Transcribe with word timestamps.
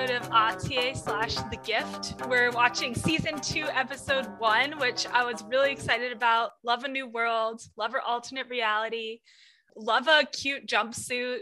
episode 0.00 0.22
of 0.22 0.30
Atiye 0.30 0.96
slash 0.96 1.34
The 1.34 1.58
Gift. 1.62 2.14
We're 2.26 2.50
watching 2.52 2.94
season 2.94 3.38
two, 3.40 3.64
episode 3.64 4.26
one, 4.38 4.78
which 4.78 5.06
I 5.08 5.24
was 5.24 5.44
really 5.44 5.72
excited 5.72 6.10
about. 6.10 6.52
Love 6.62 6.84
a 6.84 6.88
New 6.88 7.06
World, 7.06 7.60
love 7.76 7.92
her 7.92 8.00
alternate 8.00 8.48
reality, 8.48 9.20
love 9.76 10.08
a 10.08 10.24
cute 10.24 10.66
jumpsuit, 10.66 11.40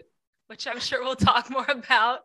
which 0.49 0.67
I'm 0.67 0.81
sure 0.81 1.05
we'll 1.05 1.15
talk 1.15 1.51
more 1.51 1.67
about. 1.69 2.21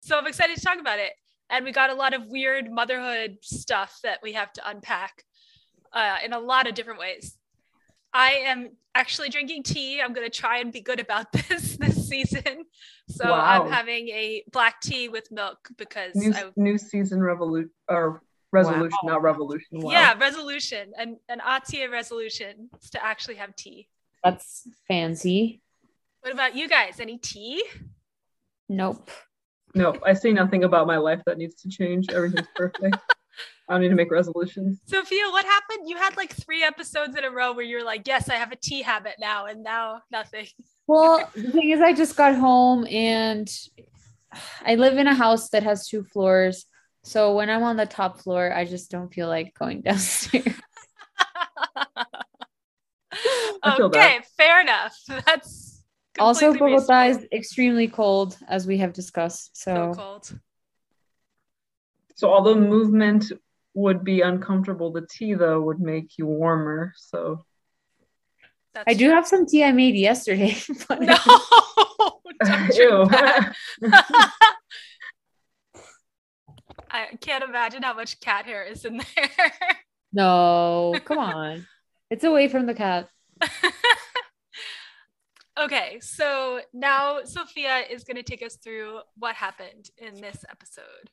So 0.00 0.18
I'm 0.18 0.26
excited 0.26 0.56
to 0.56 0.64
talk 0.64 0.80
about 0.80 0.98
it. 0.98 1.12
And 1.48 1.64
we 1.64 1.70
got 1.70 1.90
a 1.90 1.94
lot 1.94 2.12
of 2.12 2.26
weird 2.26 2.72
motherhood 2.72 3.38
stuff 3.42 4.00
that 4.02 4.18
we 4.20 4.32
have 4.32 4.52
to 4.54 4.68
unpack 4.68 5.22
uh, 5.92 6.16
in 6.24 6.32
a 6.32 6.40
lot 6.40 6.66
of 6.66 6.74
different 6.74 6.98
ways. 6.98 7.37
I 8.18 8.30
am 8.46 8.70
actually 8.96 9.28
drinking 9.28 9.62
tea. 9.62 10.00
I'm 10.00 10.12
going 10.12 10.28
to 10.28 10.36
try 10.36 10.58
and 10.58 10.72
be 10.72 10.80
good 10.80 10.98
about 10.98 11.30
this 11.48 11.76
this 11.76 12.08
season. 12.08 12.64
So 13.08 13.30
Wow. 13.30 13.40
I'm 13.40 13.70
having 13.70 14.08
a 14.08 14.42
black 14.52 14.80
tea 14.80 15.08
with 15.08 15.30
milk 15.30 15.68
because 15.78 16.16
New, 16.16 16.34
I, 16.34 16.50
new 16.56 16.76
season 16.76 17.22
revolution 17.22 17.70
or 17.88 18.22
resolution, 18.50 18.98
not 19.04 19.22
revolution. 19.22 19.80
Wow. 19.80 19.92
yeah, 19.92 20.18
resolution 20.18 20.92
and 20.98 21.16
an 21.28 21.38
Atia 21.38 21.90
resolution 21.90 22.70
is 22.82 22.90
to 22.90 23.04
actually 23.04 23.36
have 23.36 23.54
tea. 23.54 23.88
That's 24.24 24.66
fancy. 24.88 25.62
What 26.22 26.32
about 26.32 26.56
you 26.56 26.68
guys? 26.68 26.98
Any 26.98 27.18
tea? 27.18 27.62
Nope. 28.68 29.10
Nope. 29.74 30.02
I 30.04 30.14
see 30.14 30.32
nothing 30.32 30.64
about 30.64 30.88
my 30.88 30.96
life 30.96 31.22
that 31.26 31.38
needs 31.38 31.54
to 31.62 31.68
change. 31.68 32.06
Everything's 32.10 32.48
perfect. 32.56 32.96
I 33.68 33.74
don't 33.74 33.82
need 33.82 33.88
to 33.90 33.94
make 33.94 34.10
resolutions. 34.10 34.80
Sophia, 34.86 35.24
what 35.30 35.44
happened? 35.44 35.88
You 35.88 35.98
had 35.98 36.16
like 36.16 36.32
three 36.32 36.62
episodes 36.62 37.16
in 37.16 37.24
a 37.24 37.30
row 37.30 37.52
where 37.52 37.64
you're 37.64 37.84
like, 37.84 38.08
yes, 38.08 38.30
I 38.30 38.36
have 38.36 38.50
a 38.50 38.56
tea 38.56 38.80
habit 38.80 39.16
now, 39.20 39.44
and 39.44 39.62
now 39.62 40.00
nothing. 40.10 40.46
Well, 40.86 41.30
the 41.36 41.50
thing 41.50 41.70
is, 41.70 41.80
I 41.80 41.92
just 41.92 42.16
got 42.16 42.34
home 42.34 42.86
and 42.86 43.48
I 44.64 44.76
live 44.76 44.96
in 44.96 45.06
a 45.06 45.14
house 45.14 45.50
that 45.50 45.64
has 45.64 45.86
two 45.86 46.02
floors. 46.02 46.64
So 47.04 47.34
when 47.34 47.50
I'm 47.50 47.62
on 47.62 47.76
the 47.76 47.86
top 47.86 48.20
floor, 48.20 48.52
I 48.52 48.64
just 48.64 48.90
don't 48.90 49.12
feel 49.12 49.28
like 49.28 49.52
going 49.54 49.80
downstairs. 49.82 50.54
I 53.62 53.76
feel 53.76 53.86
okay, 53.86 54.20
fair 54.36 54.62
enough. 54.62 54.96
That's 55.26 55.82
also, 56.18 56.52
completely 56.52 56.76
Bogota 56.76 57.02
is 57.04 57.26
extremely 57.32 57.88
cold, 57.88 58.36
as 58.48 58.66
we 58.66 58.78
have 58.78 58.94
discussed. 58.94 59.56
so 59.56 59.92
So, 59.92 60.00
cold. 60.00 60.40
So 62.14 62.32
although 62.32 62.56
movement 62.56 63.30
would 63.78 64.02
be 64.04 64.20
uncomfortable, 64.22 64.90
the 64.92 65.06
tea 65.08 65.34
though 65.34 65.60
would 65.60 65.78
make 65.80 66.18
you 66.18 66.26
warmer. 66.26 66.92
So 66.96 67.44
That's 68.74 68.84
I 68.88 68.94
do 68.94 69.06
true. 69.06 69.14
have 69.14 69.26
some 69.26 69.46
tea 69.46 69.62
I 69.64 69.72
made 69.72 69.94
yesterday. 69.94 70.56
but- 70.88 71.00
No, 71.00 71.16
don't 72.44 72.74
Ew. 72.74 72.88
drink 73.06 73.10
that. 73.12 73.54
I 76.90 77.06
can't 77.20 77.44
imagine 77.44 77.82
how 77.82 77.92
much 77.94 78.18
cat 78.20 78.46
hair 78.46 78.64
is 78.64 78.84
in 78.84 78.96
there. 78.96 79.52
no, 80.12 80.94
come 81.04 81.18
on. 81.18 81.66
It's 82.10 82.24
away 82.24 82.48
from 82.48 82.64
the 82.66 82.72
cat. 82.74 83.08
okay, 85.60 85.98
so 86.00 86.60
now 86.72 87.20
Sophia 87.24 87.80
is 87.90 88.04
going 88.04 88.16
to 88.16 88.22
take 88.22 88.42
us 88.42 88.56
through 88.56 89.00
what 89.18 89.36
happened 89.36 89.90
in 89.98 90.14
this 90.20 90.44
episode. 90.50 91.10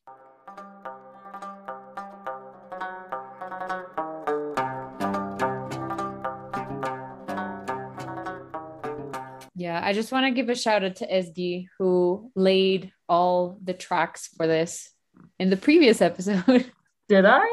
Yeah, 9.56 9.80
I 9.84 9.94
just 9.94 10.11
want 10.11 10.25
to 10.25 10.31
give 10.31 10.50
a 10.50 10.56
shout 10.56 10.84
out 10.84 10.97
to 10.97 11.07
Ezgi 11.07 11.68
who 11.80 12.31
laid 12.35 12.91
all 13.07 13.57
the 13.63 13.74
tracks 13.74 14.30
for 14.35 14.47
this 14.47 14.91
in 15.40 15.50
the 15.50 15.57
previous 15.57 16.02
episode. 16.02 16.72
did 17.09 17.25
I? 17.25 17.46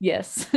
yes. 0.00 0.46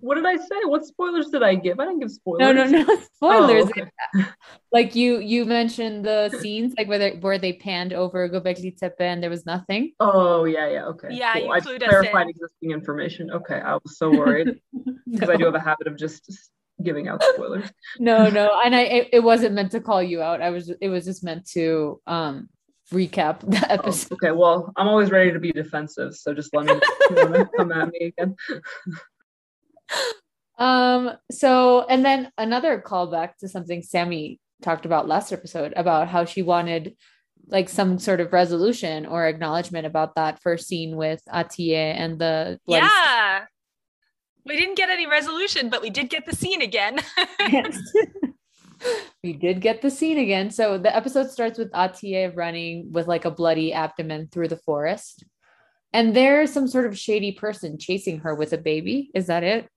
What 0.00 0.14
did 0.16 0.26
I 0.26 0.36
say? 0.36 0.60
What 0.64 0.84
spoilers 0.84 1.28
did 1.28 1.42
I 1.42 1.54
give? 1.54 1.80
I 1.80 1.84
didn't 1.84 2.00
give 2.00 2.10
spoilers. 2.10 2.40
no, 2.40 2.52
no, 2.52 2.64
no 2.66 3.00
spoilers. 3.14 3.70
Oh, 3.76 3.80
okay. 3.80 4.28
Like 4.72 4.94
you, 4.94 5.18
you 5.18 5.44
mentioned 5.44 6.04
the 6.04 6.28
scenes 6.40 6.74
like 6.76 6.88
where 6.88 6.98
they 6.98 7.12
where 7.12 7.38
they 7.38 7.52
panned 7.52 7.92
over 7.92 8.28
Göbekli 8.28 8.76
Tepe 8.76 9.00
and 9.00 9.22
there 9.22 9.30
was 9.30 9.46
nothing. 9.46 9.92
Oh 10.00 10.44
yeah, 10.44 10.68
yeah, 10.68 10.84
okay. 10.86 11.08
Yeah, 11.10 11.36
you 11.38 11.50
I 11.50 11.60
clued 11.60 11.82
us 11.82 11.88
clarified 11.88 12.26
in. 12.26 12.30
existing 12.30 12.70
information. 12.70 13.30
Okay, 13.30 13.60
I 13.60 13.74
was 13.74 13.98
so 13.98 14.10
worried 14.10 14.60
because 15.10 15.30
I 15.30 15.36
do 15.36 15.44
have 15.44 15.54
a 15.54 15.60
habit 15.60 15.86
of 15.86 15.96
just, 15.96 16.26
just 16.26 16.50
giving 16.82 17.08
out 17.08 17.22
spoilers. 17.22 17.70
no, 17.98 18.28
no, 18.30 18.58
and 18.64 18.74
I 18.74 18.80
it, 18.82 19.08
it 19.14 19.20
wasn't 19.20 19.54
meant 19.54 19.72
to 19.72 19.80
call 19.80 20.02
you 20.02 20.22
out. 20.22 20.40
I 20.42 20.50
was 20.50 20.70
it 20.80 20.88
was 20.88 21.04
just 21.04 21.22
meant 21.24 21.46
to 21.50 22.00
um 22.06 22.48
recap 22.92 23.40
the 23.40 23.58
Oh, 23.68 23.72
episode. 23.74 24.12
okay, 24.14 24.32
well, 24.32 24.72
I'm 24.76 24.88
always 24.88 25.10
ready 25.10 25.32
to 25.32 25.38
be 25.38 25.52
defensive, 25.52 26.14
so 26.14 26.34
just 26.34 26.54
let 26.54 26.66
me 26.66 27.44
come 27.56 27.72
at 27.72 27.88
me 27.90 28.12
again. 28.16 28.36
Um, 30.58 31.12
so 31.30 31.86
and 31.88 32.04
then 32.04 32.30
another 32.36 32.82
callback 32.86 33.36
to 33.38 33.48
something 33.48 33.82
Sammy 33.82 34.40
talked 34.60 34.84
about 34.84 35.08
last 35.08 35.32
episode 35.32 35.72
about 35.74 36.08
how 36.08 36.26
she 36.26 36.42
wanted 36.42 36.96
like 37.48 37.70
some 37.70 37.98
sort 37.98 38.20
of 38.20 38.32
resolution 38.34 39.06
or 39.06 39.26
acknowledgement 39.26 39.86
about 39.86 40.14
that 40.16 40.42
first 40.42 40.68
scene 40.68 40.96
with 40.96 41.22
Atiye 41.32 41.94
and 41.96 42.18
the 42.18 42.60
bloody 42.66 42.84
Yeah. 42.84 43.46
We 44.46 44.56
didn't 44.56 44.76
get 44.76 44.90
any 44.90 45.06
resolution, 45.06 45.68
but 45.68 45.82
we 45.82 45.90
did 45.90 46.08
get 46.10 46.26
the 46.26 46.34
scene 46.34 46.62
again. 46.62 46.98
Yes. 47.50 47.78
we 49.24 49.32
did 49.32 49.60
get 49.60 49.82
the 49.82 49.90
scene 49.90 50.18
again. 50.18 50.50
So 50.50 50.78
the 50.78 50.94
episode 50.94 51.30
starts 51.30 51.58
with 51.58 51.70
Atiye 51.72 52.34
running 52.34 52.92
with 52.92 53.06
like 53.08 53.24
a 53.24 53.30
bloody 53.30 53.72
abdomen 53.72 54.28
through 54.30 54.48
the 54.48 54.56
forest. 54.56 55.24
And 55.92 56.14
there's 56.14 56.52
some 56.52 56.68
sort 56.68 56.86
of 56.86 56.96
shady 56.98 57.32
person 57.32 57.76
chasing 57.78 58.20
her 58.20 58.34
with 58.34 58.52
a 58.52 58.58
baby. 58.58 59.10
Is 59.14 59.26
that 59.26 59.42
it? 59.42 59.68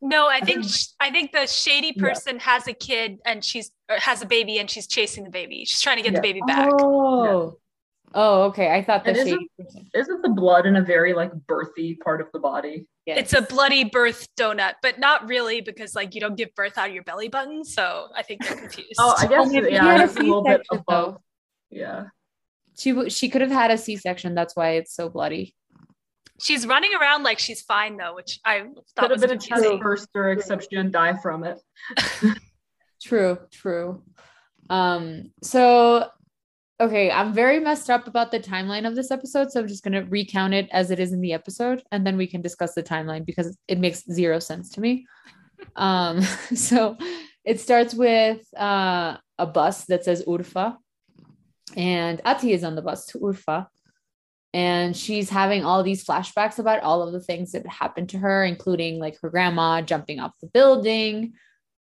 no, 0.00 0.28
I 0.28 0.40
think 0.40 0.64
um, 0.64 0.70
I 1.00 1.10
think 1.10 1.32
the 1.32 1.46
shady 1.46 1.92
Yeah. 1.96 2.02
person 2.02 2.38
has 2.38 2.68
a 2.68 2.72
kid 2.72 3.18
and 3.26 3.44
she's 3.44 3.70
or 3.90 3.96
has 3.98 4.22
a 4.22 4.26
baby 4.26 4.58
and 4.60 4.70
she's 4.70 4.86
chasing 4.86 5.24
the 5.24 5.30
baby. 5.30 5.64
She's 5.66 5.80
trying 5.82 5.96
to 5.96 6.02
get 6.02 6.12
Yeah. 6.12 6.20
the 6.20 6.22
baby 6.22 6.40
back. 6.46 6.70
Oh. 6.80 7.58
Oh, 8.14 8.42
okay. 8.44 8.72
I 8.74 8.82
thought 8.82 9.04
the 9.04 9.10
And 9.10 9.18
shady 9.18 9.30
isn't- 9.30 9.50
person. 9.58 9.90
Isn't 9.94 10.22
the 10.22 10.30
blood 10.30 10.64
in 10.66 10.76
a 10.76 10.82
very 10.82 11.12
like 11.12 11.32
birthy 11.48 11.98
part 12.00 12.20
of 12.20 12.28
the 12.32 12.38
body? 12.38 12.86
It's 13.16 13.32
a 13.32 13.42
bloody 13.42 13.84
birth 13.84 14.28
donut, 14.36 14.74
but 14.82 14.98
not 14.98 15.28
really 15.28 15.60
because 15.60 15.94
like 15.94 16.14
you 16.14 16.20
don't 16.20 16.36
give 16.36 16.54
birth 16.54 16.76
out 16.76 16.88
of 16.88 16.94
your 16.94 17.04
belly 17.04 17.28
button. 17.28 17.64
So 17.64 18.08
I 18.14 18.22
think 18.22 18.44
they're 18.44 18.56
confused. 18.56 18.94
Oh, 18.98 19.14
I 19.18 19.26
guess 19.26 19.50
maybe 19.50 19.68
he 19.68 19.72
yeah, 19.74 19.84
had 19.96 20.08
a 20.08 20.12
a 20.12 20.22
little 20.22 20.42
bit 20.42 20.62
above. 20.70 20.84
though. 20.88 21.20
Yeah. 21.70 22.04
She 22.78 23.08
she 23.10 23.28
could 23.28 23.40
have 23.40 23.50
had 23.50 23.70
a 23.70 23.78
C-section. 23.78 24.34
That's 24.34 24.54
why 24.54 24.70
it's 24.72 24.94
so 24.94 25.08
bloody. 25.08 25.54
she's 26.40 26.66
running 26.66 26.90
around 27.00 27.22
like 27.24 27.38
she's 27.38 27.62
fine 27.62 27.96
though, 27.96 28.14
which 28.14 28.38
I 28.44 28.60
Could 28.60 28.74
thought 28.96 29.10
have 29.10 29.20
was 29.20 29.20
been 29.22 29.30
a 29.32 29.34
chest 29.34 29.48
confusing. 29.48 29.80
burster, 29.80 30.30
except 30.30 30.62
she 30.64 30.68
didn't 30.76 30.92
die 30.92 31.16
from 31.16 31.44
it. 31.44 31.60
True, 33.02 33.38
true. 33.52 34.02
Um, 34.70 35.30
so 35.42 36.08
okay, 36.80 37.10
I'm 37.10 37.32
very 37.32 37.58
messed 37.60 37.90
up 37.90 38.06
about 38.06 38.30
the 38.30 38.40
timeline 38.40 38.86
of 38.86 38.94
this 38.94 39.10
episode, 39.10 39.50
so 39.50 39.60
I'm 39.60 39.68
just 39.68 39.82
gonna 39.82 40.04
recount 40.04 40.54
it 40.54 40.68
as 40.72 40.90
it 40.90 41.00
is 41.00 41.12
in 41.12 41.20
the 41.20 41.32
episode, 41.32 41.82
and 41.90 42.06
then 42.06 42.16
we 42.16 42.26
can 42.26 42.40
discuss 42.40 42.74
the 42.74 42.82
timeline 42.82 43.24
because 43.26 43.56
it 43.66 43.78
makes 43.78 44.04
zero 44.04 44.38
sense 44.38 44.70
to 44.70 44.80
me. 44.80 45.06
Um, 45.74 46.22
so 46.54 46.96
it 47.44 47.58
starts 47.58 47.92
with 47.92 48.46
uh 48.56 49.16
a 49.38 49.46
bus 49.46 49.86
that 49.86 50.04
says 50.04 50.24
Urfa, 50.24 50.76
and 51.76 52.20
Ati 52.24 52.52
is 52.52 52.62
on 52.62 52.76
the 52.76 52.82
bus 52.82 53.06
to 53.06 53.18
Urfa. 53.18 53.66
And 54.54 54.96
she's 54.96 55.28
having 55.28 55.64
all 55.64 55.82
these 55.82 56.04
flashbacks 56.04 56.60
about 56.60 56.82
all 56.82 57.02
of 57.02 57.12
the 57.12 57.20
things 57.20 57.52
that 57.52 57.66
happened 57.66 58.10
to 58.10 58.18
her, 58.18 58.44
including 58.44 58.98
like 58.98 59.20
her 59.20 59.30
grandma 59.30 59.82
jumping 59.82 60.20
off 60.20 60.32
the 60.40 60.46
building, 60.46 61.34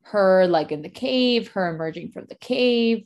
her 0.04 0.48
like 0.48 0.72
in 0.72 0.82
the 0.82 0.90
cave, 0.90 1.50
her 1.50 1.70
emerging 1.70 2.12
from 2.12 2.26
the 2.28 2.36
cave, 2.36 3.06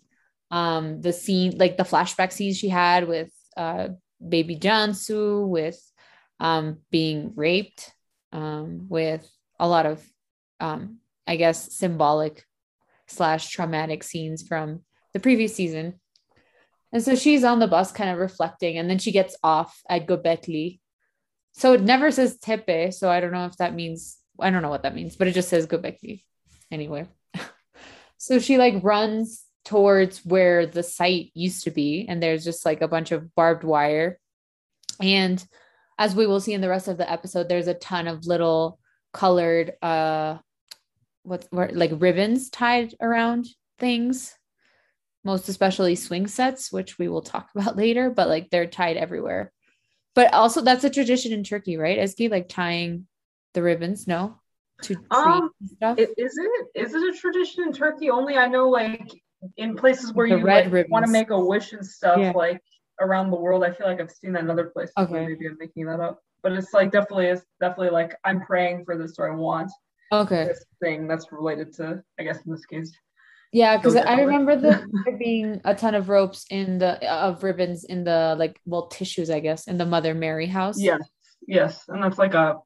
um, 0.51 1.01
the 1.01 1.13
scene, 1.13 1.57
like 1.57 1.77
the 1.77 1.83
flashback 1.83 2.31
scenes 2.31 2.57
she 2.57 2.69
had 2.69 3.07
with 3.07 3.29
uh, 3.55 3.89
baby 4.27 4.55
Jansu, 4.55 5.47
with 5.47 5.79
um, 6.39 6.79
being 6.91 7.33
raped, 7.35 7.91
um, 8.31 8.87
with 8.89 9.29
a 9.59 9.67
lot 9.67 9.85
of, 9.85 10.03
um, 10.59 10.97
I 11.27 11.35
guess, 11.35 11.73
symbolic 11.73 12.45
slash 13.07 13.49
traumatic 13.49 14.03
scenes 14.03 14.47
from 14.47 14.81
the 15.13 15.19
previous 15.19 15.55
season. 15.55 15.99
And 16.91 17.03
so 17.03 17.15
she's 17.15 17.43
on 17.43 17.59
the 17.59 17.67
bus 17.67 17.91
kind 17.91 18.09
of 18.09 18.17
reflecting, 18.17 18.77
and 18.77 18.89
then 18.89 18.97
she 18.97 19.11
gets 19.11 19.35
off 19.43 19.79
at 19.89 20.07
Göbekli. 20.07 20.79
So 21.53 21.73
it 21.73 21.81
never 21.81 22.09
says 22.09 22.37
Tepe, 22.39 22.91
so 22.93 23.09
I 23.09 23.19
don't 23.19 23.31
know 23.31 23.45
if 23.45 23.57
that 23.57 23.75
means, 23.75 24.17
I 24.39 24.49
don't 24.49 24.61
know 24.61 24.69
what 24.69 24.83
that 24.83 24.95
means, 24.95 25.15
but 25.15 25.27
it 25.27 25.33
just 25.33 25.49
says 25.49 25.67
Göbekli 25.67 26.23
anyway. 26.71 27.07
so 28.17 28.39
she 28.39 28.57
like 28.57 28.83
runs 28.83 29.43
towards 29.69 30.25
where 30.25 30.65
the 30.65 30.83
site 30.83 31.31
used 31.33 31.63
to 31.65 31.71
be, 31.71 32.05
and 32.09 32.21
there's 32.21 32.43
just 32.43 32.65
like 32.65 32.81
a 32.81 32.87
bunch 32.87 33.11
of 33.11 33.33
barbed 33.35 33.63
wire. 33.63 34.19
And 34.99 35.43
as 35.97 36.15
we 36.15 36.25
will 36.25 36.39
see 36.41 36.53
in 36.53 36.61
the 36.61 36.69
rest 36.69 36.87
of 36.87 36.97
the 36.97 37.09
episode, 37.09 37.47
there's 37.47 37.67
a 37.67 37.73
ton 37.73 38.07
of 38.07 38.25
little 38.25 38.79
colored 39.11 39.73
uh 39.81 40.37
what's 41.23 41.47
what 41.49 41.73
like 41.75 41.91
ribbons 41.95 42.51
tied 42.51 42.93
around 43.01 43.47
things 43.79 44.37
most 45.23 45.49
especially 45.49 45.95
swing 45.95 46.27
sets 46.27 46.71
which 46.71 46.99
we 46.99 47.07
will 47.07 47.23
talk 47.23 47.49
about 47.55 47.75
later 47.75 48.11
but 48.11 48.27
like 48.27 48.49
they're 48.51 48.67
tied 48.67 48.97
everywhere 48.97 49.51
But 50.15 50.33
also 50.33 50.61
that's 50.61 50.83
a 50.83 50.89
tradition 50.89 51.31
in 51.33 51.43
Turkey, 51.43 51.77
right? 51.77 51.97
Ezgi, 51.97 52.29
like 52.29 52.49
tying 52.49 53.07
the 53.53 53.61
ribbons, 53.63 54.07
no? 54.07 54.39
To 54.83 54.95
Um, 55.11 55.51
stuff. 55.75 55.97
Is 55.97 56.09
it 56.17 56.67
is 56.75 56.93
it 56.93 57.15
a 57.15 57.17
tradition 57.17 57.63
in 57.63 57.73
Turkey? 57.73 58.09
Only 58.09 58.35
I 58.35 58.47
know 58.47 58.69
like 58.69 59.09
in 59.57 59.75
places 59.75 60.13
where 60.13 60.27
The 60.27 60.37
you 60.37 60.45
like, 60.45 60.89
want 60.89 61.05
to 61.05 61.11
make 61.11 61.29
a 61.29 61.39
wish 61.39 61.73
and 61.73 61.85
stuff 61.85 62.17
Yeah. 62.19 62.31
like 62.35 62.61
around 62.99 63.31
the 63.31 63.37
world. 63.37 63.63
I 63.63 63.71
feel 63.71 63.87
like 63.87 64.01
I've 64.01 64.11
seen 64.11 64.33
that 64.33 64.43
in 64.43 64.49
other 64.49 64.65
places. 64.65 64.93
Okay. 64.97 65.25
Maybe 65.25 65.47
I'm 65.47 65.57
making 65.59 65.85
that 65.85 65.99
up. 65.99 66.21
But 66.41 66.53
it's 66.53 66.73
like 66.73 66.91
definitely 66.91 67.27
it's 67.27 67.45
definitely 67.59 67.89
like 67.89 68.15
I'm 68.23 68.41
praying 68.41 68.85
for 68.85 68.97
this 68.97 69.15
or 69.17 69.31
I 69.31 69.35
want 69.35 69.71
okay. 70.11 70.45
this 70.45 70.63
thing 70.81 71.07
that's 71.07 71.31
related 71.31 71.73
to 71.75 72.01
I 72.19 72.23
guess 72.23 72.45
in 72.45 72.51
this 72.51 72.65
case. 72.65 72.91
Yeah, 73.51 73.77
because 73.77 73.95
I 73.95 74.21
remember 74.21 74.55
the, 74.55 74.87
there 75.05 75.17
being 75.17 75.59
a 75.65 75.73
ton 75.73 75.95
of 75.95 76.07
ropes 76.07 76.45
in 76.51 76.77
the 76.77 77.03
of 77.11 77.43
ribbons 77.43 77.83
in 77.83 78.03
the 78.03 78.35
like 78.37 78.59
well 78.65 78.87
tissues, 78.87 79.29
I 79.29 79.39
guess, 79.39 79.67
in 79.67 79.77
the 79.77 79.87
Mother 79.87 80.13
Mary 80.13 80.45
house. 80.45 80.79
Yes, 80.79 81.01
yes, 81.47 81.85
and 81.87 82.03
that's 82.03 82.19
like 82.19 82.35
a 82.35 82.57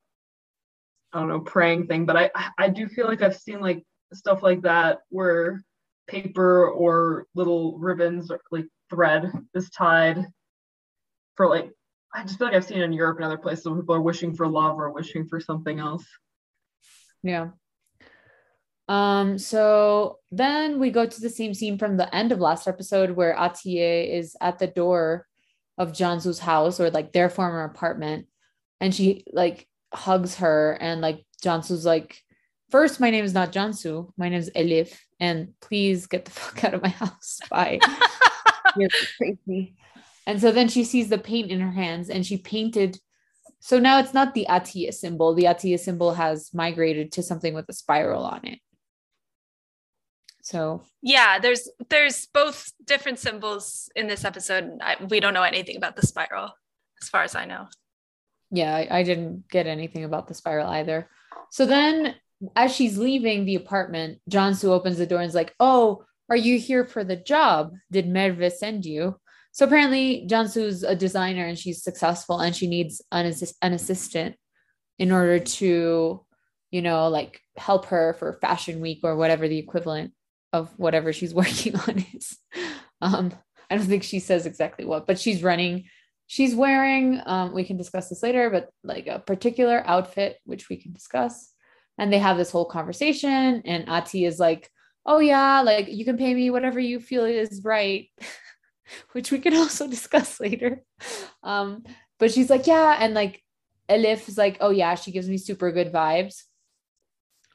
I 1.14 1.20
don't 1.20 1.30
know 1.30 1.40
praying 1.40 1.88
thing, 1.88 2.06
but 2.06 2.18
I 2.18 2.32
I 2.58 2.70
do 2.70 2.88
feel 2.90 3.08
like 3.08 3.22
I've 3.22 3.38
seen 3.38 3.62
like 3.62 3.84
stuff 4.14 4.44
like 4.44 4.62
that 4.64 5.00
where 5.10 5.64
paper 6.08 6.70
or 6.70 7.28
little 7.36 7.78
ribbons 7.78 8.32
or 8.32 8.42
like 8.52 8.68
thread 8.90 9.32
is 9.54 9.70
tied 9.70 10.26
for 11.36 11.48
like 11.48 11.72
I 12.14 12.24
just 12.24 12.38
feel 12.38 12.48
like 12.48 12.56
I've 12.56 12.66
seen 12.66 12.82
in 12.82 12.94
Europe 12.94 13.18
and 13.18 13.26
other 13.26 13.38
places 13.38 13.66
where 13.66 13.80
people 13.80 13.96
are 13.96 14.02
wishing 14.02 14.36
for 14.36 14.48
love 14.48 14.78
or 14.78 14.92
wishing 14.92 15.28
for 15.28 15.40
something 15.40 15.80
else. 15.80 16.06
Yeah. 17.24 17.50
Um, 18.88 19.40
so 19.40 20.20
then 20.32 20.80
we 20.80 20.92
go 20.92 21.08
to 21.08 21.22
the 21.22 21.30
same 21.30 21.54
scene 21.54 21.80
from 21.80 21.98
the 21.98 22.14
end 22.14 22.32
of 22.32 22.40
last 22.40 22.68
episode 22.68 23.12
where 23.12 23.34
Atiye 23.34 24.14
is 24.14 24.36
at 24.42 24.60
the 24.60 24.68
door 24.68 25.26
of 25.78 25.94
Jansu's 25.94 26.40
house 26.40 26.80
or 26.80 26.92
like 26.92 27.14
their 27.14 27.30
former 27.30 27.64
apartment 27.64 28.28
and 28.80 28.94
she 28.94 29.24
like 29.32 29.68
hugs 29.94 30.36
her 30.36 30.78
and 30.80 31.02
like 31.02 31.26
Jansu's 31.44 31.86
like 31.86 32.20
first 32.74 33.00
my 33.00 33.12
name 33.12 33.24
is 33.24 33.36
not 33.36 33.52
Jansu. 33.52 34.12
My 34.18 34.30
name 34.30 34.40
is 34.40 34.50
Elif 34.56 34.98
and 35.20 35.54
please 35.62 36.08
get 36.08 36.26
the 36.26 36.32
fuck 36.40 36.64
out 36.64 36.74
of 36.74 36.82
my 36.82 36.90
house. 36.90 37.40
Bye. 37.48 37.80
You're 38.76 38.90
crazy. 39.16 39.76
And 40.26 40.42
so 40.42 40.52
then 40.52 40.70
she 40.70 40.84
sees 40.84 41.08
the 41.08 41.20
paint 41.20 41.52
in 41.52 41.60
her 41.60 41.72
hands 41.72 42.10
and 42.10 42.26
she 42.26 42.38
painted. 42.38 42.98
So 43.60 43.78
now 43.78 44.00
it's 44.00 44.16
not 44.16 44.34
the 44.34 44.48
Atiye 44.50 44.92
symbol. 44.92 45.36
The 45.36 45.44
Atiye 45.44 45.80
symbol 45.80 46.16
has 46.16 46.52
migrated 46.52 47.12
to 47.12 47.22
something 47.22 47.54
with 47.54 47.70
a 47.70 47.74
spiral 47.74 48.24
on 48.24 48.44
it. 48.44 48.60
So 50.42 50.82
yeah, 51.04 51.38
there's 51.38 51.70
there's 51.92 52.26
both 52.26 52.72
different 52.84 53.20
symbols 53.20 53.88
in 53.96 54.08
this 54.08 54.26
episode. 54.26 54.64
and 54.64 54.82
I, 54.82 54.96
we 55.12 55.20
don't 55.20 55.36
know 55.36 55.44
anything 55.44 55.78
about 55.78 55.96
the 55.96 56.08
spiral, 56.08 56.50
as 57.00 57.08
far 57.08 57.22
as 57.22 57.36
I 57.36 57.46
know. 57.46 57.68
yeah 58.50 58.76
I, 58.76 59.00
I 59.00 59.04
didn't 59.04 59.48
get 59.48 59.68
anything 59.68 60.06
about 60.06 60.28
the 60.28 60.34
spiral 60.34 60.68
either. 60.68 61.08
So 61.52 61.68
then 61.68 62.16
as 62.56 62.76
she's 62.76 62.98
leaving 62.98 63.46
the 63.46 63.56
apartment 63.56 64.20
John 64.30 64.54
Jansu 64.54 64.70
opens 64.70 64.98
the 64.98 65.06
door 65.06 65.20
and 65.20 65.28
is 65.28 65.36
like 65.36 65.54
oh 65.60 66.06
are 66.30 66.38
you 66.38 66.58
here 66.58 66.86
for 66.86 67.04
the 67.04 67.16
job? 67.16 67.74
Did 67.92 68.08
Merve 68.08 68.52
send 68.52 68.86
you? 68.86 69.18
So 69.52 69.66
apparently 69.66 70.26
John 70.26 70.46
Jansu's 70.46 70.84
a 70.84 70.96
designer 70.96 71.46
and 71.46 71.60
she's 71.60 71.84
successful 71.84 72.40
and 72.40 72.56
she 72.56 72.68
needs 72.68 73.02
an, 73.12 73.28
assist- 73.28 73.58
an 73.62 73.74
assistant 73.74 74.36
in 74.98 75.12
order 75.12 75.40
to 75.40 76.26
you 76.72 76.82
know 76.82 77.08
like 77.08 77.40
help 77.56 77.86
her 77.86 78.16
for 78.18 78.40
fashion 78.42 78.80
week 78.80 79.02
or 79.04 79.16
whatever 79.16 79.48
the 79.48 79.60
equivalent 79.60 80.12
of 80.52 80.72
whatever 80.78 81.14
she's 81.14 81.34
working 81.42 81.76
on 81.76 82.06
is. 82.14 82.38
Um 83.02 83.34
i 83.70 83.78
don't 83.78 83.86
think 83.86 84.04
she 84.04 84.20
says 84.20 84.46
exactly 84.46 84.86
what 84.86 85.08
but 85.08 85.20
she's 85.20 85.42
running 85.42 85.86
she's 86.28 86.54
wearing 86.54 87.22
um 87.26 87.54
we 87.54 87.64
can 87.64 87.78
discuss 87.78 88.10
this 88.10 88.22
later 88.22 88.50
but 88.50 88.70
like 88.84 89.08
a 89.08 89.20
particular 89.20 89.84
outfit 89.86 90.38
which 90.46 90.70
we 90.70 90.78
can 90.78 90.94
discuss 90.94 91.53
and 91.98 92.12
they 92.12 92.20
have 92.20 92.38
this 92.38 92.52
whole 92.52 92.66
conversation 92.66 93.62
and 93.66 93.90
ati 93.90 94.26
is 94.26 94.40
like 94.40 94.70
oh 95.06 95.20
yeah 95.20 95.62
like 95.62 95.88
you 95.90 96.06
can 96.06 96.18
pay 96.18 96.34
me 96.34 96.50
whatever 96.50 96.80
you 96.80 97.00
feel 97.00 97.26
is 97.26 97.62
right 97.64 98.10
which 99.12 99.32
we 99.32 99.40
can 99.40 99.56
also 99.56 99.88
discuss 99.98 100.40
later 100.40 100.82
um 101.44 101.84
but 102.20 102.32
she's 102.32 102.50
like 102.50 102.68
yeah 102.68 102.98
and 103.00 103.14
like 103.14 103.42
elif 103.90 104.28
is 104.30 104.38
like 104.38 104.58
oh 104.62 104.70
yeah 104.70 104.96
she 104.96 105.12
gives 105.12 105.28
me 105.28 105.38
super 105.38 105.72
good 105.72 105.92
vibes 105.92 106.44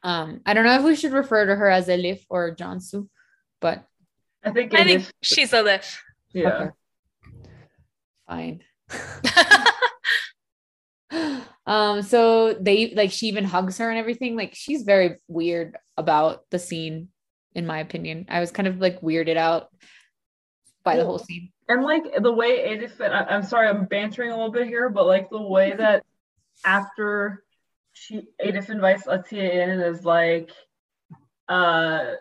um 0.02 0.40
i 0.46 0.54
don't 0.54 0.64
know 0.64 0.76
if 0.76 0.82
we 0.82 0.94
should 0.94 1.12
refer 1.12 1.46
to 1.46 1.56
her 1.56 1.70
as 1.70 1.88
elif 1.88 2.24
or 2.28 2.54
jansu 2.54 3.08
but 3.60 3.84
I 4.44 4.50
think 4.52 4.74
I 4.74 4.84
think 4.84 5.12
she's 5.20 5.50
Elif. 5.50 5.98
yeah. 6.32 6.48
okay, 6.48 6.70
fine 8.26 8.62
um 11.68 12.02
so 12.02 12.54
they 12.54 12.92
like 12.94 13.12
she 13.12 13.26
even 13.26 13.44
hugs 13.44 13.78
her 13.78 13.88
and 13.88 13.98
everything. 13.98 14.36
Like 14.36 14.54
she's 14.54 14.82
very 14.82 15.16
weird 15.28 15.76
about 15.96 16.44
the 16.50 16.58
scene 16.58 17.08
in 17.54 17.66
my 17.66 17.78
opinion. 17.78 18.26
I 18.28 18.40
was 18.40 18.50
kind 18.50 18.68
of 18.68 18.80
like 18.80 19.00
weirded 19.00 19.36
out 19.36 19.68
by 20.84 20.96
the 20.96 21.04
whole 21.04 21.18
scene. 21.18 21.50
And 21.68 21.82
like 21.82 22.04
the 22.22 22.32
way 22.32 22.76
Elif, 22.76 22.98
and 23.00 23.12
I, 23.12 23.24
I'm 23.24 23.42
sorry, 23.42 23.68
I'm 23.68 23.84
bantering 23.84 24.30
a 24.30 24.36
little 24.36 24.52
bit 24.52 24.68
here, 24.68 24.88
but 24.88 25.06
like 25.06 25.28
the 25.28 25.42
way 25.42 25.74
that 25.78 26.02
after 26.64 27.44
she 27.92 28.22
Elif 28.42 28.70
invites 28.70 29.06
Atiye 29.06 29.52
in 29.52 29.70
and 29.70 29.82
is 29.82 30.04
like, 30.04 30.50
uh, 31.48 32.12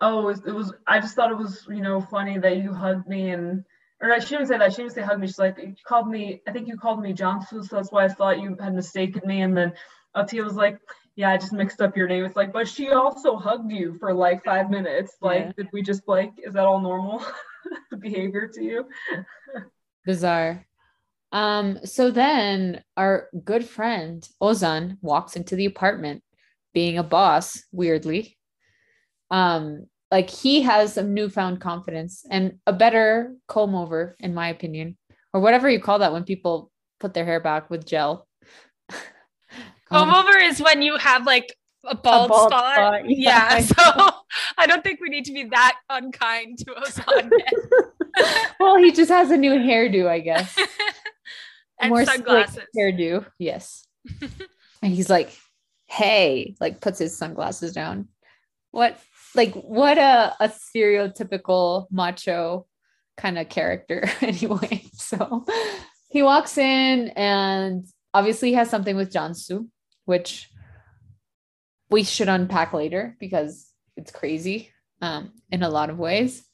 oh, 0.00 0.20
it 0.20 0.24
was, 0.24 0.46
it 0.46 0.54
was, 0.54 0.72
I 0.86 1.00
just 1.00 1.14
thought 1.14 1.32
it 1.32 1.38
was, 1.38 1.66
you 1.68 1.82
know, 1.82 2.00
funny 2.00 2.38
that 2.38 2.56
you 2.58 2.72
hugged 2.72 3.08
me 3.08 3.30
and, 3.30 3.64
or 4.02 4.20
she 4.20 4.30
didn't 4.36 4.46
say 4.48 4.58
that. 4.58 4.72
She 4.72 4.78
didn't 4.82 4.92
say 4.94 5.02
hug 5.02 5.20
me. 5.20 5.26
She's 5.26 5.38
like, 5.38 5.58
you 5.58 5.74
called 5.86 6.08
me, 6.08 6.40
I 6.48 6.52
think 6.52 6.68
you 6.68 6.76
called 6.76 7.02
me 7.02 7.12
Jansu, 7.12 7.64
so 7.64 7.76
that's 7.76 7.92
why 7.92 8.04
I 8.04 8.08
thought 8.08 8.40
you 8.40 8.56
had 8.60 8.74
mistaken 8.74 9.22
me. 9.26 9.42
And 9.42 9.56
then 9.56 9.72
Atiye 10.16 10.42
was 10.42 10.54
like, 10.54 10.78
yeah, 11.16 11.30
I 11.30 11.36
just 11.36 11.52
mixed 11.52 11.80
up 11.82 11.96
your 11.96 12.08
name. 12.08 12.24
It's 12.24 12.36
like, 12.36 12.52
but 12.52 12.66
she 12.66 12.90
also 12.90 13.36
hugged 13.36 13.70
you 13.70 13.96
for 13.98 14.14
like 14.14 14.44
five 14.44 14.70
minutes. 14.70 15.16
Like, 15.20 15.46
Yeah. 15.46 15.52
did 15.56 15.68
we 15.72 15.82
just 15.82 16.08
like, 16.08 16.32
is 16.44 16.54
that 16.54 16.64
all 16.64 16.80
normal 16.80 17.22
behavior 18.00 18.48
to 18.54 18.62
you? 18.62 18.86
bizarre 20.06 20.66
um 21.30 21.78
so 21.84 22.10
then 22.10 22.82
our 22.96 23.28
good 23.44 23.64
friend 23.64 24.26
ozan 24.42 24.96
walks 25.02 25.36
into 25.36 25.54
the 25.54 25.66
apartment 25.66 26.22
being 26.72 26.96
a 26.96 27.02
boss 27.04 27.62
weirdly 27.70 28.38
um 29.30 29.86
like 30.10 30.28
he 30.30 30.62
has 30.62 30.94
some 30.94 31.14
newfound 31.14 31.60
confidence 31.60 32.24
and 32.30 32.58
a 32.66 32.72
better 32.72 33.34
comb 33.48 33.74
over 33.74 34.16
in 34.20 34.34
my 34.34 34.48
opinion 34.48 34.96
or 35.32 35.40
whatever 35.40 35.68
you 35.70 35.80
call 35.80 35.98
that 36.00 36.12
when 36.12 36.24
people 36.24 36.70
put 36.98 37.14
their 37.14 37.24
hair 37.24 37.40
back 37.40 37.70
with 37.70 37.86
gel 37.86 38.26
Comb 39.88 40.08
um, 40.10 40.14
over 40.14 40.38
is 40.38 40.60
when 40.62 40.82
you 40.82 40.96
have 40.98 41.26
like 41.26 41.54
a 41.84 41.96
bald, 41.96 42.28
bald 42.28 42.50
spot. 42.50 42.74
spot, 42.74 43.02
Yeah. 43.08 43.56
yeah. 43.56 43.60
So 43.60 44.10
I 44.58 44.66
don't 44.66 44.84
think 44.84 45.00
we 45.00 45.08
need 45.08 45.24
to 45.24 45.32
be 45.32 45.44
that 45.44 45.76
unkind 45.88 46.58
to 46.58 46.64
Ozan. 46.74 47.30
well 48.60 48.76
he 48.76 48.92
just 48.92 49.10
has 49.10 49.30
a 49.30 49.36
new 49.36 49.52
hairdo 49.52 50.06
i 50.06 50.18
guess 50.20 50.54
and 51.80 51.90
More 51.90 52.04
sunglasses. 52.04 52.64
hairdo 52.76 53.24
yes 53.38 53.86
and 54.82 54.92
he's 54.92 55.08
like 55.08 55.30
hey 55.86 56.54
like 56.60 56.80
puts 56.80 56.98
his 56.98 57.16
sunglasses 57.16 57.72
down 57.72 58.08
what 58.72 58.98
like 59.34 59.54
what 59.54 59.98
a, 59.98 60.34
a 60.40 60.48
stereotypical 60.48 61.86
macho 61.90 62.66
kind 63.16 63.38
of 63.38 63.48
character 63.48 64.08
anyway 64.20 64.82
so 64.94 65.44
he 66.10 66.22
walks 66.22 66.58
in 66.58 67.08
and 67.16 67.86
obviously 68.12 68.52
has 68.52 68.68
something 68.68 68.96
with 68.96 69.12
Jansu, 69.12 69.68
which 70.04 70.50
we 71.88 72.02
should 72.02 72.28
unpack 72.28 72.72
later 72.72 73.16
because 73.20 73.68
it's 73.96 74.10
crazy 74.10 74.70
um, 75.00 75.32
in 75.50 75.62
a 75.62 75.68
lot 75.68 75.90
of 75.90 75.98
ways. 75.98 76.44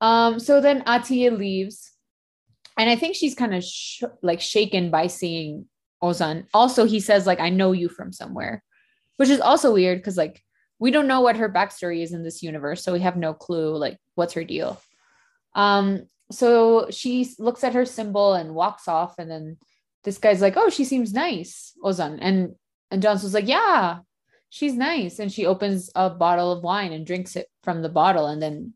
Um, 0.00 0.38
so 0.38 0.60
then 0.60 0.82
Atiye 0.84 1.36
leaves, 1.36 1.92
and 2.78 2.88
I 2.90 2.96
think 2.96 3.16
she's 3.16 3.34
kind 3.34 3.54
of 3.54 3.64
sh- 3.64 4.02
like 4.22 4.40
shaken 4.40 4.90
by 4.90 5.06
seeing 5.06 5.66
Ozan. 6.02 6.46
Also, 6.52 6.84
he 6.84 7.00
says 7.00 7.26
like, 7.26 7.40
"I 7.40 7.50
know 7.50 7.72
you 7.72 7.88
from 7.88 8.12
somewhere," 8.12 8.62
which 9.16 9.28
is 9.28 9.40
also 9.40 9.72
weird 9.72 9.98
because 9.98 10.16
like 10.16 10.42
we 10.78 10.90
don't 10.90 11.06
know 11.06 11.20
what 11.20 11.36
her 11.36 11.48
backstory 11.48 12.02
is 12.02 12.12
in 12.12 12.22
this 12.24 12.42
universe, 12.42 12.82
so 12.82 12.92
we 12.92 13.00
have 13.00 13.16
no 13.16 13.32
clue 13.34 13.76
like 13.76 13.98
what's 14.14 14.34
her 14.34 14.44
deal. 14.44 14.80
Um, 15.54 16.06
so 16.30 16.88
she 16.90 17.28
looks 17.38 17.62
at 17.64 17.74
her 17.74 17.84
symbol 17.86 18.34
and 18.34 18.54
walks 18.54 18.88
off, 18.88 19.18
and 19.18 19.30
then 19.30 19.56
this 20.04 20.18
guy's 20.18 20.40
like, 20.40 20.54
"Oh, 20.56 20.70
she 20.70 20.84
seems 20.84 21.12
nice, 21.12 21.72
Ozan," 21.84 22.18
and 22.20 22.54
and 22.90 23.02
Jansu's 23.02 23.34
like, 23.34 23.46
"Yeah, 23.48 23.98
she's 24.50 24.74
nice," 24.74 25.18
and 25.18 25.32
she 25.32 25.46
opens 25.46 25.90
a 25.94 26.10
bottle 26.10 26.50
of 26.52 26.62
wine 26.62 26.92
and 26.92 27.06
drinks 27.06 27.36
it 27.36 27.46
from 27.62 27.82
the 27.82 27.88
bottle, 27.88 28.26
and 28.26 28.42
then 28.42 28.74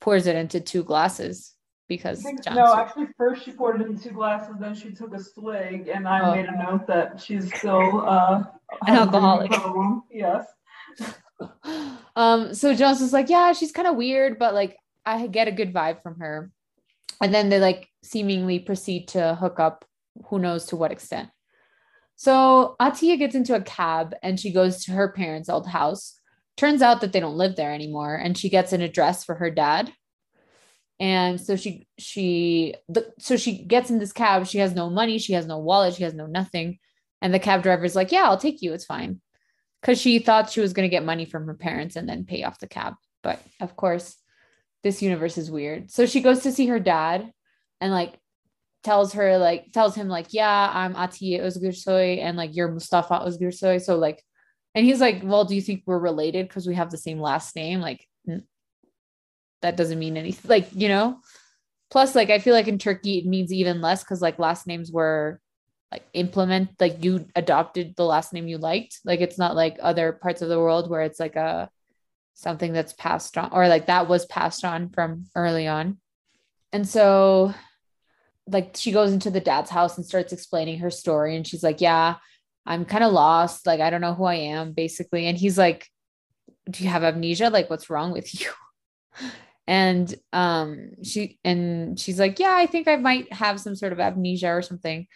pours 0.00 0.26
it 0.26 0.36
into 0.36 0.60
two 0.60 0.82
glasses 0.82 1.54
because 1.88 2.22
Jansu. 2.22 2.54
no, 2.54 2.74
actually, 2.74 3.06
first 3.16 3.44
she 3.44 3.52
poured 3.52 3.80
it 3.80 3.86
in 3.88 3.98
two 3.98 4.10
glasses, 4.12 4.54
then 4.60 4.74
she 4.74 4.92
took 4.92 5.14
a 5.14 5.18
swig, 5.22 5.88
and 5.88 6.06
I 6.06 6.20
Oh. 6.20 6.34
made 6.34 6.46
a 6.46 6.56
note 6.56 6.86
that 6.86 7.20
she's 7.20 7.52
still 7.56 8.02
uh, 8.08 8.44
An 8.86 8.94
alcoholic. 8.96 9.50
Yes. 10.10 10.46
Um 12.16 12.54
so 12.54 12.74
Jansu's 12.74 13.12
like 13.12 13.30
yeah 13.30 13.52
she's 13.52 13.72
kind 13.72 13.88
of 13.88 13.96
weird 13.96 14.38
but 14.38 14.52
like 14.52 14.76
I 15.06 15.26
get 15.26 15.48
a 15.48 15.52
good 15.52 15.72
vibe 15.72 16.02
from 16.02 16.18
her 16.18 16.50
and 17.20 17.32
then 17.32 17.48
they 17.48 17.60
like 17.60 17.88
seemingly 18.02 18.58
proceed 18.58 19.08
to 19.08 19.34
hook 19.34 19.60
up 19.60 19.84
who 20.26 20.38
knows 20.38 20.66
to 20.66 20.76
what 20.76 20.92
extent. 20.92 21.28
So 22.16 22.76
Atiye 22.80 23.18
gets 23.18 23.34
into 23.34 23.54
a 23.54 23.62
cab 23.62 24.14
and 24.22 24.38
she 24.38 24.52
goes 24.52 24.84
to 24.84 24.92
her 24.92 25.12
parents' 25.12 25.48
old 25.48 25.66
house. 25.66 26.18
Turns 26.56 26.82
out 26.82 27.00
that 27.00 27.12
they 27.12 27.20
don't 27.20 27.38
live 27.38 27.56
there 27.56 27.72
anymore, 27.72 28.14
and 28.14 28.36
she 28.36 28.50
gets 28.50 28.74
an 28.74 28.82
address 28.82 29.24
for 29.24 29.34
her 29.36 29.50
dad. 29.50 29.90
And 30.98 31.40
so 31.40 31.56
she 31.56 31.86
she 31.96 32.74
the, 32.88 33.10
so 33.18 33.38
she 33.38 33.64
gets 33.64 33.88
in 33.88 33.98
this 33.98 34.12
cab. 34.12 34.46
She 34.46 34.58
has 34.58 34.74
no 34.74 34.90
money, 34.90 35.18
she 35.18 35.32
has 35.32 35.46
no 35.46 35.58
wallet, 35.58 35.94
she 35.94 36.02
has 36.02 36.12
no 36.12 36.26
nothing. 36.26 36.78
And 37.22 37.32
the 37.32 37.38
cab 37.38 37.62
driver's 37.62 37.96
like, 37.96 38.12
"Yeah, 38.12 38.24
I'll 38.24 38.36
take 38.36 38.60
you. 38.60 38.74
It's 38.74 38.84
fine." 38.84 39.22
Cuz 39.82 40.00
she 40.00 40.18
thought 40.18 40.50
she 40.50 40.60
was 40.60 40.72
going 40.72 40.88
to 40.88 40.94
get 40.94 41.04
money 41.04 41.24
from 41.24 41.46
her 41.46 41.54
parents 41.54 41.96
and 41.96 42.08
then 42.08 42.24
pay 42.24 42.44
off 42.44 42.58
the 42.58 42.68
cab. 42.68 42.94
But 43.22 43.40
of 43.60 43.76
course, 43.76 44.16
this 44.82 45.02
universe 45.02 45.38
is 45.38 45.50
weird. 45.50 45.90
So 45.90 46.06
she 46.06 46.20
goes 46.20 46.42
to 46.42 46.52
see 46.52 46.66
her 46.66 46.80
dad 46.80 47.32
and 47.80 47.92
like 47.92 48.18
tells 48.82 49.12
her 49.12 49.38
like 49.38 49.72
tells 49.72 49.94
him 49.94 50.08
like 50.08 50.28
yeah 50.30 50.70
i'm 50.72 50.94
atiye 50.94 51.40
özgürsoy 51.40 52.18
and 52.18 52.36
like 52.36 52.56
you're 52.56 52.70
mustafa 52.70 53.22
özgürsoy 53.26 53.80
so 53.80 53.96
like 53.96 54.22
and 54.74 54.86
he's 54.86 55.00
like 55.00 55.20
well 55.22 55.44
do 55.44 55.54
you 55.54 55.60
think 55.60 55.82
we're 55.86 55.98
related 55.98 56.48
because 56.48 56.66
we 56.66 56.74
have 56.74 56.90
the 56.90 56.96
same 56.96 57.20
last 57.20 57.54
name 57.56 57.80
like 57.80 58.06
that 59.62 59.76
doesn't 59.76 59.98
mean 59.98 60.16
anything 60.16 60.48
like 60.48 60.68
you 60.72 60.88
know 60.88 61.20
plus 61.90 62.14
like 62.14 62.30
i 62.30 62.38
feel 62.38 62.54
like 62.54 62.68
in 62.68 62.78
turkey 62.78 63.18
it 63.18 63.26
means 63.26 63.52
even 63.52 63.82
less 63.82 64.02
because 64.02 64.22
like 64.22 64.38
last 64.38 64.66
names 64.66 64.90
were 64.90 65.38
like 65.92 66.04
implement 66.12 66.70
like 66.78 67.02
you 67.02 67.26
adopted 67.34 67.94
the 67.96 68.04
last 68.04 68.32
name 68.32 68.46
you 68.46 68.58
liked. 68.58 69.00
Like 69.04 69.20
it's 69.20 69.38
not 69.38 69.56
like 69.56 69.78
other 69.82 70.12
parts 70.12 70.40
of 70.42 70.48
the 70.48 70.58
world 70.58 70.88
where 70.88 71.02
it's 71.02 71.18
like 71.18 71.36
a 71.36 71.68
something 72.34 72.72
that's 72.72 72.92
passed 72.92 73.36
on 73.36 73.50
or 73.52 73.68
like 73.68 73.86
that 73.86 74.08
was 74.08 74.24
passed 74.26 74.64
on 74.64 74.90
from 74.90 75.24
early 75.34 75.66
on. 75.66 75.98
And 76.72 76.88
so 76.88 77.54
like 78.46 78.76
she 78.76 78.92
goes 78.92 79.12
into 79.12 79.30
the 79.30 79.40
dad's 79.40 79.70
house 79.70 79.96
and 79.96 80.06
starts 80.06 80.32
explaining 80.32 80.78
her 80.80 80.90
story 80.90 81.36
and 81.36 81.46
she's 81.46 81.62
like 81.62 81.80
yeah 81.80 82.16
i'm 82.66 82.84
kind 82.84 83.04
of 83.04 83.12
lost. 83.12 83.66
Like 83.66 83.80
i 83.80 83.90
don't 83.90 84.00
know 84.00 84.14
who 84.14 84.24
i 84.24 84.36
am 84.36 84.72
basically. 84.72 85.26
And 85.26 85.36
he's 85.36 85.58
like 85.58 85.88
do 86.70 86.84
you 86.84 86.90
have 86.90 87.02
amnesia? 87.02 87.50
Like 87.50 87.68
what's 87.68 87.90
wrong 87.90 88.12
with 88.12 88.40
you? 88.40 88.50
And 89.66 90.12
um 90.32 90.94
she 91.04 91.38
and 91.44 91.96
she's 92.00 92.18
like 92.18 92.40
yeah 92.40 92.56
i 92.56 92.66
think 92.66 92.88
i 92.88 92.96
might 92.96 93.32
have 93.32 93.60
some 93.60 93.76
sort 93.76 93.92
of 93.92 94.00
amnesia 94.00 94.48
or 94.48 94.62
something 94.62 95.06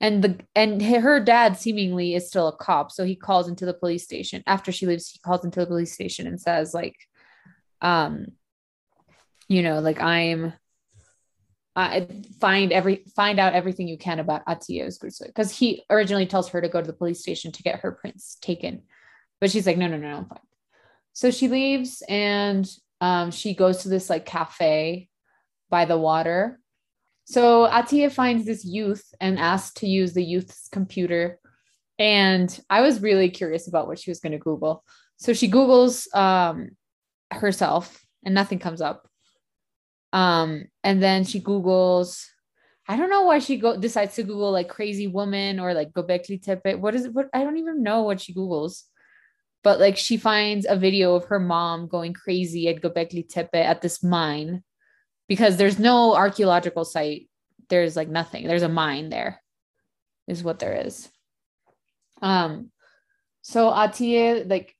and 0.00 0.22
the 0.22 0.38
and 0.54 0.82
her 0.82 1.20
dad 1.20 1.56
seemingly 1.56 2.14
is 2.14 2.28
still 2.28 2.48
a 2.48 2.56
cop 2.56 2.92
so 2.92 3.04
he 3.04 3.16
calls 3.16 3.48
into 3.48 3.64
the 3.64 3.74
police 3.74 4.04
station 4.04 4.42
after 4.46 4.70
she 4.70 4.86
leaves 4.86 5.10
he 5.10 5.18
calls 5.20 5.44
into 5.44 5.60
the 5.60 5.66
police 5.66 5.92
station 5.92 6.26
and 6.26 6.40
says 6.40 6.74
like 6.74 6.96
um 7.80 8.26
you 9.48 9.62
know 9.62 9.80
like 9.80 10.00
i'm 10.00 10.52
I 11.76 12.08
find 12.40 12.72
every 12.72 13.04
find 13.14 13.38
out 13.38 13.52
everything 13.52 13.86
you 13.86 13.98
can 13.98 14.18
about 14.18 14.46
Atiye 14.46 14.86
Özgürsoy 14.86 15.26
because 15.26 15.50
he 15.50 15.84
originally 15.90 16.24
tells 16.24 16.48
her 16.48 16.62
to 16.62 16.70
go 16.70 16.80
to 16.80 16.86
the 16.86 16.94
police 16.94 17.20
station 17.20 17.52
to 17.52 17.62
get 17.62 17.80
her 17.80 17.92
prints 17.92 18.38
taken, 18.40 18.82
but 19.42 19.50
she's 19.50 19.66
like, 19.66 19.76
no, 19.76 19.86
no, 19.86 19.98
no, 19.98 20.08
no, 20.08 20.16
I'm 20.16 20.24
fine. 20.24 20.38
So 21.12 21.30
she 21.30 21.48
leaves 21.48 22.02
and 22.08 22.66
um, 23.02 23.30
she 23.30 23.54
goes 23.54 23.82
to 23.82 23.90
this 23.90 24.08
like 24.08 24.24
cafe 24.24 25.10
by 25.68 25.84
the 25.84 25.98
water. 25.98 26.58
So 27.26 27.66
Atiye 27.66 28.10
finds 28.10 28.46
this 28.46 28.64
youth 28.64 29.04
and 29.20 29.36
asks 29.36 29.80
to 29.80 29.88
use 29.88 30.14
the 30.14 30.22
youth's 30.22 30.68
computer. 30.70 31.40
And 31.98 32.48
I 32.70 32.82
was 32.82 33.02
really 33.02 33.30
curious 33.30 33.66
about 33.66 33.88
what 33.88 33.98
she 33.98 34.12
was 34.12 34.20
going 34.20 34.32
to 34.32 34.38
Google. 34.38 34.84
So 35.16 35.32
she 35.32 35.50
Googles 35.50 36.06
um, 36.14 36.70
herself 37.32 38.00
and 38.24 38.32
nothing 38.32 38.60
comes 38.60 38.80
up. 38.80 39.08
Um, 40.12 40.66
and 40.84 41.02
then 41.02 41.24
she 41.24 41.40
Googles, 41.40 42.24
I 42.86 42.96
don't 42.96 43.10
know 43.10 43.22
why 43.22 43.40
she 43.40 43.56
go 43.56 43.76
decides 43.76 44.14
to 44.14 44.22
Google 44.22 44.52
like 44.52 44.68
crazy 44.68 45.08
woman 45.08 45.58
or 45.58 45.74
like 45.74 45.92
Göbekli 45.92 46.40
Tepe. 46.40 46.78
What 46.78 46.94
is 46.94 47.06
it? 47.06 47.12
What 47.12 47.26
I 47.34 47.42
don't 47.42 47.58
even 47.58 47.82
know 47.82 48.02
what 48.02 48.20
she 48.20 48.34
Googles. 48.34 48.84
But 49.64 49.80
like 49.80 49.96
she 49.96 50.16
finds 50.16 50.64
a 50.64 50.76
video 50.76 51.16
of 51.16 51.24
her 51.24 51.40
mom 51.40 51.88
going 51.88 52.12
crazy 52.12 52.68
at 52.68 52.82
Göbekli 52.82 53.28
Tepe 53.28 53.56
at 53.56 53.82
this 53.82 54.04
mine 54.04 54.62
because 55.28 55.56
there's 55.56 55.78
no 55.78 56.14
archaeological 56.14 56.84
site. 56.84 57.28
There's 57.68 57.96
like 57.96 58.08
nothing. 58.08 58.46
There's 58.46 58.62
a 58.62 58.68
mine 58.68 59.08
there, 59.08 59.42
is 60.28 60.44
what 60.44 60.58
there 60.58 60.86
is. 60.86 61.08
Um, 62.22 62.70
so 63.42 63.70
Atiye 63.70 64.48
like 64.48 64.74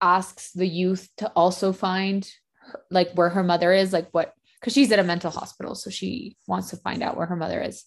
asks 0.00 0.52
the 0.52 0.66
youth 0.66 1.08
to 1.18 1.28
also 1.28 1.72
find 1.72 2.28
her, 2.56 2.80
like 2.90 3.12
where 3.12 3.28
her 3.28 3.42
mother 3.42 3.72
is, 3.72 3.92
like 3.92 4.08
what 4.12 4.32
because 4.60 4.74
she's 4.74 4.92
at 4.92 4.98
a 4.98 5.04
mental 5.04 5.30
hospital, 5.30 5.74
so 5.74 5.90
she 5.90 6.36
wants 6.46 6.70
to 6.70 6.76
find 6.76 7.02
out 7.02 7.16
where 7.16 7.26
her 7.26 7.36
mother 7.36 7.60
is. 7.60 7.84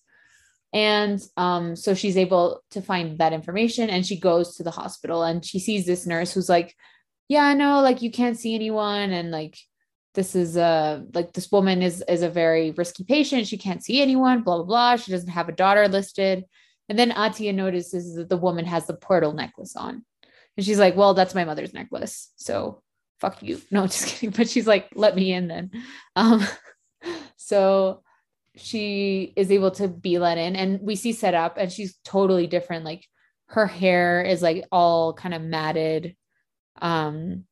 And 0.74 1.22
um, 1.38 1.78
so 1.78 1.94
she's 1.94 2.18
able 2.18 2.62
to 2.72 2.82
find 2.82 3.18
that 3.20 3.32
information 3.32 3.90
and 3.90 4.06
she 4.06 4.20
goes 4.20 4.58
to 4.58 4.64
the 4.64 4.72
hospital 4.72 5.24
and 5.24 5.46
she 5.46 5.58
sees 5.58 5.86
this 5.86 6.06
nurse 6.06 6.34
who's 6.34 6.50
like, 6.50 6.76
Yeah, 7.30 7.44
I 7.44 7.54
know, 7.54 7.82
like 7.82 8.02
you 8.02 8.12
can't 8.12 8.38
see 8.38 8.56
anyone, 8.56 9.12
and 9.12 9.32
like 9.32 9.58
this 10.16 10.36
is 10.36 10.58
a 10.58 11.06
like 11.14 11.34
this 11.34 11.52
woman 11.52 11.82
is 11.82 12.04
is 12.08 12.24
a 12.24 12.30
very 12.30 12.72
risky 12.72 13.04
patient. 13.04 13.48
She 13.48 13.58
can't 13.58 13.84
see 13.84 14.02
anyone, 14.02 14.42
blah 14.42 14.58
blah 14.58 14.66
blah. 14.66 14.96
She 14.96 15.12
doesn't 15.12 15.30
have 15.30 15.50
a 15.50 15.54
daughter 15.54 15.88
listed. 15.88 16.46
And 16.90 16.98
then 16.98 17.12
atiye 17.12 17.54
notices 17.54 18.16
that 18.16 18.30
the 18.30 18.38
woman 18.38 18.66
has 18.66 18.88
the 18.88 18.94
portal 18.94 19.34
necklace 19.34 19.76
on. 19.76 20.06
And 20.58 20.66
she's 20.66 20.80
like, 20.80 20.96
Well, 20.96 21.14
that's 21.14 21.36
my 21.36 21.46
mother's 21.46 21.74
necklace. 21.74 22.32
So 22.36 22.82
fuck 23.20 23.42
you. 23.42 23.62
No, 23.72 23.86
just 23.88 24.08
kidding. 24.08 24.32
But 24.32 24.50
she's 24.50 24.68
like, 24.68 24.90
let 24.96 25.16
me 25.16 25.32
in 25.32 25.48
then. 25.48 25.72
Um, 26.16 26.46
so 27.36 28.02
she 28.56 29.34
is 29.36 29.52
able 29.52 29.72
to 29.72 29.88
be 29.88 30.18
let 30.18 30.38
in 30.38 30.56
and 30.56 30.80
we 30.82 30.96
see 30.96 31.12
set 31.12 31.34
up 31.34 31.58
and 31.58 31.72
she's 31.72 31.98
totally 32.06 32.48
different. 32.48 32.86
Like 32.86 33.06
her 33.48 33.68
hair 33.68 34.22
is 34.22 34.42
like 34.42 34.66
all 34.72 35.14
kind 35.14 35.34
of 35.34 35.42
matted. 35.42 36.16
Um, 36.82 37.44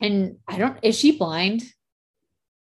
and 0.00 0.38
I 0.48 0.56
don't, 0.56 0.78
is 0.82 0.98
she 0.98 1.18
blind? 1.18 1.62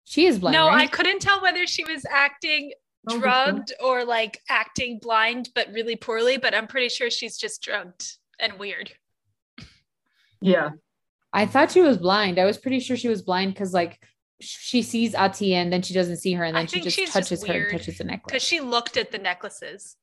She 0.04 0.26
is 0.26 0.38
blind. 0.38 0.54
No, 0.54 0.68
right? 0.68 0.82
I 0.82 0.86
couldn't 0.86 1.20
tell 1.20 1.40
whether 1.40 1.66
she 1.66 1.84
was 1.84 2.04
acting 2.10 2.72
Oh, 3.10 3.18
drugged 3.18 3.72
or 3.82 4.02
like 4.04 4.40
acting 4.48 4.98
blind, 4.98 5.50
but 5.54 5.68
really 5.72 5.94
poorly. 5.96 6.38
But 6.38 6.54
I'm 6.54 6.66
pretty 6.66 6.88
sure 6.88 7.10
she's 7.10 7.36
just 7.36 7.62
drugged 7.62 8.16
and 8.40 8.54
weird. 8.58 8.92
Yeah. 10.40 10.70
I 11.32 11.46
thought 11.46 11.72
she 11.72 11.82
was 11.82 11.98
blind. 11.98 12.38
I 12.38 12.44
was 12.44 12.56
pretty 12.58 12.80
sure 12.80 12.96
she 12.96 13.08
was 13.08 13.22
blind 13.22 13.52
because 13.52 13.74
like 13.74 14.00
she 14.40 14.82
sees 14.82 15.14
Atiye 15.14 15.52
and 15.52 15.72
then 15.72 15.82
she 15.82 15.92
doesn't 15.94 16.16
see 16.18 16.32
her 16.32 16.44
and 16.44 16.56
then 16.56 16.66
she 16.66 16.80
just 16.80 16.96
she's 16.96 17.12
just 17.12 17.28
touches 17.28 17.46
her 17.46 17.68
and 17.68 17.78
touches 17.78 17.98
the 17.98 18.04
necklace. 18.04 18.32
Because 18.32 18.42
she 18.42 18.60
looked 18.60 18.96
at 18.96 19.10
the 19.10 19.18
necklaces. 19.18 19.96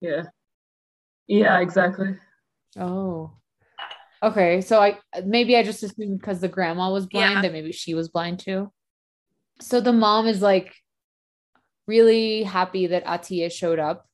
Yeah. 0.00 0.24
Yeah, 1.26 1.60
exactly. 1.60 2.16
Oh. 2.76 3.32
Okay. 4.22 4.60
So 4.60 4.80
I 4.80 4.98
maybe 5.24 5.56
I 5.56 5.62
just 5.62 5.82
assumed 5.82 6.18
because 6.18 6.40
the 6.40 6.48
grandma 6.48 6.90
was 6.90 7.06
blind 7.06 7.34
Yeah. 7.34 7.42
that 7.42 7.52
maybe 7.52 7.72
she 7.72 7.94
was 7.94 8.08
blind 8.08 8.40
too. 8.40 8.72
So 9.64 9.80
the 9.80 9.92
mom 9.92 10.26
is 10.26 10.42
like 10.42 10.74
really 11.86 12.42
happy 12.42 12.88
that 12.88 13.04
Atiye 13.04 13.50
showed 13.50 13.78
up. 13.78 14.06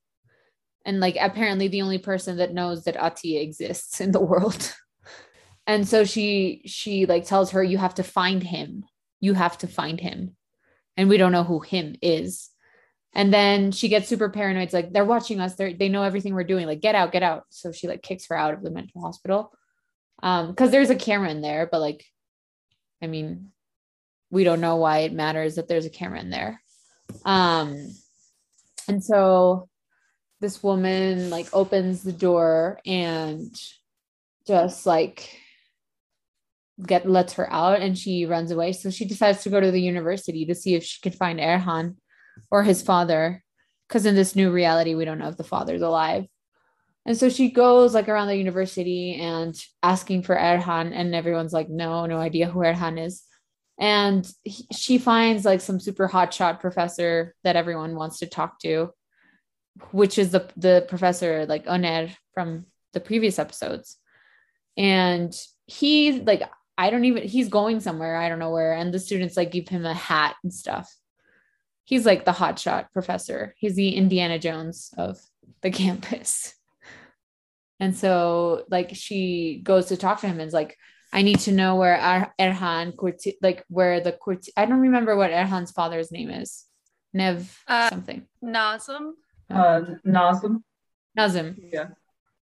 And 0.85 1.00
like 1.00 1.16
apparently 1.21 1.69
the 1.69 1.83
only 1.83 1.99
person 1.99 2.38
that 2.38 2.54
knows 2.54 2.85
that 2.85 2.97
Atiye 2.97 3.42
exists 3.42 4.00
in 4.00 4.12
the 4.12 4.21
world. 4.21 4.75
And 5.66 5.87
so 5.87 6.04
she 6.04 6.62
she 6.66 7.07
like 7.07 7.26
tells 7.26 7.52
her 7.52 7.62
you 7.62 7.78
have 7.78 7.95
to 7.97 8.02
find 8.02 8.42
him. 8.42 8.85
You 9.21 9.35
have 9.35 9.57
to 9.59 9.69
find 9.69 10.00
him. 10.00 10.37
And 10.97 11.09
we 11.09 11.16
don't 11.16 11.30
know 11.30 11.45
who 11.45 11.61
him 11.61 11.95
is. 12.02 12.50
And 13.12 13.33
then 13.33 13.71
she 13.71 13.88
gets 13.88 14.09
super 14.09 14.30
paranoid. 14.30 14.64
It's 14.64 14.73
like 14.73 14.92
they're 14.92 15.04
watching 15.04 15.38
us. 15.38 15.54
They 15.54 15.75
they 15.75 15.88
know 15.88 16.02
everything 16.02 16.35
we're 16.35 16.42
doing. 16.42 16.66
Like 16.66 16.80
get 16.80 16.97
out, 16.97 17.12
get 17.12 17.23
out. 17.23 17.45
So 17.50 17.71
she 17.71 17.87
like 17.87 18.02
kicks 18.02 18.26
her 18.30 18.37
out 18.37 18.54
of 18.54 18.64
the 18.64 18.71
mental 18.71 19.00
hospital. 19.00 19.52
Um, 20.25 20.49
because 20.49 20.73
there's 20.73 20.90
a 20.90 20.97
camera 20.97 21.30
in 21.30 21.40
there, 21.40 21.69
but 21.71 21.80
like, 21.80 22.04
I 23.00 23.07
mean, 23.07 23.52
we 24.30 24.44
don't 24.44 24.60
know 24.60 24.76
why 24.76 24.99
it 25.00 25.12
matters 25.12 25.56
that 25.56 25.68
there's 25.68 25.87
a 25.87 25.90
camera 25.90 26.20
in 26.20 26.30
there. 26.30 26.62
Um, 27.25 27.88
and 28.88 29.02
so 29.02 29.68
this 30.40 30.62
woman 30.62 31.30
like 31.30 31.49
opens 31.52 32.02
the 32.02 32.12
door 32.12 32.80
and 32.87 33.54
just 34.46 34.87
like 34.87 35.37
get 36.87 37.08
lets 37.08 37.34
her 37.34 37.50
out 37.52 37.80
and 37.80 37.99
she 37.99 38.26
runs 38.26 38.50
away. 38.50 38.72
So 38.72 38.90
she 38.90 39.04
decides 39.04 39.42
to 39.42 39.50
go 39.50 39.60
to 39.60 39.70
the 39.70 39.80
university 39.80 40.46
to 40.46 40.54
see 40.54 40.75
if 40.75 40.84
she 40.84 41.00
can 41.00 41.12
find 41.12 41.38
Erhan 41.38 41.96
or 42.50 42.62
his 42.62 42.82
father. 42.82 43.42
Because 43.88 44.06
in 44.06 44.14
this 44.14 44.37
new 44.37 44.52
reality, 44.52 44.94
we 44.94 45.04
don't 45.04 45.18
know 45.18 45.28
if 45.28 45.37
the 45.37 45.44
father's 45.44 45.82
alive. 45.82 46.26
And 47.04 47.16
so 47.16 47.28
she 47.28 47.50
goes 47.50 47.92
like 47.92 48.08
around 48.08 48.28
the 48.28 48.37
university 48.37 49.14
and 49.14 49.54
asking 49.82 50.22
for 50.22 50.37
Erhan, 50.37 50.92
and 50.94 51.14
everyone's 51.14 51.52
like, 51.52 51.68
no, 51.68 52.06
no 52.06 52.18
idea 52.18 52.49
who 52.49 52.60
Erhan 52.60 53.04
is. 53.04 53.25
And 53.80 54.30
he, 54.44 54.66
she 54.72 54.99
finds 54.99 55.46
like 55.46 55.62
some 55.62 55.80
super 55.80 56.06
hotshot 56.06 56.60
professor 56.60 57.34
that 57.44 57.56
everyone 57.56 57.96
wants 57.96 58.18
to 58.18 58.26
talk 58.26 58.60
to, 58.60 58.90
which 59.90 60.18
is 60.18 60.30
the 60.30 60.50
the 60.56 60.84
professor 60.87 61.46
like 61.46 61.64
Oner 61.66 62.10
from 62.34 62.66
the 62.92 63.00
previous 63.00 63.38
episodes. 63.38 63.96
And 64.76 65.34
he 65.66 66.20
like 66.20 66.42
I 66.76 66.90
don't 66.90 67.06
even 67.06 67.22
he's 67.26 67.49
going 67.49 67.80
somewhere, 67.80 68.16
I 68.16 68.28
don't 68.28 68.38
know 68.38 68.50
where. 68.50 68.75
And 68.75 68.92
the 68.92 68.99
students 68.99 69.37
like 69.37 69.50
give 69.50 69.68
him 69.68 69.87
a 69.87 69.94
hat 69.94 70.37
and 70.44 70.52
stuff. 70.52 70.94
he's 71.84 72.06
like 72.06 72.25
the 72.25 72.32
hotshot 72.32 72.92
professor. 72.92 73.54
He's 73.56 73.76
the 73.76 73.96
Indiana 73.96 74.38
Jones 74.38 74.92
of 74.99 75.18
the 75.62 75.70
campus. 75.82 76.54
And 77.80 77.96
so 77.96 78.64
like 78.70 78.90
she 78.94 79.60
goes 79.64 79.87
to 79.87 79.96
talk 79.96 80.20
to 80.20 80.26
him 80.26 80.38
and 80.38 80.49
is 80.49 80.52
like, 80.52 80.76
I 81.12 81.22
need 81.22 81.40
to 81.40 81.52
know 81.52 81.76
where 81.76 81.96
Ar- 81.96 82.34
Erhan 82.38 82.94
Kurti, 82.94 83.34
like 83.42 83.64
where 83.68 84.00
the 84.00 84.12
Kurti, 84.12 84.50
I 84.56 84.66
don't 84.66 84.80
remember 84.80 85.16
what 85.16 85.30
Erhan's 85.30 85.72
father's 85.72 86.12
name 86.12 86.30
is. 86.30 86.64
Nev 87.12 87.58
Uh, 87.66 87.88
something. 87.90 88.26
Nazem. 88.42 89.12
Uh, 89.50 89.80
Nazim. 90.04 90.64
Nazim. 91.16 91.56
Yeah. 91.72 91.88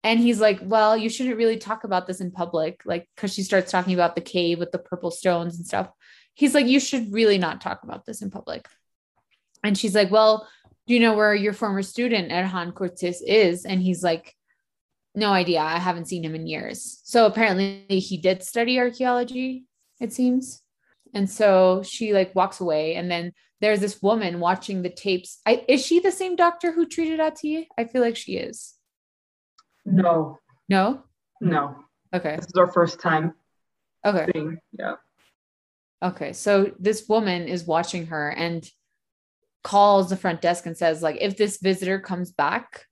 And 0.03 0.19
he's 0.19 0.39
like, 0.41 0.59
Well, 0.61 0.97
you 0.97 1.09
shouldn't 1.09 1.37
really 1.37 1.57
talk 1.57 1.83
about 1.85 2.07
this 2.07 2.19
in 2.19 2.31
public. 2.31 2.81
Like, 2.85 3.07
because 3.15 3.33
she 3.33 3.43
starts 3.43 3.71
talking 3.71 3.93
about 3.93 4.15
the 4.15 4.21
cave 4.21 4.59
with 4.59 4.71
the 4.71 4.79
purple 4.79 5.11
stones 5.11 5.57
and 5.57 5.65
stuff. 5.65 5.89
He's 6.33 6.53
like, 6.53 6.67
You 6.67 6.79
should 6.79 7.13
really 7.13 7.37
not 7.37 7.61
talk 7.61 7.83
about 7.83 8.05
this 8.05 8.21
in 8.21 8.29
public. 8.29 8.67
And 9.63 9.77
she's 9.77 9.95
like, 9.95 10.11
Well, 10.11 10.47
do 10.87 10.93
you 10.93 10.99
know 10.99 11.13
where 11.15 11.35
your 11.35 11.53
former 11.53 11.83
student, 11.83 12.31
Erhan 12.31 12.73
Cortis, 12.73 13.17
is? 13.25 13.63
And 13.65 13.81
he's 13.81 14.03
like, 14.03 14.35
No 15.15 15.31
idea. 15.31 15.59
I 15.59 15.77
haven't 15.79 16.07
seen 16.07 16.23
him 16.23 16.35
in 16.35 16.47
years. 16.47 17.01
So 17.03 17.25
apparently 17.25 17.85
he 17.87 18.17
did 18.17 18.43
study 18.43 18.79
archaeology, 18.79 19.65
it 19.99 20.13
seems. 20.13 20.61
And 21.13 21.29
so 21.29 21.81
she 21.83 22.13
like 22.13 22.35
walks 22.35 22.59
away. 22.61 22.95
And 22.95 23.09
then 23.09 23.33
there's 23.61 23.79
this 23.79 24.01
woman 24.01 24.39
watching 24.39 24.81
the 24.83 24.89
tapes. 24.89 25.39
I, 25.45 25.65
is 25.67 25.85
she 25.85 25.99
the 25.99 26.11
same 26.11 26.35
doctor 26.35 26.71
who 26.71 26.85
treated 26.87 27.19
Ati? 27.19 27.67
I 27.77 27.85
feel 27.85 28.01
like 28.01 28.15
she 28.15 28.37
is. 28.37 28.75
No, 29.85 30.37
No? 30.69 31.03
no. 31.41 31.75
Okay. 32.13 32.35
This 32.35 32.45
is 32.45 32.53
our 32.57 32.71
first 32.71 32.99
time 33.01 33.33
Okay. 34.05 34.27
seeing. 34.31 34.59
Yeah. 34.77 34.95
Okay. 36.03 36.33
So 36.33 36.71
this 36.79 37.07
woman 37.09 37.47
is 37.47 37.65
watching 37.65 38.07
her 38.07 38.29
and 38.29 38.69
calls 39.63 40.09
the 40.09 40.15
front 40.17 40.41
desk 40.41 40.65
and 40.67 40.77
says, 40.77 41.01
like, 41.01 41.17
if 41.19 41.35
this 41.35 41.57
visitor 41.57 41.99
comes 41.99 42.31
back, 42.31 42.85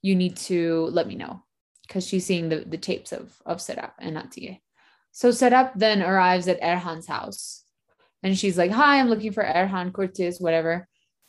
you 0.00 0.14
need 0.14 0.36
to 0.36 0.86
let 0.92 1.06
me 1.08 1.16
know. 1.16 1.42
Because 1.88 2.06
she's 2.06 2.26
seeing 2.26 2.50
the, 2.50 2.64
the 2.66 2.78
tapes 2.78 3.12
of, 3.12 3.32
of 3.44 3.58
Serap 3.58 3.92
and 3.98 4.16
Atiye. 4.16 4.60
So 5.10 5.30
Serap 5.30 5.72
then 5.74 6.02
arrives 6.02 6.46
at 6.46 6.60
Erhan's 6.60 7.06
house. 7.06 7.64
And 8.22 8.38
she's 8.38 8.58
like, 8.58 8.70
Hi, 8.70 9.00
I'm 9.00 9.08
looking 9.08 9.32
for 9.32 9.42
Erhan 9.42 9.92
Cortez, 9.92 10.38
whatever. 10.38 10.86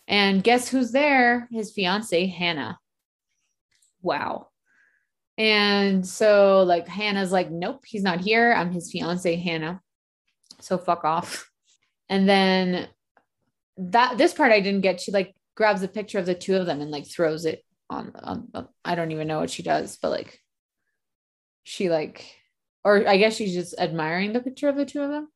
And 0.07 0.43
guess 0.43 0.67
who's 0.67 0.91
there? 0.91 1.47
His 1.51 1.71
fiance, 1.71 2.25
Hannah. 2.27 2.79
Wow. 4.01 4.49
And 5.37 6.05
so 6.05 6.63
like 6.63 6.87
Hannah's 6.87 7.31
like, 7.31 7.49
nope, 7.49 7.85
he's 7.85 8.03
not 8.03 8.19
here. 8.19 8.51
I'm 8.51 8.71
his 8.71 8.91
fiance, 8.91 9.35
Hannah. 9.37 9.81
So 10.59 10.77
fuck 10.77 11.05
off. 11.05 11.49
And 12.09 12.27
then 12.27 12.89
that 13.77 14.17
this 14.17 14.33
part 14.33 14.51
I 14.51 14.59
didn't 14.59 14.81
get. 14.81 14.99
She 14.99 15.11
like 15.11 15.35
grabs 15.55 15.83
a 15.83 15.87
picture 15.87 16.19
of 16.19 16.25
the 16.25 16.35
two 16.35 16.57
of 16.57 16.65
them 16.65 16.81
and 16.81 16.91
like 16.91 17.07
throws 17.07 17.45
it 17.45 17.63
on, 17.89 18.11
on 18.15 18.67
I 18.83 18.95
don't 18.95 19.11
even 19.11 19.27
know 19.27 19.39
what 19.39 19.49
she 19.49 19.63
does, 19.63 19.97
but 20.01 20.09
like 20.09 20.41
she 21.69 21.87
like 21.87 22.25
or 22.83 23.07
I 23.07 23.17
guess 23.17 23.35
she's 23.35 23.53
just 23.53 23.75
admiring 23.77 24.33
the 24.33 24.39
picture 24.39 24.69
of 24.69 24.75
the 24.75 24.85
two 24.85 25.03
of 25.03 25.11
them. 25.11 25.27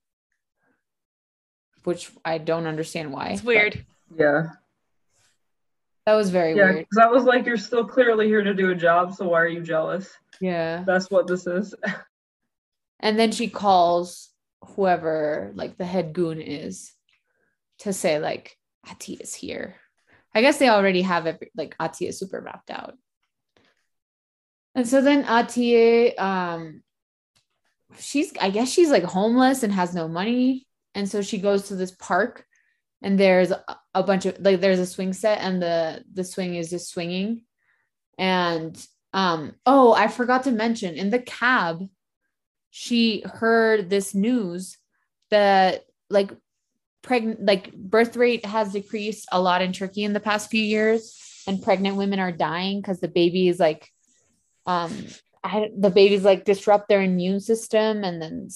Which 1.83 2.09
I 2.25 2.39
don't 2.39 2.65
understand 2.65 3.11
why. 3.13 3.29
It's 3.29 3.41
but 3.41 3.47
weird. 3.47 3.85
Yeah. 4.17 4.43
That 6.07 6.15
was 6.15 6.31
very 6.31 6.55
Yeah. 6.55 6.71
weird. 6.71 6.77
Because 6.79 6.95
that 6.97 7.11
was 7.11 7.23
like, 7.25 7.45
you're 7.45 7.57
still 7.57 7.85
clearly 7.85 8.25
here 8.27 8.41
to 8.41 8.53
do 8.53 8.71
a 8.71 8.75
job, 8.75 9.13
so 9.13 9.27
why 9.27 9.41
are 9.41 9.47
you 9.47 9.61
jealous? 9.61 10.09
Yeah. 10.41 10.83
That's 10.87 11.11
what 11.11 11.27
this 11.27 11.45
is. 11.45 11.75
And 12.99 13.19
then 13.19 13.33
she 13.33 13.49
calls 13.49 14.29
whoever 14.65 15.51
like 15.55 15.77
the 15.77 15.83
head 15.85 16.13
goon 16.13 16.39
is 16.39 16.93
to 17.79 17.91
say 17.91 18.17
like 18.17 18.57
Ati 18.89 19.15
is 19.15 19.35
here. 19.35 19.75
I 20.33 20.39
guess 20.41 20.57
they 20.57 20.69
already 20.69 21.01
have 21.01 21.25
it 21.27 21.51
like 21.53 21.75
Ati 21.81 22.07
is 22.07 22.17
super 22.17 22.39
wrapped 22.39 22.71
out. 22.71 22.95
And 24.75 24.87
so 24.87 25.01
then 25.01 25.25
Ati 25.25 26.17
um 26.17 26.81
she's 27.99 28.33
I 28.39 28.49
guess 28.49 28.69
she's 28.69 28.89
like 28.89 29.03
homeless 29.03 29.63
and 29.63 29.73
has 29.73 29.93
no 29.93 30.07
money. 30.07 30.67
And 30.95 31.09
so 31.09 31.21
she 31.21 31.37
goes 31.37 31.67
to 31.67 31.75
this 31.75 31.91
park 31.91 32.45
and 33.01 33.19
there's 33.19 33.51
a, 33.51 33.63
a 33.93 34.03
bunch 34.03 34.25
of 34.25 34.39
like 34.39 34.61
there's 34.61 34.79
a 34.79 34.85
swing 34.85 35.13
set 35.13 35.39
and 35.39 35.61
the 35.61 36.03
the 36.11 36.23
swing 36.23 36.55
is 36.55 36.69
just 36.69 36.89
swinging. 36.89 37.43
And 38.17 38.75
um 39.13 39.55
oh, 39.65 39.93
I 39.93 40.07
forgot 40.07 40.43
to 40.43 40.51
mention 40.51 40.95
in 40.95 41.09
the 41.09 41.19
cab 41.19 41.83
she 42.71 43.21
heard 43.21 43.89
this 43.89 44.15
news 44.15 44.77
that 45.29 45.83
like 46.09 46.31
pregnant 47.03 47.45
like 47.45 47.73
birth 47.73 48.15
rate 48.15 48.45
has 48.45 48.73
decreased 48.73 49.27
a 49.31 49.39
lot 49.39 49.61
in 49.61 49.73
Turkey 49.73 50.03
in 50.03 50.13
the 50.13 50.19
past 50.19 50.49
few 50.49 50.63
years 50.63 51.43
and 51.45 51.61
pregnant 51.61 51.97
women 51.97 52.19
are 52.19 52.31
dying 52.31 52.81
because 52.81 52.99
the 52.99 53.07
baby 53.07 53.47
is 53.47 53.59
like 53.59 53.92
um 54.65 54.91
I, 55.43 55.69
the 55.77 55.89
babies 55.89 56.23
like 56.23 56.45
disrupt 56.45 56.87
their 56.87 57.01
immune 57.01 57.41
system 57.41 58.03
and 58.03 58.21
then 58.21 58.47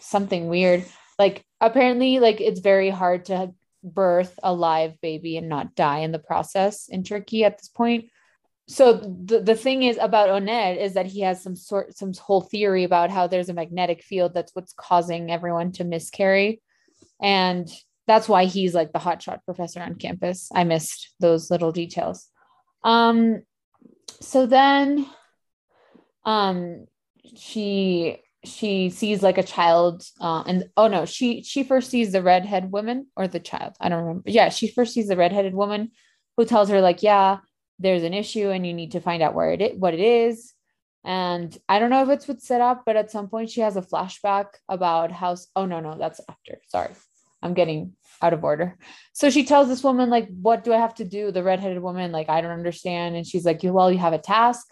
something 0.00 0.48
weird. 0.48 0.84
Like 1.18 1.44
apparently 1.60 2.18
like 2.20 2.40
it's 2.40 2.60
very 2.60 2.90
hard 2.90 3.26
to 3.26 3.54
birth 3.82 4.38
a 4.42 4.52
live 4.52 5.00
baby 5.00 5.36
and 5.36 5.48
not 5.48 5.74
die 5.74 6.00
in 6.00 6.12
the 6.12 6.18
process 6.18 6.88
in 6.88 7.04
Turkey 7.04 7.44
at 7.44 7.58
this 7.58 7.68
point. 7.68 8.10
So 8.68 8.94
the, 8.94 9.40
the 9.40 9.54
thing 9.54 9.84
is 9.84 9.96
about 9.96 10.28
Oned 10.28 10.76
is 10.76 10.94
that 10.94 11.06
he 11.06 11.20
has 11.20 11.42
some 11.42 11.54
sort 11.56 11.96
some 11.96 12.12
whole 12.14 12.40
theory 12.40 12.84
about 12.84 13.10
how 13.10 13.28
there's 13.28 13.48
a 13.48 13.54
magnetic 13.54 14.02
field 14.02 14.34
that's 14.34 14.54
what's 14.54 14.74
causing 14.74 15.30
everyone 15.30 15.72
to 15.72 15.84
miscarry. 15.84 16.60
And 17.22 17.70
that's 18.06 18.28
why 18.28 18.44
he's 18.44 18.74
like 18.74 18.92
the 18.92 18.98
hotshot 18.98 19.44
professor 19.44 19.80
on 19.80 19.94
campus. 19.94 20.50
I 20.54 20.64
missed 20.64 21.14
those 21.20 21.50
little 21.50 21.72
details. 21.72 22.28
Um 22.82 23.42
so 24.20 24.46
then 24.46 25.06
um 26.26 26.86
she 27.36 28.18
she 28.44 28.90
sees 28.90 29.22
like 29.22 29.38
a 29.38 29.42
child 29.42 30.04
uh, 30.20 30.42
and 30.46 30.66
oh 30.76 30.86
no 30.86 31.04
she 31.04 31.42
she 31.42 31.64
first 31.64 31.90
sees 31.90 32.12
the 32.12 32.22
redhead 32.22 32.70
woman 32.70 33.06
or 33.16 33.26
the 33.26 33.40
child 33.40 33.74
i 33.80 33.88
don't 33.88 34.04
remember 34.04 34.30
yeah 34.30 34.50
she 34.50 34.68
first 34.68 34.92
sees 34.92 35.08
the 35.08 35.16
redheaded 35.16 35.54
woman 35.54 35.90
who 36.36 36.44
tells 36.44 36.68
her 36.68 36.80
like 36.80 37.02
yeah 37.02 37.38
there's 37.78 38.02
an 38.02 38.14
issue 38.14 38.50
and 38.50 38.66
you 38.66 38.74
need 38.74 38.92
to 38.92 39.00
find 39.00 39.22
out 39.22 39.34
where 39.34 39.52
it 39.52 39.78
what 39.78 39.94
it 39.94 40.00
is. 40.00 40.52
And 41.04 41.56
I 41.68 41.78
don't 41.78 41.90
know 41.90 42.02
if 42.02 42.08
it's 42.08 42.26
what's 42.26 42.46
set 42.46 42.60
up, 42.60 42.82
but 42.84 42.96
at 42.96 43.12
some 43.12 43.28
point 43.28 43.50
she 43.50 43.60
has 43.60 43.76
a 43.76 43.82
flashback 43.82 44.46
about 44.68 45.12
how, 45.12 45.36
oh 45.54 45.64
no, 45.66 45.78
no, 45.78 45.96
that's 45.96 46.20
after. 46.28 46.58
Sorry. 46.68 46.90
I'm 47.42 47.54
getting 47.54 47.92
out 48.22 48.32
of 48.32 48.42
order. 48.42 48.76
So 49.12 49.30
she 49.30 49.44
tells 49.44 49.68
this 49.68 49.84
woman, 49.84 50.10
like, 50.10 50.28
what 50.30 50.64
do 50.64 50.72
I 50.72 50.78
have 50.78 50.96
to 50.96 51.04
do? 51.04 51.30
The 51.30 51.44
redheaded 51.44 51.80
woman, 51.80 52.10
like, 52.10 52.28
I 52.28 52.40
don't 52.40 52.50
understand. 52.50 53.14
And 53.14 53.24
she's 53.24 53.44
like, 53.44 53.60
well, 53.62 53.92
you 53.92 53.98
have 53.98 54.14
a 54.14 54.18
task. 54.18 54.66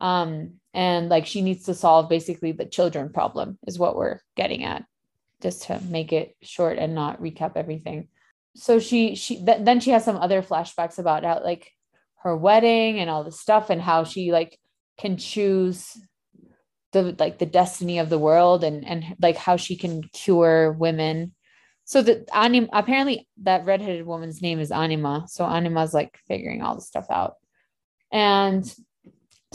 Um, 0.00 0.60
and 0.76 1.08
like 1.08 1.24
she 1.24 1.40
needs 1.40 1.64
to 1.64 1.74
solve 1.74 2.10
basically 2.10 2.52
the 2.52 2.66
children 2.66 3.10
problem 3.10 3.58
is 3.66 3.78
what 3.78 3.96
we're 3.96 4.20
getting 4.36 4.62
at, 4.62 4.84
just 5.40 5.62
to 5.64 5.80
make 5.80 6.12
it 6.12 6.36
short 6.42 6.76
and 6.76 6.94
not 6.94 7.20
recap 7.20 7.52
everything. 7.56 8.08
So 8.54 8.78
she 8.78 9.14
she 9.14 9.42
th- 9.42 9.64
then 9.64 9.80
she 9.80 9.90
has 9.90 10.04
some 10.04 10.18
other 10.18 10.42
flashbacks 10.42 10.98
about 10.98 11.24
how 11.24 11.42
like 11.42 11.72
her 12.22 12.36
wedding 12.36 13.00
and 13.00 13.08
all 13.08 13.24
this 13.24 13.40
stuff 13.40 13.70
and 13.70 13.80
how 13.80 14.04
she 14.04 14.32
like 14.32 14.58
can 14.98 15.16
choose 15.16 15.96
the 16.92 17.16
like 17.18 17.38
the 17.38 17.46
destiny 17.46 17.98
of 17.98 18.10
the 18.10 18.18
world 18.18 18.62
and 18.62 18.86
and 18.86 19.16
like 19.18 19.38
how 19.38 19.56
she 19.56 19.76
can 19.76 20.02
cure 20.02 20.72
women. 20.72 21.32
So 21.84 22.02
that 22.02 22.28
anim 22.34 22.68
apparently 22.70 23.26
that 23.44 23.64
redheaded 23.64 24.04
woman's 24.04 24.42
name 24.42 24.60
is 24.60 24.70
anima. 24.70 25.24
So 25.26 25.46
anima's 25.46 25.94
like 25.94 26.18
figuring 26.28 26.60
all 26.60 26.74
this 26.74 26.86
stuff 26.86 27.06
out. 27.10 27.36
And 28.12 28.62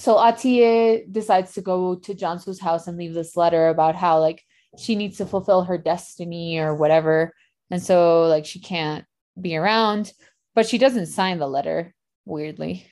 so 0.02 0.16
Atiye 0.16 1.12
decides 1.12 1.54
to 1.54 1.62
go 1.62 1.96
to 1.96 2.14
Jansu's 2.14 2.60
house 2.60 2.88
and 2.88 2.98
leave 2.98 3.14
this 3.14 3.38
letter 3.38 3.70
about 3.70 3.96
how 3.96 4.20
like 4.20 4.44
she 4.78 4.96
needs 4.96 5.18
to 5.18 5.26
fulfill 5.26 5.64
her 5.64 5.78
destiny 5.78 6.58
or 6.58 6.76
whatever 6.76 7.34
and 7.70 7.82
so 7.82 8.28
like 8.28 8.46
she 8.46 8.60
can't 8.60 9.06
be 9.40 9.56
around 9.56 10.14
but 10.56 10.68
she 10.68 10.78
doesn't 10.78 11.06
sign 11.08 11.40
the 11.40 11.48
letter 11.48 11.94
weirdly. 12.26 12.86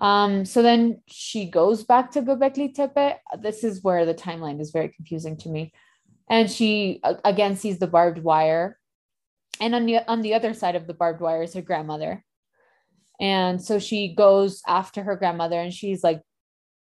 Um, 0.00 0.44
so 0.44 0.62
then 0.62 1.00
she 1.06 1.46
goes 1.46 1.84
back 1.84 2.10
to 2.12 2.22
Göbekli 2.22 2.74
Tepe. 2.74 3.18
This 3.40 3.62
is 3.62 3.82
where 3.82 4.04
the 4.04 4.14
timeline 4.14 4.60
is 4.60 4.70
very 4.70 4.88
confusing 4.88 5.36
to 5.38 5.48
me. 5.48 5.72
And 6.28 6.50
she 6.50 7.00
again 7.24 7.56
sees 7.56 7.78
the 7.78 7.86
barbed 7.86 8.18
wire. 8.18 8.78
And 9.60 9.74
on 9.74 9.86
the 9.86 9.98
on 10.10 10.22
the 10.22 10.34
other 10.34 10.54
side 10.54 10.76
of 10.76 10.86
the 10.86 10.94
barbed 10.94 11.20
wire 11.20 11.42
is 11.42 11.54
her 11.54 11.62
grandmother. 11.62 12.24
And 13.20 13.62
so 13.62 13.78
she 13.78 14.14
goes 14.14 14.62
after 14.66 15.02
her 15.02 15.16
grandmother 15.16 15.60
and 15.60 15.72
she's 15.72 16.02
like 16.02 16.22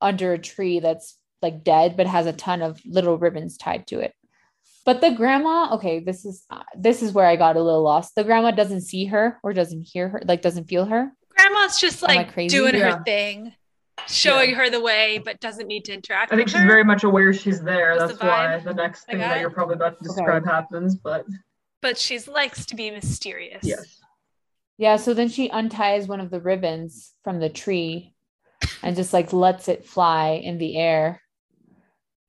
under 0.02 0.34
a 0.34 0.38
tree 0.40 0.80
that's 0.80 1.18
like 1.42 1.64
dead 1.64 1.96
but 1.96 2.08
has 2.08 2.26
a 2.26 2.34
ton 2.34 2.62
of 2.62 2.82
little 2.86 3.18
ribbons 3.18 3.58
tied 3.58 3.88
to 3.88 4.00
it. 4.00 4.14
But 4.86 5.02
the 5.02 5.12
grandma, 5.12 5.74
okay, 5.76 6.00
this 6.00 6.26
is 6.26 6.46
uh, 6.52 6.62
this 6.78 7.02
is 7.02 7.12
where 7.12 7.26
I 7.26 7.36
got 7.38 7.56
a 7.56 7.62
little 7.64 7.82
lost. 7.84 8.14
The 8.16 8.24
grandma 8.24 8.52
doesn't 8.52 8.82
see 8.82 9.06
her 9.06 9.40
or 9.44 9.52
doesn't 9.54 9.82
hear 9.82 10.10
her, 10.10 10.22
like 10.26 10.42
doesn't 10.42 10.66
feel 10.66 10.86
her. 10.86 11.12
Grandma's 11.36 11.80
just 11.80 12.02
like 12.04 12.32
crazy? 12.34 12.56
doing 12.56 12.76
Yeah. 12.76 12.98
her 12.98 13.04
thing, 13.04 13.54
showing 14.08 14.54
her 14.56 14.70
the 14.70 14.80
way, 14.82 15.18
but 15.24 15.40
doesn't 15.40 15.68
need 15.68 15.86
to 15.86 15.94
interact. 15.94 16.32
I 16.32 16.36
think 16.36 16.46
with 16.48 16.54
she's 16.54 16.62
her. 16.62 16.68
very 16.68 16.84
much 16.84 17.04
aware 17.04 17.34
she's 17.34 17.62
there. 17.62 17.94
Was 17.94 18.10
That's 18.10 18.20
the 18.20 18.26
why 18.28 18.60
the 18.60 18.74
next 18.74 19.06
thing 19.06 19.18
that 19.18 19.40
you're 19.40 19.50
probably 19.50 19.76
about 19.76 19.98
to 19.98 20.04
describe 20.04 20.46
happens. 20.46 20.96
But 20.96 21.26
but 21.82 21.98
she's 21.98 22.28
likes 22.28 22.66
to 22.68 22.76
be 22.76 22.92
mysterious. 22.92 23.64
yes, 23.64 24.00
Yeah, 24.78 24.98
so 24.98 25.14
then 25.14 25.30
she 25.30 25.50
unties 25.50 26.08
one 26.08 26.20
of 26.20 26.30
the 26.30 26.42
ribbons 26.42 27.14
from 27.24 27.40
the 27.40 27.50
tree 27.50 28.14
and 28.84 28.96
just 28.96 29.14
like 29.14 29.32
lets 29.32 29.68
it 29.68 29.86
fly 29.86 30.42
in 30.44 30.58
the 30.58 30.78
air. 30.78 31.22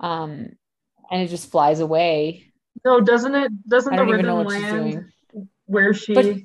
Um 0.00 0.50
and 1.10 1.22
it 1.22 1.28
just 1.28 1.50
flies 1.50 1.80
away. 1.80 2.52
No, 2.84 3.00
doesn't 3.00 3.34
it? 3.34 3.68
Doesn't 3.68 3.96
the 3.96 4.04
ribbon 4.04 4.26
know 4.26 4.42
she's 4.48 4.60
land 4.62 4.92
doing. 5.32 5.46
where 5.66 5.94
she 5.94 6.14
But 6.14 6.24
digs 6.24 6.44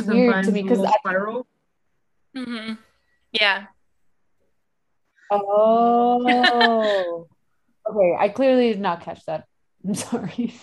it's 0.00 0.02
and 0.02 0.12
weird 0.12 0.32
finds 0.32 0.48
to 0.48 0.52
me 0.52 0.60
the 0.62 0.64
because 0.68 0.78
little 0.80 0.94
I, 0.94 0.98
spiral? 0.98 1.46
Mhm. 2.36 2.78
Yeah. 3.32 3.64
oh 5.30 7.26
okay, 7.90 8.16
I 8.18 8.28
clearly 8.28 8.68
did 8.72 8.80
not 8.80 9.00
catch 9.00 9.24
that. 9.26 9.46
I'm 9.86 9.94
sorry. 9.94 10.54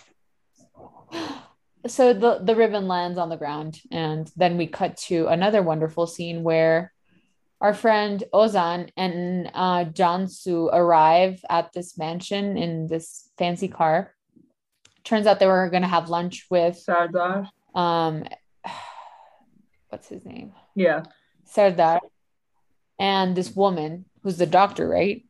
So 1.87 2.13
the 2.13 2.39
the 2.43 2.55
ribbon 2.55 2.87
lands 2.87 3.17
on 3.17 3.29
the 3.29 3.37
ground, 3.37 3.79
and 3.91 4.29
then 4.35 4.57
we 4.57 4.67
cut 4.67 4.97
to 5.07 5.27
another 5.27 5.63
wonderful 5.63 6.07
scene 6.07 6.43
where 6.43 6.91
our 7.61 7.73
friend 7.73 8.23
Ozan 8.33 8.89
and 8.97 9.49
uh, 9.53 9.85
Jansu 9.85 10.69
arrive 10.73 11.43
at 11.49 11.71
this 11.73 11.97
mansion 11.97 12.57
in 12.57 12.87
this 12.87 13.29
fancy 13.37 13.67
car. 13.67 14.13
Turns 15.03 15.25
out 15.25 15.39
they 15.39 15.47
were 15.47 15.69
going 15.69 15.81
to 15.83 15.87
have 15.87 16.09
lunch 16.09 16.47
with 16.49 16.77
Serdar. 16.77 17.49
um, 17.73 18.25
what's 19.89 20.07
his 20.09 20.25
name? 20.25 20.53
Yeah. 20.75 21.03
Serdar, 21.45 22.01
and 22.99 23.35
this 23.35 23.55
woman 23.55 24.05
who's 24.21 24.37
the 24.37 24.45
doctor, 24.45 24.87
right? 24.87 25.25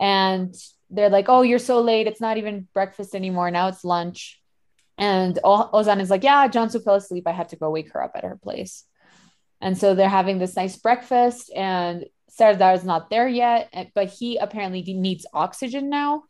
And 0.00 0.54
they're 0.88 1.10
like, 1.10 1.28
"Oh, 1.28 1.42
you're 1.42 1.58
so 1.58 1.80
late. 1.80 2.06
It's 2.06 2.20
not 2.20 2.36
even 2.36 2.68
breakfast 2.72 3.16
anymore. 3.16 3.50
Now 3.50 3.66
it's 3.66 3.84
lunch." 3.84 4.40
And 4.98 5.38
O- 5.44 5.70
Ozan 5.72 6.00
is 6.00 6.10
like, 6.10 6.24
"Yeah, 6.24 6.48
Jansu 6.48 6.82
fell 6.82 6.96
asleep. 6.96 7.24
I 7.26 7.32
had 7.32 7.50
to 7.50 7.56
go 7.56 7.70
wake 7.70 7.92
her 7.92 8.02
up 8.02 8.12
at 8.16 8.24
her 8.24 8.36
place." 8.36 8.84
And 9.60 9.78
so 9.78 9.94
they're 9.94 10.08
having 10.08 10.38
this 10.38 10.56
nice 10.56 10.76
breakfast, 10.76 11.50
and 11.54 12.06
Serdar's 12.30 12.84
not 12.84 13.10
there 13.10 13.28
yet, 13.28 13.72
but 13.94 14.08
he 14.08 14.36
apparently 14.36 14.82
needs 14.82 15.26
oxygen 15.32 15.88
now. 15.88 16.24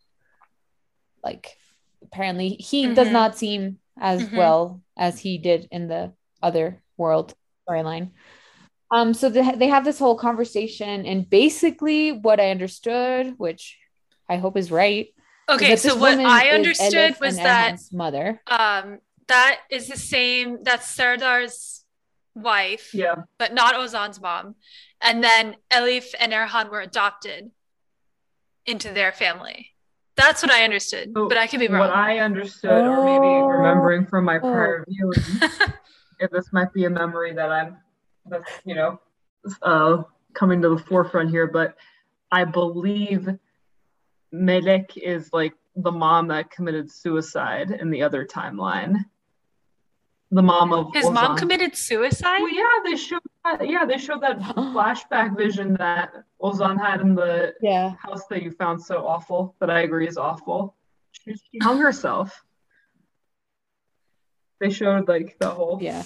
Like, 1.25 1.57
apparently, 2.03 2.51
he 2.51 2.95
does 2.95 3.09
Mhm. 3.09 3.13
not 3.13 3.37
seem 3.37 3.79
as 4.01 4.23
Mhm. 4.23 4.37
well 4.37 4.83
as 4.97 5.19
he 5.19 5.39
did 5.39 5.69
in 5.71 5.89
the 5.89 6.13
other 6.43 6.83
world 6.97 7.35
storyline. 7.69 8.13
Um, 8.91 9.13
so 9.13 9.29
they, 9.29 9.53
they 9.53 9.69
have 9.69 9.85
this 9.85 9.99
whole 9.99 10.17
conversation, 10.17 11.05
and 11.05 11.29
basically, 11.29 12.13
what 12.13 12.41
I 12.41 12.51
understood, 12.51 13.35
which 13.39 13.79
I 14.29 14.37
hope 14.37 14.57
is 14.57 14.71
right, 14.71 15.09
is 15.09 15.18
Okay, 15.49 15.77
so 15.77 15.97
what 15.97 16.19
I 16.19 16.49
understood 16.51 17.17
was 17.21 17.37
that 17.37 17.79
mother. 17.93 18.41
um 18.47 18.99
that 19.29 19.61
is 19.71 19.89
the 19.89 19.97
same 19.97 20.59
that's 20.63 20.87
Serdar's 20.97 21.85
wife, 22.35 22.95
Yeah. 22.95 23.17
but 23.39 23.53
not 23.53 23.75
Ozan's 23.75 24.21
mom. 24.21 24.55
And 25.01 25.23
then 25.23 25.57
Elif 25.73 26.15
and 26.19 26.33
Erhan 26.33 26.71
were 26.71 26.81
adopted 26.81 27.51
into 28.67 28.93
their 28.93 29.13
family. 29.13 29.71
That's 30.17 30.43
what 30.43 30.51
I 30.51 30.65
understood, 30.65 31.13
So 31.15 31.29
but 31.29 31.39
I 31.39 31.47
could 31.47 31.61
be 31.61 31.69
wrong. 31.69 31.81
What. 31.81 31.91
I 31.91 32.19
understood, 32.19 32.85
or 32.87 33.03
maybe 33.05 33.29
Oh. 33.43 33.47
remembering 33.47 34.07
from 34.07 34.25
my 34.25 34.39
prior 34.39 34.85
viewing, 34.89 35.23
if 36.21 36.31
this 36.31 36.53
might 36.53 36.73
be 36.73 36.85
a 36.87 36.91
memory 36.91 37.33
that 37.35 37.51
I'm, 37.53 37.77
that's 38.27 38.51
you 38.65 38.75
know, 38.75 39.01
uh, 39.63 40.03
coming 40.35 40.61
to 40.63 40.71
the 40.71 40.79
forefront 40.79 41.31
here, 41.31 41.47
but 41.47 41.77
I 42.33 42.45
believe 42.45 43.29
Melek 44.33 44.97
is 44.97 45.31
like 45.33 45.55
the 45.77 45.93
mom 45.93 46.29
that 46.29 46.51
committed 46.51 46.91
suicide 46.91 47.71
in 47.71 47.91
the 47.91 48.03
other 48.03 48.27
timeline. 48.27 48.97
The 50.31 50.43
mom 50.43 50.73
of 50.75 50.93
His 50.93 51.09
mom 51.09 51.37
committed 51.39 51.75
suicide? 51.75 52.41
Well, 52.43 52.53
yeah, 52.55 52.65
they 52.85 52.97
showed 52.97 53.21
that. 53.45 53.67
Yeah, 53.69 53.87
they 53.87 53.97
showed 53.97 54.21
that 54.23 54.39
flashback 54.57 55.35
vision 55.37 55.75
that 55.79 56.13
Ozan 56.43 56.79
had 56.79 57.01
in 57.01 57.15
the 57.15 57.55
Yeah. 57.63 57.95
house 58.03 58.27
that 58.27 58.43
you 58.43 58.51
found 58.51 58.83
so 58.83 59.07
awful 59.07 59.55
that 59.61 59.71
I 59.71 59.81
agree 59.81 60.07
is 60.07 60.19
awful. 60.19 60.77
She, 61.13 61.33
she 61.35 61.59
hung 61.63 61.79
herself. 61.81 62.45
They 64.61 64.71
showed 64.71 65.09
like 65.09 65.37
the 65.39 65.49
whole 65.49 65.79
Yeah. 65.81 66.03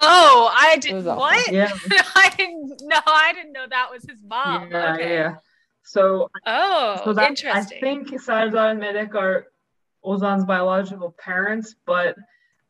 Oh, 0.00 0.50
I 0.56 0.78
did 0.78 0.94
was 0.94 1.06
awful. 1.06 1.20
what? 1.20 1.52
yeah 1.52 1.70
I 2.16 2.32
didn't 2.36 2.80
know. 2.84 3.00
I 3.06 3.32
didn't 3.34 3.52
know 3.52 3.66
that 3.68 3.90
was 3.90 4.02
his 4.04 4.22
mom. 4.26 4.70
yeah 4.70 4.94
okay. 4.94 5.14
yeah. 5.14 5.34
So 5.82 6.30
Oh, 6.46 7.00
so 7.04 7.12
that 7.12 7.42
I 7.46 7.62
think 7.64 8.08
Serdar 8.20 8.70
and 8.70 8.80
Melek 8.80 9.14
are 9.14 9.46
Ozan's 10.04 10.44
biological 10.44 11.14
parents, 11.18 11.74
but 11.84 12.16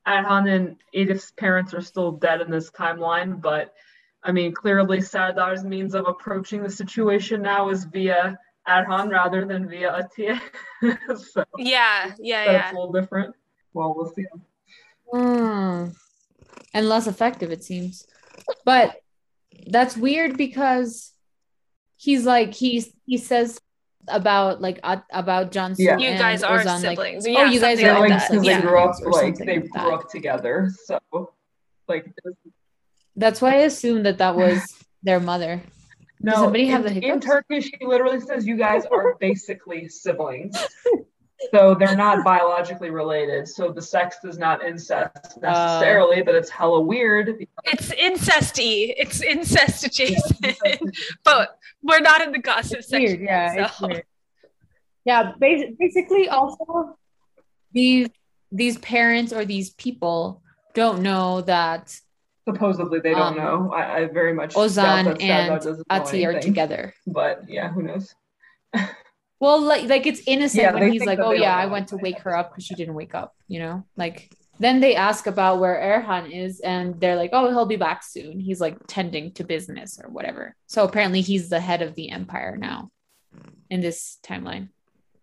Erhan 0.07 0.49
and 0.49 0.77
Elif's 0.94 1.31
parents 1.33 1.75
are 1.75 1.83
still 1.83 2.12
dead 2.12 2.40
in 2.40 2.51
this 2.51 2.70
timeline. 2.70 3.40
But 3.40 3.75
I 4.23 4.33
mean, 4.33 4.53
clearly 4.53 4.99
Serdar's 4.99 5.64
means 5.64 5.94
of 5.94 6.07
approaching 6.07 6.62
the 6.62 6.70
situation 6.70 7.42
now 7.42 7.70
is 7.70 7.85
via 7.85 8.38
Erhan 8.68 9.11
rather 9.11 9.44
than 9.44 9.68
via 9.68 10.03
Atiye. 10.03 10.40
so 11.33 11.44
yeah, 11.59 12.12
yeah, 12.18 12.44
that's 12.46 12.53
yeah. 12.53 12.73
a 12.73 12.75
little 12.75 12.92
different. 12.92 13.35
Well, 13.73 13.94
we'll 13.96 14.12
see. 14.12 14.27
Mm. 15.12 15.94
And 16.75 16.88
less 16.88 17.07
effective, 17.07 17.51
it 17.51 17.64
seems. 17.64 18.07
But 18.64 19.01
that's 19.66 19.96
weird 19.96 20.37
because 20.37 21.10
he's 22.01 22.25
like 22.25 22.55
he's 22.55 22.93
he 23.05 23.19
says 23.19 23.61
about 24.09 24.61
like 24.63 24.81
uh, 24.83 24.97
about 25.13 25.53
John 25.53 25.75
Yeah. 25.77 25.99
You 25.99 26.17
guys 26.17 26.43
are 26.43 26.59
Ozan, 26.61 26.83
like, 26.83 26.97
siblings. 26.97 27.27
oh, 27.29 27.45
you 27.45 27.61
guys 27.61 27.83
are 27.83 27.93
like 28.01 28.11
like 28.11 28.29
that. 28.29 28.41
they 28.41 28.49
Yeah. 28.49 28.61
grew 28.63 28.79
up 28.81 28.95
like 29.05 29.37
they 29.37 29.59
like 29.59 29.71
grew 29.71 29.95
up 29.95 30.09
together. 30.11 30.71
So 30.87 30.99
like 31.87 32.07
That's 33.17 33.43
why 33.43 33.51
I 33.57 33.63
assumed 33.71 34.07
that 34.07 34.19
that 34.19 34.35
was 34.35 34.59
their 35.03 35.21
mother. 35.21 35.61
no, 36.21 36.33
somebody 36.35 36.67
have 36.69 36.87
in, 36.87 36.95
the 37.01 37.07
in? 37.07 37.21
Turkish 37.21 37.71
he 37.79 37.85
literally 37.87 38.21
says 38.21 38.47
you 38.47 38.57
guys 38.57 38.87
are 38.87 39.17
basically 39.21 39.89
siblings. 39.89 40.57
So 41.53 41.74
they're 41.74 41.96
not 41.96 42.24
biologically 42.24 42.90
related. 42.90 43.48
So 43.48 43.72
the 43.72 43.81
sex 43.83 44.16
is 44.24 44.38
not 44.38 44.62
incest 44.64 45.38
necessarily, 45.40 46.22
but 46.22 46.35
it's 46.35 46.50
hella 46.50 46.81
weird. 46.81 47.46
It's 47.64 47.88
incesty. 47.92 48.94
It's 48.96 49.22
incest 49.22 49.85
adjacent. 49.87 50.40
because- 50.40 50.79
but 51.24 51.59
we're 51.83 52.00
not 52.00 52.20
in 52.20 52.33
the 52.33 52.38
gossip 52.38 52.81
It's 52.81 52.88
section. 52.88 53.07
weird, 53.07 53.20
yeah. 53.22 53.55
yet, 53.55 53.64
it's 53.66 53.79
so. 53.79 53.87
weird. 53.88 54.05
Yeah, 55.07 55.33
bas- 55.38 55.72
basically 55.79 56.29
also 56.29 56.98
these 57.72 58.09
these 58.53 58.76
parents 58.79 59.33
or 59.33 59.44
these 59.44 59.70
people 59.70 60.42
don't 60.74 61.03
know 61.03 61.40
that 61.42 61.98
Supposedly 62.48 63.00
they 63.00 63.11
don't 63.12 63.20
Um, 63.20 63.37
know. 63.37 63.72
I, 63.72 63.98
I 63.98 64.05
very 64.07 64.33
much 64.35 64.55
Ozan 64.55 65.05
doubt 65.05 65.18
that 65.20 65.66
and 65.66 65.85
Ati 65.88 66.26
are 66.26 66.40
together. 66.40 66.94
But 67.07 67.48
yeah, 67.48 67.70
who 67.70 67.83
knows? 67.83 68.14
Well, 69.40 69.61
like 69.62 69.88
like 69.88 70.07
it's 70.07 70.20
innocent 70.26 70.62
Yeah, 70.62 70.74
when 70.74 70.92
he's 70.92 71.05
like, 71.07 71.18
"Oh 71.18 71.33
yeah, 71.33 71.57
I 71.57 71.66
went 71.66 71.88
to 71.88 71.96
wake 71.96 72.20
her 72.20 72.37
up 72.37 72.50
because 72.50 72.64
she 72.64 72.74
didn't 72.74 72.94
wake 72.94 73.14
up," 73.14 73.35
you 73.48 73.59
know? 73.59 73.85
Like 73.96 74.31
then 74.59 74.81
they 74.81 74.94
ask 74.94 75.26
about 75.26 75.59
where 75.59 75.76
Erhan 75.76 76.31
is 76.31 76.61
and 76.61 77.00
they're 77.00 77.16
like, 77.16 77.31
"Oh, 77.33 77.48
he'll 77.48 77.64
be 77.64 77.76
back 77.76 78.03
soon. 78.05 78.38
He's 78.38 78.61
like 78.61 78.76
tending 78.87 79.33
to 79.33 79.44
business 79.44 79.98
or 80.03 80.11
whatever." 80.11 80.55
So 80.66 80.85
apparently 80.85 81.22
he's 81.22 81.48
the 81.48 81.61
head 81.61 81.81
of 81.81 81.94
the 81.94 82.11
empire 82.11 82.57
now 82.59 82.90
in 83.70 83.81
this 83.81 84.18
timeline. 84.22 84.68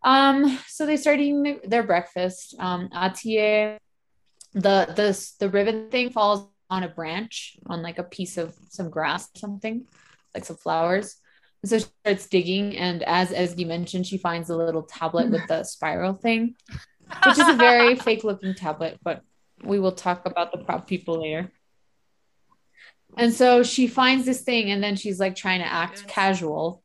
Um 0.04 0.60
so 0.68 0.86
they 0.86 0.98
start 0.98 1.20
eating 1.20 1.60
their- 1.64 1.84
breakfast. 1.84 2.56
Um 2.60 2.90
Atiye 2.90 3.78
the 4.54 4.78
the 4.96 5.10
the 5.40 5.50
ribbon 5.50 5.92
thing 5.92 6.10
falls 6.10 6.48
on 6.70 6.84
a 6.84 6.90
branch 6.90 7.58
on 7.68 7.82
like 7.84 8.00
a 8.00 8.04
piece 8.04 8.38
of 8.38 8.56
some 8.70 8.90
grass 8.90 9.30
or 9.36 9.40
something, 9.40 9.86
like 10.34 10.46
some 10.46 10.58
flowers. 10.58 11.18
And 11.68 11.82
so 11.82 11.86
she 11.86 11.92
starts 12.06 12.28
digging, 12.28 12.78
and 12.78 13.04
as 13.04 13.32
Ezgi 13.32 13.68
mentioned, 13.68 14.08
she 14.08 14.18
finds 14.18 14.50
a 14.50 14.56
little 14.56 14.84
tablet 14.84 15.30
with 15.30 15.46
the 15.48 15.64
spiral 15.64 16.14
thing, 16.14 16.56
which 17.26 17.38
is 17.38 17.48
a 17.48 17.56
very 17.56 17.96
fake 18.08 18.24
looking 18.24 18.56
tablet, 18.56 18.98
but 19.04 19.22
we 19.64 19.78
will 19.78 19.92
talk 19.92 20.26
about 20.26 20.54
the 20.54 20.60
prop 20.60 20.88
people 20.88 21.22
later. 21.22 21.52
And 23.18 23.34
so 23.34 23.64
she 23.64 23.88
finds 23.88 24.26
this 24.26 24.44
thing, 24.44 24.72
and 24.72 24.82
then 24.82 24.96
she's 24.96 25.20
like 25.20 25.36
trying 25.36 25.60
to 25.60 25.68
act 25.68 26.08
casual. 26.08 26.84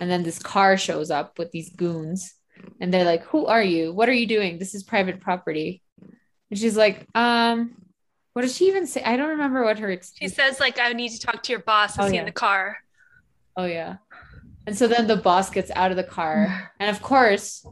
And 0.00 0.08
then 0.08 0.22
this 0.22 0.38
car 0.38 0.76
shows 0.76 1.10
up 1.10 1.36
with 1.36 1.50
these 1.50 1.70
goons, 1.70 2.32
and 2.80 2.94
they're 2.94 3.04
like, 3.04 3.24
Who 3.24 3.46
are 3.46 3.62
you? 3.62 3.92
What 3.92 4.08
are 4.08 4.12
you 4.14 4.26
doing? 4.26 4.58
This 4.58 4.76
is 4.76 4.84
private 4.84 5.20
property. 5.20 5.82
And 6.50 6.58
she's 6.58 6.76
like, 6.76 7.06
Um, 7.16 7.74
what 8.34 8.42
does 8.42 8.54
she 8.54 8.68
even 8.68 8.86
say? 8.86 9.02
I 9.02 9.16
don't 9.16 9.30
remember 9.30 9.64
what 9.64 9.80
her 9.80 9.98
She 10.14 10.28
says, 10.28 10.60
like, 10.60 10.78
I 10.78 10.92
need 10.92 11.10
to 11.10 11.18
talk 11.18 11.42
to 11.42 11.52
your 11.52 11.62
boss. 11.62 11.94
Is 11.94 11.98
Oh, 11.98 12.06
he 12.06 12.14
yeah. 12.14 12.20
in 12.20 12.26
the 12.26 12.32
car? 12.32 12.76
Oh 13.56 13.64
yeah. 13.64 13.96
And 14.66 14.76
so 14.76 14.86
then 14.86 15.06
the 15.06 15.16
boss 15.16 15.50
gets 15.50 15.70
out 15.74 15.90
of 15.90 15.96
the 15.96 16.04
car, 16.04 16.70
and 16.80 16.90
of 16.94 17.02
course, 17.02 17.66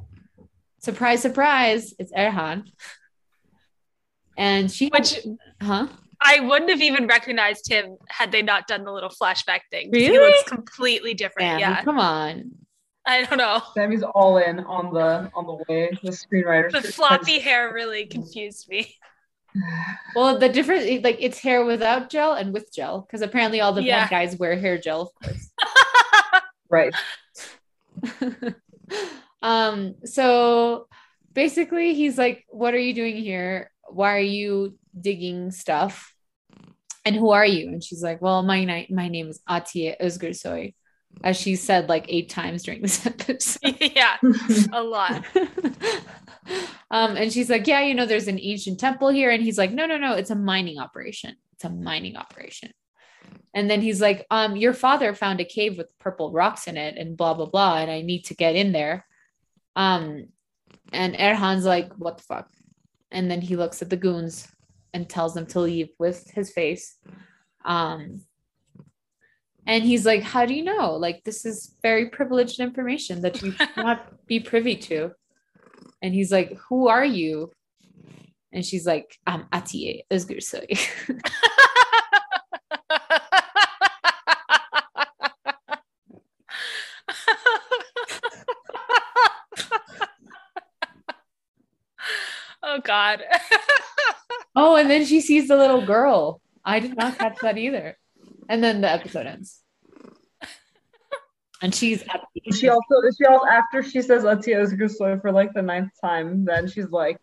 surprise, 0.80 1.22
surprise, 1.22 1.94
it's 1.98 2.12
Erhan. 2.12 2.64
And 4.36 4.70
she, 4.70 4.88
Which 4.88 5.18
huh? 5.60 5.88
I 6.20 6.40
wouldn't 6.40 6.70
have 6.70 6.80
even 6.80 7.06
recognized 7.06 7.70
him 7.70 7.96
had 8.08 8.32
they 8.32 8.42
not 8.42 8.66
done 8.66 8.84
the 8.84 8.92
little 8.92 9.10
flashback 9.10 9.60
thing. 9.70 9.90
'cause 9.92 10.00
He 10.00 10.10
Really? 10.10 10.18
looks 10.30 10.48
completely 10.48 11.14
different. 11.14 11.48
Damn, 11.48 11.60
yeah. 11.60 11.84
come 11.84 11.98
on. 11.98 12.52
I 13.06 13.24
don't 13.24 13.38
know. 13.38 13.62
Sammy's 13.74 14.02
all 14.02 14.36
in 14.38 14.60
on 14.60 14.92
the 14.92 15.30
on 15.34 15.46
the 15.46 15.54
way 15.68 15.90
the 16.02 16.10
screenwriter. 16.10 16.70
The 16.70 16.82
floppy 16.82 17.38
hair 17.38 17.72
really 17.72 18.06
confused 18.06 18.68
me. 18.68 18.94
Well, 20.14 20.38
the 20.38 20.48
difference, 20.50 21.02
like 21.02 21.16
it's 21.20 21.38
hair 21.38 21.64
without 21.64 22.10
gel 22.10 22.34
and 22.34 22.52
with 22.52 22.72
gel, 22.72 23.00
because 23.00 23.22
apparently 23.22 23.60
all 23.60 23.72
the 23.72 23.82
Yeah. 23.82 24.02
bad 24.02 24.10
guys 24.10 24.36
wear 24.38 24.56
hair 24.58 24.76
gel, 24.78 25.00
of 25.02 25.14
course. 25.14 25.47
Right. 26.70 26.94
um, 29.42 29.94
so 30.04 30.88
basically 31.32 31.94
he's 31.94 32.18
like, 32.18 32.44
What 32.48 32.74
are 32.74 32.78
you 32.78 32.94
doing 32.94 33.16
here? 33.16 33.70
Why 33.88 34.16
are 34.16 34.20
you 34.20 34.76
digging 34.98 35.50
stuff? 35.50 36.14
And 37.04 37.16
who 37.16 37.30
are 37.30 37.46
you? 37.46 37.68
And 37.68 37.82
she's 37.82 38.02
like, 38.02 38.20
Well, 38.20 38.42
my 38.42 38.64
ni- 38.64 38.88
my 38.90 39.08
name 39.08 39.28
is 39.28 39.40
Atiye 39.48 39.98
Özgürsoy, 40.00 40.74
as 41.24 41.36
she 41.36 41.56
said 41.56 41.88
like 41.88 42.06
eight 42.08 42.28
times 42.28 42.62
during 42.64 42.82
this 42.82 43.06
episode. 43.12 43.76
yeah, 43.80 44.16
a 44.72 44.82
lot. 44.82 45.24
um, 46.90 47.16
and 47.16 47.32
she's 47.32 47.48
like, 47.48 47.66
Yeah, 47.66 47.80
you 47.80 47.94
know, 47.94 48.06
there's 48.06 48.28
an 48.28 48.40
ancient 48.40 48.78
temple 48.78 49.08
here. 49.08 49.30
And 49.30 49.42
he's 49.42 49.58
like, 49.58 49.72
No, 49.72 49.86
no, 49.86 49.96
no, 49.96 50.14
it's 50.14 50.30
a 50.30 50.36
mining 50.36 50.78
operation. 50.78 51.36
It's 51.54 51.64
a 51.64 51.70
mining 51.70 52.16
operation. 52.16 52.72
And 53.54 53.70
then 53.70 53.80
he's 53.80 54.00
like, 54.00 54.26
um, 54.30 54.56
your 54.56 54.74
father 54.74 55.14
found 55.14 55.40
a 55.40 55.44
cave 55.44 55.78
with 55.78 55.98
purple 55.98 56.32
rocks 56.32 56.66
in 56.66 56.76
it 56.76 56.96
and 56.96 57.16
blah 57.16 57.34
blah 57.34 57.46
blah, 57.46 57.78
and 57.78 57.90
I 57.90 58.02
need 58.02 58.24
to 58.26 58.34
get 58.34 58.56
in 58.56 58.72
there. 58.72 59.06
Um, 59.76 60.28
and 60.92 61.14
Erhan's 61.14 61.64
like, 61.64 61.92
what 61.94 62.18
the 62.18 62.24
fuck? 62.24 62.50
And 63.10 63.30
then 63.30 63.40
he 63.40 63.56
looks 63.56 63.82
at 63.82 63.90
the 63.90 63.96
goons 63.96 64.48
and 64.92 65.08
tells 65.08 65.34
them 65.34 65.46
to 65.46 65.60
leave 65.60 65.88
with 65.98 66.30
his 66.30 66.50
face. 66.50 66.96
Um, 67.64 68.22
and 69.66 69.84
he's 69.84 70.06
like, 70.06 70.22
How 70.22 70.46
do 70.46 70.54
you 70.54 70.64
know? 70.64 70.94
Like, 70.94 71.24
this 71.24 71.44
is 71.44 71.74
very 71.82 72.08
privileged 72.08 72.58
information 72.58 73.20
that 73.22 73.42
you 73.42 73.52
should 73.52 73.76
not 73.76 74.12
be 74.26 74.40
privy 74.40 74.76
to. 74.76 75.12
And 76.00 76.14
he's 76.14 76.32
like, 76.32 76.56
Who 76.68 76.88
are 76.88 77.04
you? 77.04 77.52
And 78.50 78.64
she's 78.64 78.86
like, 78.86 79.18
I'm 79.26 79.44
Atiye 79.52 80.04
Özgürsoy. 80.10 80.78
God. 92.88 93.22
oh, 94.56 94.76
and 94.76 94.90
then 94.90 95.04
she 95.04 95.20
sees 95.20 95.46
the 95.46 95.56
little 95.56 95.84
girl. 95.84 96.40
I 96.64 96.80
did 96.80 96.96
not 96.96 97.18
catch 97.18 97.38
that 97.42 97.58
either. 97.58 97.96
And 98.48 98.64
then 98.64 98.80
the 98.80 98.90
episode 98.90 99.26
ends. 99.26 99.60
And 101.60 101.74
she's 101.74 102.02
Atiye. 102.04 102.54
She 102.54 102.68
also 102.68 102.94
she 103.16 103.24
also 103.26 103.46
after 103.46 103.82
she 103.82 104.00
says 104.00 104.22
Atiye 104.24 104.56
Özgürsoy 104.62 105.20
for 105.20 105.32
like 105.32 105.52
the 105.54 105.62
ninth 105.62 105.90
time, 106.00 106.44
then 106.44 106.68
she's 106.68 106.90
like, 106.90 107.18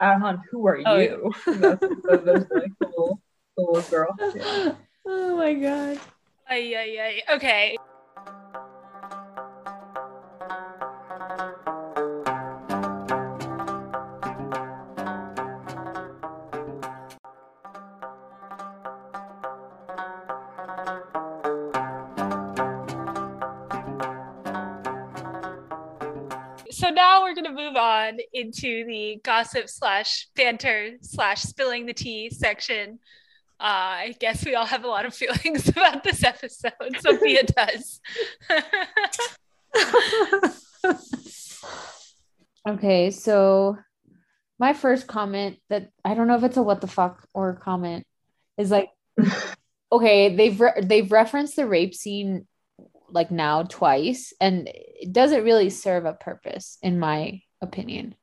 Erhan, 0.00 0.40
who 0.50 0.66
are 0.66 0.80
Oh, 0.86 0.98
you? 0.98 1.32
And 1.46 1.56
that's, 1.62 1.80
that's, 1.80 2.24
that's 2.24 2.50
like 2.50 2.72
the 2.80 2.86
little, 2.86 3.20
the 3.56 3.62
little 3.62 3.90
girl. 3.90 4.16
Yeah. 4.34 4.72
Oh 5.06 5.36
my 5.36 5.52
god. 5.52 6.00
Ay, 6.48 6.74
ay, 6.74 6.98
ay. 6.98 7.34
Okay. 7.34 7.76
Into 28.34 28.84
the 28.84 29.20
gossip 29.24 29.68
slash 29.68 30.28
banter 30.34 30.96
slash 31.00 31.42
spilling 31.42 31.86
the 31.86 31.94
tea 31.94 32.28
section. 32.28 32.98
Uh, 33.60 34.10
I 34.10 34.16
guess 34.18 34.44
we 34.44 34.56
all 34.56 34.66
have 34.66 34.84
a 34.84 34.88
lot 34.88 35.06
of 35.06 35.14
feelings 35.20 35.68
about 35.68 36.02
this 36.04 36.22
episode. 36.24 36.72
Sophia 37.00 37.42
does. 37.56 38.00
okay, 42.68 43.10
so 43.10 43.78
my 44.58 44.72
first 44.72 45.06
comment 45.06 45.58
that 45.70 45.90
I 46.04 46.14
don't 46.14 46.26
know 46.26 46.36
if 46.36 46.44
it's 46.44 46.56
a 46.56 46.62
what 46.62 46.80
the 46.80 46.86
fuck 46.88 47.26
or 47.32 47.54
comment 47.54 48.04
is 48.58 48.70
like, 48.70 48.90
okay, 49.92 50.34
they've 50.34 50.60
re- 50.60 50.80
they've 50.82 51.10
referenced 51.10 51.56
the 51.56 51.66
rape 51.66 51.94
scene 51.94 52.46
like 53.10 53.30
now 53.30 53.62
twice, 53.62 54.32
and 54.40 54.68
it 54.72 55.12
doesn't 55.12 55.44
really 55.44 55.70
serve 55.70 56.04
a 56.04 56.12
purpose 56.12 56.78
in 56.82 56.98
my 56.98 57.40
opinion. 57.62 58.14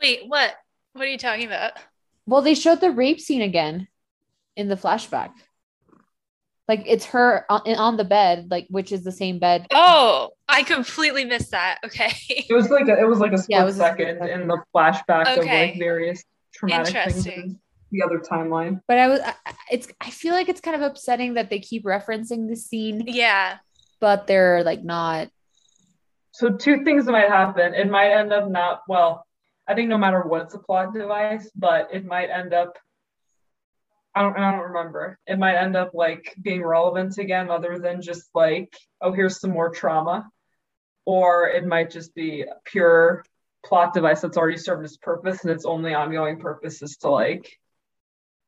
Wait, 0.00 0.20
what? 0.26 0.54
What 0.92 1.04
are 1.06 1.10
you 1.10 1.18
talking 1.18 1.46
about? 1.46 1.72
Well, 2.26 2.42
they 2.42 2.54
showed 2.54 2.80
the 2.80 2.90
rape 2.90 3.20
scene 3.20 3.42
again 3.42 3.88
in 4.56 4.68
the 4.68 4.74
flashback. 4.76 5.30
Like 6.66 6.82
it's 6.86 7.06
her 7.06 7.46
on, 7.48 7.62
on 7.76 7.96
the 7.96 8.04
bed, 8.04 8.48
like 8.50 8.66
which 8.68 8.92
is 8.92 9.02
the 9.02 9.12
same 9.12 9.38
bed. 9.38 9.66
Oh, 9.72 10.30
I 10.48 10.62
completely 10.64 11.24
missed 11.24 11.52
that. 11.52 11.78
Okay. 11.84 12.12
It 12.28 12.52
was 12.52 12.68
like 12.68 12.88
a, 12.88 12.98
it 13.00 13.08
was 13.08 13.18
like 13.20 13.32
a 13.32 13.38
split 13.38 13.48
Yeah, 13.56 13.62
it 13.62 13.64
was 13.64 13.76
a 13.76 13.78
split 13.78 13.98
second 13.98 14.18
second. 14.20 14.40
in 14.42 14.48
the 14.48 14.62
flashback 14.74 15.38
of 15.38 15.44
like 15.46 15.78
various 15.78 16.22
traumatic 16.54 16.92
things 16.92 17.26
Interesting. 17.26 17.42
in 17.42 17.60
the 17.90 18.02
other 18.04 18.18
timeline. 18.18 18.82
But 18.86 18.98
I 18.98 19.08
was, 19.08 19.20
I, 19.20 19.34
I- 19.46 19.54
it's, 19.70 19.88
I 20.00 20.10
feel 20.10 20.34
like 20.34 20.50
it's 20.50 20.60
kind 20.60 20.76
of 20.76 20.82
upsetting 20.82 21.34
that 21.34 21.48
they 21.48 21.58
keep 21.60 21.84
referencing 21.84 22.48
the 22.48 22.56
scene, 22.56 23.04
Yeah. 23.06 23.56
but 24.00 24.26
they're 24.26 24.62
like 24.62 24.82
not. 24.84 25.28
So 26.32 26.50
two 26.50 26.84
things 26.84 27.06
might 27.06 27.28
happen. 27.28 27.72
It 27.74 27.88
might 27.90 28.10
end 28.12 28.30
up 28.32 28.50
not 28.50 28.82
well. 28.88 29.24
I 29.68 29.74
think 29.74 29.90
no 29.90 29.98
matter 29.98 30.22
what's 30.22 30.54
a 30.54 30.58
plot 30.58 30.94
device, 30.94 31.50
but 31.54 31.88
it 31.92 32.06
might 32.06 32.30
end 32.30 32.54
up. 32.54 32.78
I 34.14 34.22
don't. 34.22 34.36
I 34.36 34.50
don't 34.50 34.72
remember. 34.72 35.18
It 35.26 35.38
might 35.38 35.56
end 35.56 35.76
up 35.76 35.90
like 35.92 36.34
being 36.40 36.64
relevant 36.64 37.18
again, 37.18 37.50
other 37.50 37.78
than 37.78 38.00
just 38.00 38.30
like, 38.34 38.72
oh, 39.02 39.12
here's 39.12 39.40
some 39.40 39.50
more 39.50 39.68
trauma, 39.68 40.30
or 41.04 41.48
it 41.48 41.66
might 41.66 41.90
just 41.90 42.14
be 42.14 42.42
a 42.42 42.54
pure 42.64 43.24
plot 43.64 43.92
device 43.92 44.22
that's 44.22 44.38
already 44.38 44.56
served 44.56 44.84
its 44.84 44.96
purpose, 44.96 45.44
and 45.44 45.52
its 45.52 45.66
only 45.66 45.92
ongoing 45.92 46.40
purpose 46.40 46.80
is 46.80 46.96
to 46.98 47.10
like, 47.10 47.52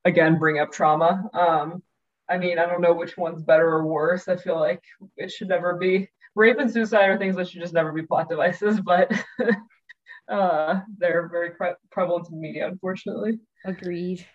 again, 0.07 0.39
bring 0.39 0.59
up 0.59 0.73
trauma. 0.73 1.29
Um, 1.35 1.83
I 2.31 2.39
mean, 2.39 2.59
I 2.59 2.65
don't 2.65 2.81
know 2.81 2.95
which 2.95 3.19
one's 3.19 3.43
better 3.43 3.69
or 3.69 3.87
worse. 3.87 4.27
I 4.27 4.37
feel 4.37 4.59
like 4.59 4.83
it 5.19 5.31
should 5.31 5.49
never 5.49 5.75
be 5.75 6.09
rape 6.35 6.59
and 6.59 6.71
suicide 6.71 7.11
are 7.11 7.19
things 7.19 7.37
that 7.37 7.49
should 7.49 7.61
just 7.61 7.75
never 7.75 7.93
be 7.93 8.03
plot 8.03 8.29
devices, 8.31 8.81
but 8.81 9.13
uh, 10.29 10.81
they're 10.99 11.29
very 11.29 11.51
pre- 11.51 11.75
prevalent 11.91 12.29
in 12.31 12.41
media, 12.41 12.69
unfortunately. 12.69 13.41
Agreed. 13.65 14.27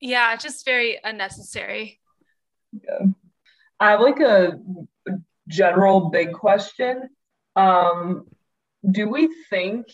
Yeah, 0.00 0.36
just 0.36 0.64
very 0.64 0.98
unnecessary. 1.02 2.00
Yeah. 2.72 3.06
I 3.80 3.90
have 3.90 4.00
like 4.00 4.20
a 4.20 4.58
general 5.48 6.10
big 6.10 6.32
question. 6.32 7.08
Um, 7.54 8.26
do 8.90 9.08
we 9.08 9.28
think 9.50 9.86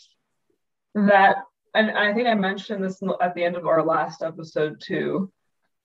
that, 0.95 1.37
and 1.75 1.91
I 1.91 2.13
think 2.13 2.29
I 2.29 2.35
mentioned 2.35 2.85
this 2.85 3.01
at 3.21 3.35
the 3.35 3.45
end 3.45 3.57
of 3.57 3.67
our 3.67 3.83
last 3.83 4.23
episode 4.23 4.81
too. 4.81 5.33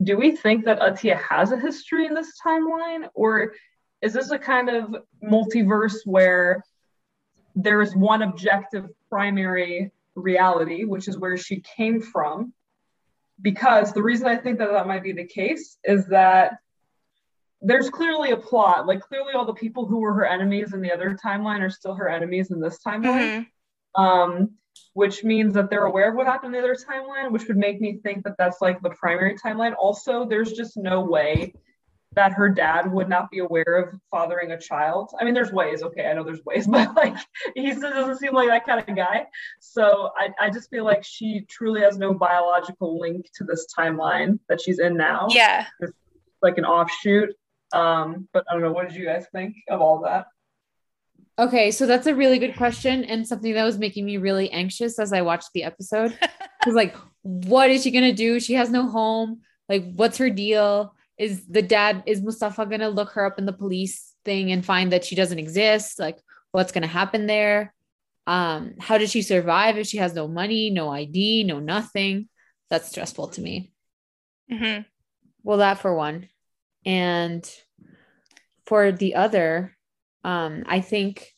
Do 0.04 0.17
we 0.17 0.36
think 0.36 0.65
that 0.65 0.80
Atiye 0.80 1.20
has 1.22 1.52
a 1.52 1.60
history 1.60 2.06
in 2.06 2.13
this 2.13 2.34
timeline, 2.46 3.08
or 3.15 3.54
is 4.02 4.13
this 4.13 4.32
a 4.32 4.38
kind 4.38 4.70
of 4.70 4.96
multiverse 5.24 6.06
where 6.06 6.63
there 7.58 7.82
is 7.82 7.96
one 7.96 8.22
objective 8.22 8.88
primary 9.10 9.91
reality, 10.15 10.84
which 10.86 11.08
is 11.08 11.17
where 11.17 11.38
she 11.38 11.62
came 11.62 12.02
from? 12.02 12.54
Because 13.41 13.93
the 13.93 14.04
reason 14.04 14.28
I 14.28 14.38
think 14.38 14.60
that 14.60 14.72
that 14.72 14.88
might 14.88 15.04
be 15.04 15.12
the 15.12 15.26
case 15.26 15.78
is 15.84 16.08
that 16.08 16.60
there's 17.62 17.89
clearly 17.89 18.32
a 18.32 18.38
plot. 18.38 18.86
Like 18.86 19.02
clearly, 19.02 19.34
all 19.34 19.46
the 19.46 19.54
people 19.54 19.88
who 19.88 20.00
were 20.00 20.13
her 20.13 20.26
enemies 20.26 20.74
in 20.74 20.82
the 20.82 20.91
other 20.91 21.17
timeline 21.24 21.62
are 21.62 21.70
still 21.70 21.96
her 21.96 22.08
enemies 22.08 22.52
in 22.52 22.60
this 22.60 22.80
timeline. 22.86 23.48
Mhm. 23.96 24.02
Um, 24.02 24.52
which 24.93 25.24
means 25.24 25.56
that 25.56 25.72
they're 25.72 25.86
aware 25.86 26.10
of 26.10 26.15
what 26.15 26.28
happened 26.28 26.56
in 26.56 26.62
the 26.62 26.67
other 26.67 26.76
timeline, 26.76 27.32
which 27.32 27.48
would 27.48 27.58
make 27.58 27.82
me 27.82 27.98
think 28.04 28.24
that 28.24 28.38
that's 28.38 28.62
like 28.62 28.80
the 28.82 28.91
primary 28.91 29.36
timeline. 29.36 29.74
Also, 29.80 30.26
there's 30.26 30.54
just 30.54 30.78
no 30.78 31.02
way 31.02 31.54
that 32.13 32.34
her 32.34 32.50
dad 32.50 32.91
would 32.91 33.10
not 33.10 33.30
be 33.30 33.39
aware 33.39 33.78
of 33.78 34.00
fathering 34.12 34.52
a 34.52 34.60
child. 34.60 35.12
I 35.20 35.26
mean, 35.26 35.34
there's 35.34 35.52
ways. 35.52 35.84
Okay, 35.84 36.08
I 36.08 36.13
know 36.13 36.24
there's 36.24 36.43
ways, 36.46 36.67
but 36.72 36.96
like 36.96 37.15
he 37.56 37.74
doesn't 37.74 38.17
seem 38.17 38.34
like 38.34 38.50
that 38.50 38.65
kind 38.65 38.84
of 38.88 38.96
guy. 38.96 39.26
So 39.60 40.12
I, 40.17 40.30
I 40.39 40.50
just 40.50 40.70
feel 40.70 40.86
like 40.86 41.04
she 41.04 41.46
truly 41.50 41.82
has 41.82 41.98
no 41.98 42.13
biological 42.13 43.00
link 43.00 43.28
to 43.36 43.43
this 43.43 43.67
timeline 43.78 44.39
that 44.50 44.62
she's 44.62 44.80
in 44.80 44.98
now. 44.98 45.28
Yeah. 45.30 45.65
It's 45.80 45.93
like 46.41 46.58
an 46.58 46.65
offshoot. 46.65 47.36
Um, 47.74 48.28
but 48.34 48.46
I 48.50 48.54
don't 48.54 48.62
know. 48.62 48.72
What 48.72 48.88
did 48.88 48.98
you 48.98 49.06
guys 49.06 49.26
think 49.32 49.56
of 49.70 49.82
all 49.82 50.02
that? 50.04 50.28
Okay, 51.39 51.70
so 51.70 51.86
that's 51.86 52.08
a 52.08 52.15
really 52.15 52.39
good 52.39 52.56
question 52.56 53.04
and 53.04 53.28
something 53.28 53.54
that 53.54 53.63
was 53.63 53.78
making 53.78 54.06
me 54.06 54.17
really 54.17 54.50
anxious 54.50 54.98
as 54.98 55.13
I 55.13 55.22
watched 55.22 55.50
the 55.54 55.63
episode. 55.63 56.17
Because 56.60 56.76
like, 56.76 56.96
what 57.22 57.70
is 57.70 57.84
she 57.84 57.91
gonna 57.91 58.12
do? 58.12 58.41
She 58.41 58.56
has 58.56 58.70
no 58.70 58.89
home. 58.89 59.41
Like, 59.70 59.93
what's 59.93 60.17
her 60.17 60.30
deal? 60.30 60.93
Is 61.17 61.45
the 61.47 61.62
dad 61.62 62.03
is 62.06 62.21
Mustafa 62.21 62.65
gonna 62.65 62.89
look 62.89 63.12
her 63.12 63.25
up 63.25 63.39
in 63.39 63.45
the 63.45 63.53
police 63.53 64.13
thing 64.23 64.51
and 64.51 64.65
find 64.65 64.91
that 64.91 65.06
she 65.06 65.15
doesn't 65.15 65.39
exist? 65.39 65.99
Like, 65.99 66.19
what's 66.51 66.71
gonna 66.71 66.88
happen 66.88 67.27
there? 67.27 67.73
Um, 68.27 68.73
how 68.80 68.97
does 68.97 69.10
she 69.10 69.21
survive 69.21 69.77
if 69.77 69.88
she 69.88 69.97
has 69.97 70.13
no 70.13 70.27
money, 70.27 70.69
no 70.69 70.89
ID, 70.89 71.45
no 71.45 71.60
nothing? 71.60 72.27
That's 72.69 72.89
stressful 72.89 73.30
to 73.30 73.41
me. 73.41 73.71
Mm-hmm. 74.51 74.82
Well, 75.43 75.60
that 75.60 75.80
for 75.80 75.95
one. 75.95 76.27
And 76.86 77.49
for 78.65 78.91
the 78.91 79.15
other, 79.15 79.75
um, 80.23 80.63
I 80.67 80.82
think 80.82 81.32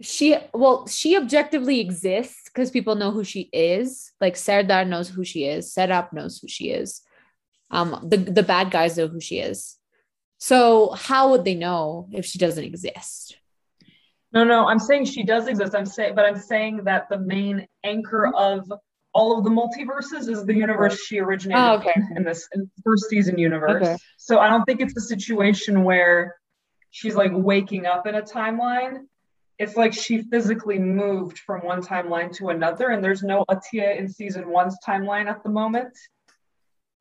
she 0.00 0.36
well, 0.54 0.86
she 0.86 1.16
objectively 1.16 1.80
exists 1.80 2.44
because 2.46 2.70
people 2.70 2.94
know 2.94 3.10
who 3.10 3.24
she 3.24 3.50
is. 3.52 4.12
Like 4.20 4.36
Serdar 4.36 4.84
knows 4.84 5.08
who 5.08 5.24
she 5.24 5.44
is, 5.44 5.74
Serap 5.74 6.12
knows 6.12 6.38
who 6.38 6.48
she 6.48 6.70
is. 6.70 7.02
Um, 7.70 8.06
the, 8.08 8.16
the 8.16 8.42
bad 8.42 8.70
guys 8.70 8.96
know 8.96 9.08
who 9.08 9.20
she 9.20 9.38
is. 9.38 9.76
So 10.38 10.90
how 10.90 11.30
would 11.30 11.44
they 11.44 11.54
know 11.54 12.08
if 12.12 12.24
she 12.24 12.38
doesn't 12.38 12.64
exist? 12.64 13.36
No, 14.32 14.44
no, 14.44 14.66
I'm 14.66 14.78
saying 14.78 15.06
she 15.06 15.22
does 15.24 15.48
exist. 15.48 15.74
I'm 15.74 15.86
saying, 15.86 16.14
but 16.14 16.24
I'm 16.24 16.38
saying 16.38 16.84
that 16.84 17.08
the 17.10 17.18
main 17.18 17.66
anchor 17.84 18.28
of 18.34 18.72
all 19.12 19.36
of 19.36 19.44
the 19.44 19.50
multiverses 19.50 20.28
is 20.28 20.44
the 20.44 20.54
universe 20.54 21.00
she 21.04 21.18
originated 21.18 21.60
Oh, 21.62 21.78
okay. 21.78 21.94
in 22.14 22.22
this 22.22 22.48
in 22.54 22.60
the 22.62 22.82
first 22.84 23.08
season 23.08 23.38
universe. 23.38 23.82
Okay. 23.82 23.96
So 24.18 24.38
I 24.38 24.48
don't 24.48 24.64
think 24.64 24.80
it's 24.80 24.96
a 24.96 25.00
situation 25.00 25.82
where 25.82 26.36
she's 26.90 27.16
like 27.16 27.32
waking 27.34 27.86
up 27.86 28.06
in 28.06 28.14
a 28.14 28.22
timeline. 28.22 29.00
It's 29.58 29.76
like 29.76 29.92
she 29.92 30.22
physically 30.22 30.78
moved 30.78 31.38
from 31.40 31.66
one 31.66 31.82
timeline 31.82 32.32
to 32.36 32.48
another, 32.50 32.90
and 32.90 33.02
there's 33.04 33.22
no 33.22 33.44
Atiye 33.50 33.98
in 33.98 34.08
season 34.08 34.48
one's 34.48 34.76
timeline 34.86 35.26
at 35.26 35.42
the 35.42 35.50
moment. 35.50 35.92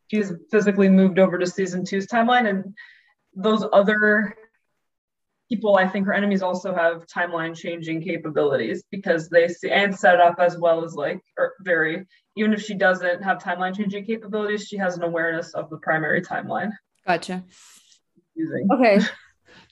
She's 0.10 0.32
physically 0.52 0.90
moved 0.90 1.20
over 1.20 1.38
to 1.38 1.46
season 1.46 1.86
two's 1.86 2.08
timeline, 2.08 2.50
and 2.50 2.76
those 3.36 3.66
other 3.72 4.36
people 5.50 5.78
I 5.78 5.88
think 5.88 6.06
her 6.06 6.14
enemies 6.14 6.44
also 6.44 6.74
have 6.76 7.08
timeline 7.08 7.56
changing 7.56 8.04
capabilities 8.04 8.84
because 8.92 9.30
they 9.30 9.48
see 9.48 9.72
and 9.72 9.96
set 9.96 10.20
up 10.20 10.36
as 10.40 10.58
well 10.58 10.84
as 10.84 10.94
like 10.94 11.22
or 11.38 11.54
very 11.62 12.06
even 12.36 12.54
if 12.54 12.62
she 12.62 12.76
doesn't 12.76 13.24
have 13.24 13.40
timeline 13.40 13.76
changing 13.76 14.06
capabilities, 14.06 14.68
she 14.68 14.78
has 14.78 14.96
an 14.96 15.04
awareness 15.04 15.54
of 15.56 15.70
the 15.70 15.78
primary 15.78 16.22
timeline 16.22 16.72
Gotcha. 17.06 17.44
using. 18.36 18.68
Okay. 18.72 19.00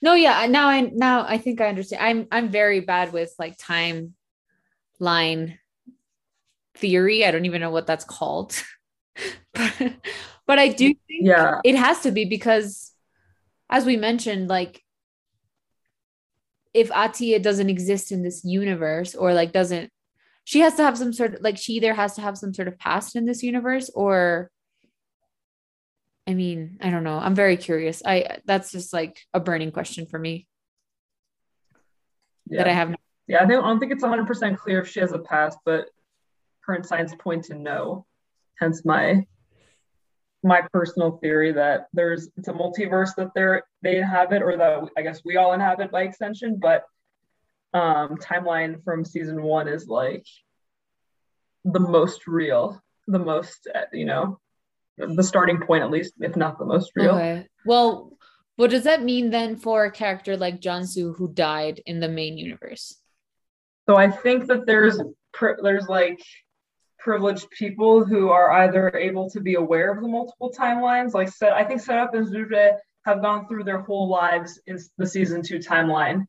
No, 0.02 0.16
yeah. 0.16 0.46
Now 0.48 0.68
I 0.68 0.82
now 0.82 1.26
I 1.28 1.38
think 1.38 1.62
I 1.62 1.68
understand. 1.68 2.04
I'm 2.04 2.28
I'm 2.32 2.50
very 2.50 2.82
bad 2.82 3.14
with 3.14 3.34
like 3.40 3.58
timeline 3.58 4.14
theory. 6.76 7.26
I 7.26 7.32
don't 7.32 7.46
even 7.46 7.62
know 7.62 7.72
what 7.72 7.88
that's 7.88 8.06
called. 8.06 8.62
but, 9.54 9.94
but 10.46 10.60
I 10.60 10.68
do 10.70 10.88
think 10.88 11.00
Yeah. 11.22 11.60
it 11.64 11.76
has 11.76 12.02
to 12.02 12.12
be 12.12 12.26
because 12.26 12.92
as 13.70 13.86
we 13.86 13.98
mentioned, 13.98 14.48
like 14.48 14.84
if 16.74 16.90
Atiye 16.90 17.42
doesn't 17.42 17.70
exist 17.70 18.12
in 18.12 18.24
this 18.24 18.46
universe 18.46 19.16
or 19.16 19.34
like 19.34 19.52
doesn't 19.52 19.92
she 20.44 20.60
has 20.60 20.76
to 20.76 20.84
have 20.84 20.98
some 20.98 21.12
sort 21.12 21.36
of 21.36 21.42
like 21.42 21.58
she 21.58 21.74
either 21.74 21.94
has 21.94 22.16
to 22.16 22.22
have 22.22 22.38
some 22.38 22.54
sort 22.54 22.68
of 22.70 22.78
past 22.80 23.16
in 23.16 23.26
this 23.26 23.44
universe 23.44 23.90
or 23.94 24.50
I 26.30 26.34
mean, 26.34 26.78
I 26.82 26.90
don't 26.90 27.06
know. 27.06 27.18
I'm 27.18 27.36
very 27.36 27.56
curious. 27.56 28.02
I 28.06 28.40
that's 28.46 28.72
just 28.72 28.92
like 28.92 29.18
a 29.34 29.40
burning 29.40 29.72
question 29.72 30.06
for 30.06 30.20
me 30.20 30.48
Yeah. 32.50 32.60
that 32.64 32.68
I 32.70 32.74
have. 32.74 32.90
No- 32.92 32.96
yeah, 33.28 33.44
I 33.44 33.46
don't, 33.46 33.64
I 33.64 33.68
don't 33.68 33.80
think 33.80 33.92
it's 33.92 34.04
100% 34.04 34.58
clear 34.58 34.80
if 34.82 34.88
she 34.88 35.02
has 35.02 35.12
a 35.12 35.20
past, 35.20 35.58
but 35.66 35.90
current 36.66 36.86
science 36.86 37.14
point 37.20 37.44
to 37.46 37.56
no. 37.56 38.06
Hence 38.60 38.84
my 38.86 39.26
my 40.44 40.62
personal 40.72 41.18
theory 41.18 41.52
that 41.52 41.88
there's 41.94 42.30
it's 42.38 42.48
a 42.48 42.54
multiverse 42.54 43.16
that 43.18 43.32
they're 43.36 43.64
they 43.82 43.98
inhabit 43.98 44.42
or 44.42 44.58
that 44.58 44.90
I 44.98 45.02
guess 45.02 45.22
we 45.26 45.38
all 45.38 45.54
inhabit 45.54 45.92
by 45.92 46.04
extension, 46.04 46.60
but 46.60 46.84
um 47.74 48.18
timeline 48.18 48.84
from 48.84 49.04
season 49.04 49.42
1 49.42 49.68
is 49.68 49.88
like 49.88 50.26
the 51.66 51.80
most 51.80 52.28
real, 52.28 52.82
the 53.08 53.20
most 53.20 53.68
uh, 53.74 53.82
you 53.92 54.06
know, 54.06 54.40
the 54.98 55.24
starting 55.24 55.60
point 55.60 55.84
at 55.84 55.92
least 55.92 56.14
if 56.20 56.36
not 56.36 56.58
the 56.60 56.66
most 56.66 56.92
real. 56.96 57.16
Okay. 57.16 57.48
Well, 57.66 58.18
what 58.56 58.72
does 58.72 58.86
that 58.86 59.04
mean 59.04 59.30
then 59.30 59.56
for 59.56 59.86
a 59.86 59.92
character 59.92 60.36
like 60.38 60.62
Jansu 60.62 61.16
who 61.16 61.32
died 61.32 61.82
in 61.86 62.00
the 62.00 62.10
main 62.10 62.38
universe? 62.38 62.96
So 63.88 63.96
I 63.96 64.10
think 64.10 64.48
that 64.48 64.66
there's 64.66 65.00
there's 65.62 65.88
like 65.88 66.20
privileged 67.00 67.50
people 67.52 68.04
who 68.04 68.30
are 68.30 68.52
either 68.52 68.96
able 68.96 69.30
to 69.30 69.40
be 69.40 69.56
aware 69.56 69.92
of 69.92 70.02
the 70.02 70.08
multiple 70.08 70.52
timelines, 70.52 71.14
like 71.14 71.30
set. 71.30 71.54
I 71.54 71.64
think 71.64 71.82
Setup 71.82 72.14
and 72.14 72.28
Zure 72.28 72.78
have 73.06 73.22
gone 73.22 73.48
through 73.48 73.64
their 73.64 73.82
whole 73.82 74.10
lives 74.10 74.60
in 74.68 74.80
the 74.98 75.08
season 75.08 75.42
two 75.42 75.60
timeline, 75.60 76.26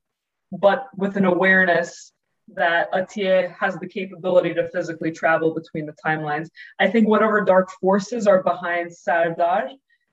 but 0.53 0.89
with 0.97 1.17
an 1.17 1.25
awareness 1.25 2.13
that 2.55 2.91
Atiye 2.93 3.53
has 3.55 3.77
the 3.77 3.89
capability 3.89 4.55
to 4.55 4.69
physically 4.69 5.11
travel 5.11 5.55
between 5.55 5.87
the 5.87 5.95
timelines. 6.05 6.49
I 6.79 6.89
think 6.89 7.09
whatever 7.09 7.45
dark 7.45 7.71
forces 7.81 8.27
are 8.27 8.43
behind 8.43 8.93
Serdar 8.93 9.69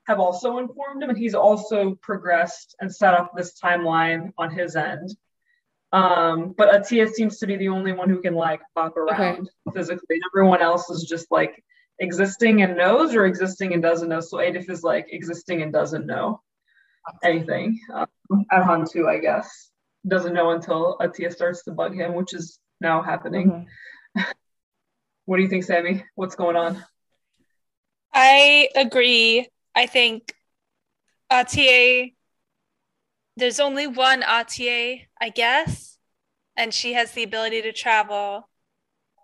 have 0.07 0.19
also 0.19 0.57
informed 0.57 1.01
him, 1.01 1.09
and 1.09 1.17
he's 1.17 1.35
also 1.35 1.95
progressed 2.01 2.75
and 2.79 2.93
set 2.93 3.13
up 3.13 3.31
this 3.35 3.59
timeline 3.59 4.31
on 4.37 4.51
his 4.51 4.75
end. 4.75 5.15
Um, 5.95 6.53
but 6.57 6.73
Atiye 6.73 7.09
seems 7.09 7.37
to 7.37 7.47
be 7.47 7.55
the 7.55 7.69
only 7.69 7.93
one 7.93 8.09
who 8.09 8.21
can 8.21 8.35
like 8.35 8.59
hop 8.75 8.97
around 8.97 9.49
physically. 9.73 10.19
Everyone 10.33 10.61
else 10.61 10.89
is 10.89 11.05
just 11.05 11.31
like 11.31 11.63
existing 11.99 12.63
and 12.63 12.75
knows 12.75 13.15
or 13.15 13.25
existing 13.25 13.73
and 13.73 13.81
doesn't 13.81 14.09
know. 14.09 14.19
So 14.19 14.39
Adif 14.39 14.69
is 14.69 14.83
like 14.83 15.07
existing 15.09 15.61
and 15.61 15.71
doesn't 15.71 16.05
know 16.05 16.41
anything. 17.23 17.79
Um, 17.93 18.07
Erhan 18.51 18.91
too, 18.91 19.07
I 19.07 19.19
guess, 19.19 19.69
doesn't 20.05 20.33
know 20.33 20.51
until 20.51 20.97
Atiye 20.99 21.31
starts 21.31 21.63
to 21.63 21.71
bug 21.71 21.95
him, 21.95 22.13
which 22.13 22.33
is 22.33 22.59
now 22.81 23.01
happening. 23.01 23.65
Okay. 24.17 24.25
What 25.27 25.37
do 25.37 25.43
you 25.43 25.49
think, 25.49 25.63
Sammy? 25.63 26.03
What's 26.13 26.35
going 26.35 26.55
on? 26.55 26.85
I 28.13 28.69
agree. 28.75 29.49
I 29.73 29.87
think 29.87 30.35
Atiye, 31.31 32.13
there's 33.37 33.59
only 33.59 33.87
one 33.87 34.21
Atiye, 34.21 35.07
I 35.19 35.29
guess, 35.29 35.97
and 36.55 36.73
she 36.73 36.93
has 36.93 37.11
the 37.11 37.23
ability 37.23 37.61
to 37.63 37.73
travel. 37.73 38.49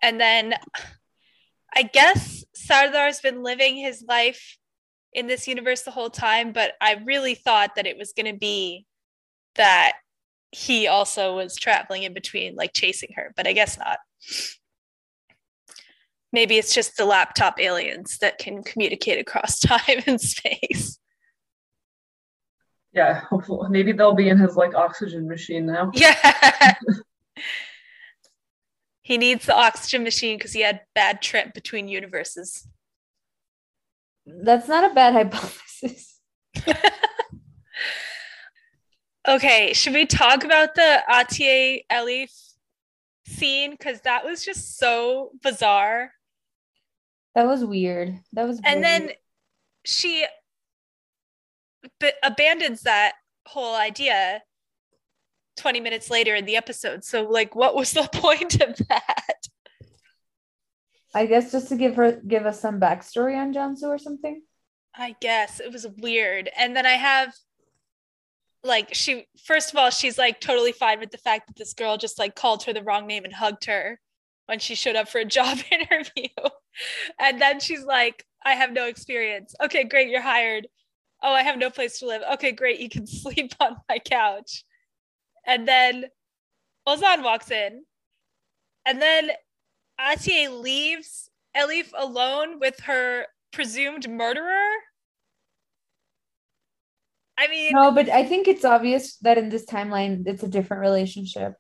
And 0.02 0.20
then 0.20 0.56
I 1.76 1.84
guess 1.84 2.44
Serdar's 2.54 3.22
been 3.22 3.44
living 3.44 3.78
his 3.78 4.04
life 4.08 4.58
in 5.14 5.28
this 5.28 5.48
universe 5.48 5.84
the 5.84 5.92
whole 5.92 6.10
time, 6.10 6.52
but 6.52 6.74
I 6.82 7.02
really 7.06 7.36
thought 7.36 7.76
that 7.76 7.88
it 7.88 7.98
was 7.98 8.14
going 8.14 8.32
to 8.32 8.38
be 8.38 8.86
that 9.56 9.94
he 10.52 10.88
also 10.88 11.36
was 11.36 11.56
traveling 11.56 12.04
in 12.04 12.14
between, 12.14 12.56
like 12.56 12.74
chasing 12.74 13.14
her, 13.16 13.34
but 13.36 13.48
I 13.48 13.54
guess 13.54 13.78
not. 13.78 14.00
Maybe 16.34 16.58
it's 16.58 16.74
just 16.74 16.98
the 16.98 17.06
laptop 17.06 17.60
aliens 17.60 18.18
that 18.20 18.38
can 18.38 18.64
communicate 18.64 19.20
across 19.20 19.60
time 19.62 20.04
and 20.06 20.20
space. 20.20 20.98
Yeah, 22.94 23.20
hopefully 23.30 23.70
maybe 23.70 23.92
they'll 23.92 24.16
be 24.16 24.30
in 24.30 24.38
his 24.38 24.56
like 24.56 24.76
oxygen 24.76 25.28
machine 25.28 25.66
now. 25.66 25.92
Yeah. 25.96 26.74
he 29.02 29.18
needs 29.18 29.46
the 29.46 29.56
oxygen 29.56 30.04
machine 30.04 30.38
because 30.38 30.54
he 30.54 30.62
had 30.62 30.82
bad 30.96 31.22
trip 31.22 31.54
between 31.54 31.88
universes. 31.88 32.68
That's 34.26 34.68
not 34.68 34.90
a 34.90 34.94
bad 34.94 35.14
hypothesis. 35.14 36.20
Okay, 39.28 39.74
should 39.74 39.94
we 39.94 40.08
talk 40.08 40.44
about 40.44 40.74
the 40.74 41.04
Atiye 41.08 41.86
Elif 41.92 42.32
scene? 43.28 43.72
Because 43.72 44.02
that 44.02 44.26
was 44.26 44.44
just 44.44 44.80
so 44.80 45.30
bizarre. 45.44 46.12
That 47.36 47.46
was 47.46 47.64
weird. 47.64 48.18
That 48.34 48.48
was 48.48 48.58
And 48.66 48.82
very 48.82 48.82
then 48.82 49.12
she 49.86 50.26
b- 52.00 52.12
abandons 52.24 52.82
that 52.84 53.14
whole 53.46 53.76
idea 53.76 54.42
20 55.58 55.80
minutes 55.80 56.10
later 56.10 56.36
in 56.36 56.46
the 56.46 56.56
episode. 56.56 57.04
So, 57.04 57.24
like, 57.24 57.56
what 57.56 57.76
was 57.76 57.92
the 57.92 58.10
point 58.14 58.62
of 58.62 58.76
that? 58.88 59.48
I 61.14 61.26
guess 61.26 61.52
just 61.52 61.70
to 61.70 61.76
give 61.76 61.96
her 61.96 62.14
give 62.26 62.46
us 62.46 62.60
some 62.60 62.80
backstory 62.80 63.38
on 63.38 63.54
Jansu 63.54 63.84
or 63.84 63.98
something. 63.98 64.42
I 64.96 65.16
guess 65.20 65.60
it 65.60 65.72
was 65.72 65.86
weird. 65.98 66.50
And 66.58 66.76
then 66.76 66.86
I 66.86 66.94
have 66.94 67.34
like 68.64 68.94
she 68.94 69.26
first 69.44 69.72
of 69.72 69.78
all 69.78 69.90
she's 69.90 70.18
like 70.18 70.40
totally 70.40 70.72
fine 70.72 71.00
with 71.00 71.12
the 71.12 71.18
fact 71.18 71.48
that 71.48 71.58
this 71.58 71.74
girl 71.74 71.98
just 71.98 72.20
like 72.20 72.36
called 72.36 72.64
her 72.64 72.74
the 72.74 72.84
wrong 72.84 73.08
name 73.08 73.26
and 73.26 73.34
hugged 73.34 73.66
her 73.66 74.00
when 74.46 74.60
she 74.60 74.76
showed 74.76 74.96
up 74.96 75.10
for 75.10 75.20
a 75.20 75.26
job 75.40 75.58
interview. 75.70 76.30
And 77.20 77.42
then 77.42 77.60
she's 77.60 77.84
like, 77.84 78.26
I 78.46 78.54
have 78.54 78.72
no 78.72 78.86
experience. 78.86 79.54
Okay, 79.62 79.84
great, 79.84 80.10
you're 80.10 80.22
hired. 80.22 80.68
Oh, 81.24 81.34
I 81.34 81.44
have 81.44 81.58
no 81.58 81.70
place 81.70 82.00
to 82.00 82.08
live. 82.08 82.24
Okay, 82.34 82.52
great, 82.52 82.80
you 82.80 82.90
can 82.90 83.06
sleep 83.24 83.54
on 83.60 83.78
my 83.88 84.00
couch. 84.00 84.64
And 85.46 85.68
then 85.68 86.06
Ozan 86.88 87.24
walks 87.24 87.52
in. 87.52 87.84
And 88.86 89.02
then 89.02 89.32
Atiye 90.00 90.62
leaves 90.62 91.30
Elif 91.56 91.92
alone 91.96 92.60
with 92.60 92.80
her 92.82 93.26
presumed 93.52 94.10
murderer. 94.10 94.70
I 97.38 97.48
mean, 97.48 97.72
No, 97.74 97.92
but 97.92 98.10
I 98.10 98.24
think 98.24 98.48
it's 98.48 98.66
obvious 98.66 99.18
that 99.18 99.38
in 99.38 99.50
this 99.50 99.66
timeline 99.66 100.24
it's 100.28 100.44
a 100.44 100.48
different 100.48 100.82
relationship. 100.82 101.54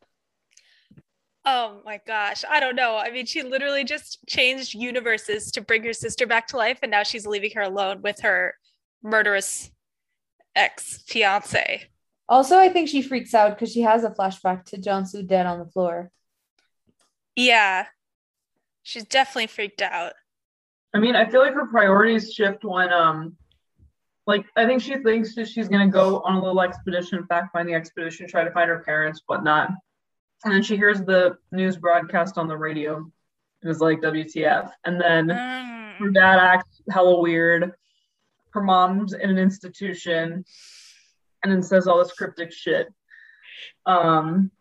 Oh 1.43 1.82
my 1.86 1.99
gosh. 2.05 2.43
I 2.47 2.59
don't 2.59 2.76
know. 2.76 2.97
I 2.97 3.09
mean, 3.09 3.26
she 3.26 3.41
literally 3.41 3.84
just 3.84 4.20
changed 4.28 4.76
universes 4.76 5.51
to 5.53 5.62
bring 5.62 5.84
her 5.84 5.93
sister 5.93 6.28
back 6.28 6.47
to 6.47 6.57
life, 6.57 6.80
and 6.84 6.91
now 6.91 7.03
she's 7.03 7.26
leaving 7.26 7.51
her 7.55 7.64
alone 7.64 8.01
with 8.03 8.20
her 8.22 8.53
murderous 9.04 9.72
ex 10.56 11.04
fiance. 11.08 11.84
Also, 12.30 12.58
I 12.58 12.70
think 12.70 12.88
she 12.88 13.02
freaks 13.02 13.34
out 13.34 13.56
because 13.56 13.72
she 13.74 13.82
has 13.82 14.04
a 14.04 14.10
flashback 14.12 14.64
to 14.66 14.78
Jansu 14.78 15.28
dead 15.28 15.45
on 15.45 15.60
the 15.60 15.66
floor. 15.66 16.12
Yeah. 17.36 17.86
She's 18.84 19.04
definitely 19.06 19.47
freaked 19.47 19.82
out. 19.82 20.14
I 20.93 20.99
mean, 20.99 21.16
I 21.16 21.30
feel 21.30 21.41
like 21.41 21.54
her 21.54 21.68
priorities 21.68 22.34
shift 22.34 22.64
when 22.64 22.91
um 22.91 23.36
like 24.28 24.45
I 24.56 24.66
think 24.66 24.82
she 24.82 24.97
thinks 24.97 25.36
that 25.36 25.47
she's 25.47 25.68
gonna 25.68 25.89
go 25.89 26.20
on 26.22 26.36
a 26.36 26.41
little 26.43 26.62
expedition, 26.62 27.26
fact 27.28 27.52
finding 27.54 27.76
expedition, 27.76 28.28
try 28.28 28.43
to 28.43 28.52
find 28.52 28.70
her 28.70 28.80
parents, 28.80 29.22
whatnot. 29.26 29.70
And 30.43 30.54
then 30.54 30.64
she 30.64 30.76
hears 30.76 31.02
the 31.02 31.38
news 31.52 31.78
broadcast 31.78 32.38
on 32.38 32.47
the 32.47 32.58
radio. 32.58 33.10
It 33.64 33.68
was 33.68 33.80
like 33.80 34.02
WTF. 34.02 34.72
And 34.86 34.99
then 34.99 35.28
Mm. 35.28 35.97
her 35.97 36.10
dad 36.10 36.39
acts 36.39 36.82
hella 36.89 37.20
weird. 37.20 37.74
Her 38.54 38.62
mom's 38.62 39.14
in 39.14 39.30
an 39.30 39.38
institution 39.38 40.45
and 41.43 41.52
then 41.52 41.64
says 41.64 41.88
all 41.88 41.99
this 41.99 42.14
cryptic 42.14 42.52
shit. 42.52 42.88
Um 43.86 44.52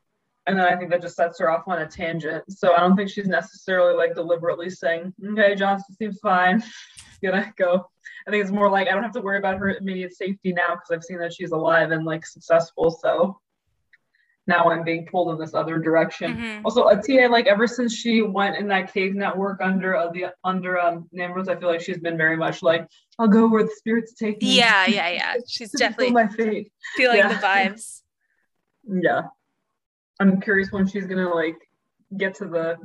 and 0.47 0.59
then 0.59 0.67
I 0.67 0.77
think 0.77 0.91
that 0.91 1.03
just 1.03 1.17
sets 1.17 1.39
her 1.39 1.51
off 1.51 1.69
on 1.69 1.83
a 1.83 1.87
tangent. 1.87 2.45
So 2.49 2.75
I 2.75 2.81
don't 2.81 2.97
think 2.97 3.11
she's 3.11 3.29
necessarily 3.29 3.95
like 3.95 4.15
deliberately 4.15 4.71
saying, 4.71 5.15
okay, 5.33 5.55
Jansu 5.55 5.97
seems 5.99 6.19
fine. 6.21 6.63
Gonna 7.23 7.53
go. 7.57 7.87
I 8.27 8.31
think 8.31 8.43
it's 8.43 8.51
more 8.51 8.71
like 8.71 8.89
I 8.89 8.93
don't 8.93 9.03
have 9.03 9.13
to 9.13 9.21
worry 9.21 9.39
about 9.39 9.59
her 9.59 9.77
immediate 9.77 10.15
safety 10.17 10.53
now 10.53 10.75
because 10.75 10.91
I've 10.91 11.05
seen 11.05 11.19
that 11.19 11.35
she's 11.35 11.53
alive 11.53 11.91
and 11.91 12.05
like 12.05 12.27
successful. 12.27 12.91
So 12.91 13.39
now 14.47 14.71
I'm 14.71 14.83
being 14.83 15.07
pulled 15.07 15.33
in 15.33 15.39
this 15.39 15.55
other 15.55 15.79
direction. 15.79 16.37
Mhm. 16.37 16.63
Also, 16.65 16.87
Atiye, 16.87 17.31
like 17.31 17.47
ever 17.47 17.67
since 17.67 17.95
she 17.95 18.23
went 18.23 18.57
in 18.57 18.69
that 18.69 18.93
cave 18.93 19.15
network 19.15 19.61
under 19.61 19.95
uh, 19.95 20.11
the 20.11 20.27
under 20.45 20.79
um 20.79 21.09
Namrose, 21.15 21.49
I 21.49 21.57
feel 21.57 21.69
like 21.69 21.81
she's 21.81 21.99
been 21.99 22.17
very 22.17 22.37
much 22.37 22.63
like, 22.63 22.87
I'll 23.19 23.29
go 23.29 23.49
where 23.49 23.63
the 23.63 23.75
spirits 23.77 24.15
take 24.15 24.43
me. 24.43 24.59
Yeah, 24.59 24.87
yeah, 24.99 25.09
yeah. 25.11 25.35
She's 25.47 25.71
definitely 25.71 26.13
my 26.13 26.27
fate. 26.29 26.73
feeling 26.97 27.19
yeah. 27.19 27.29
the 27.29 27.35
vibes. 27.35 28.03
Yeah. 28.93 29.25
I'm 30.19 30.41
curious 30.41 30.73
when 30.73 30.87
she's 30.87 31.07
gonna 31.07 31.33
like 31.33 31.57
get 32.17 32.35
to 32.37 32.47
the 32.47 32.79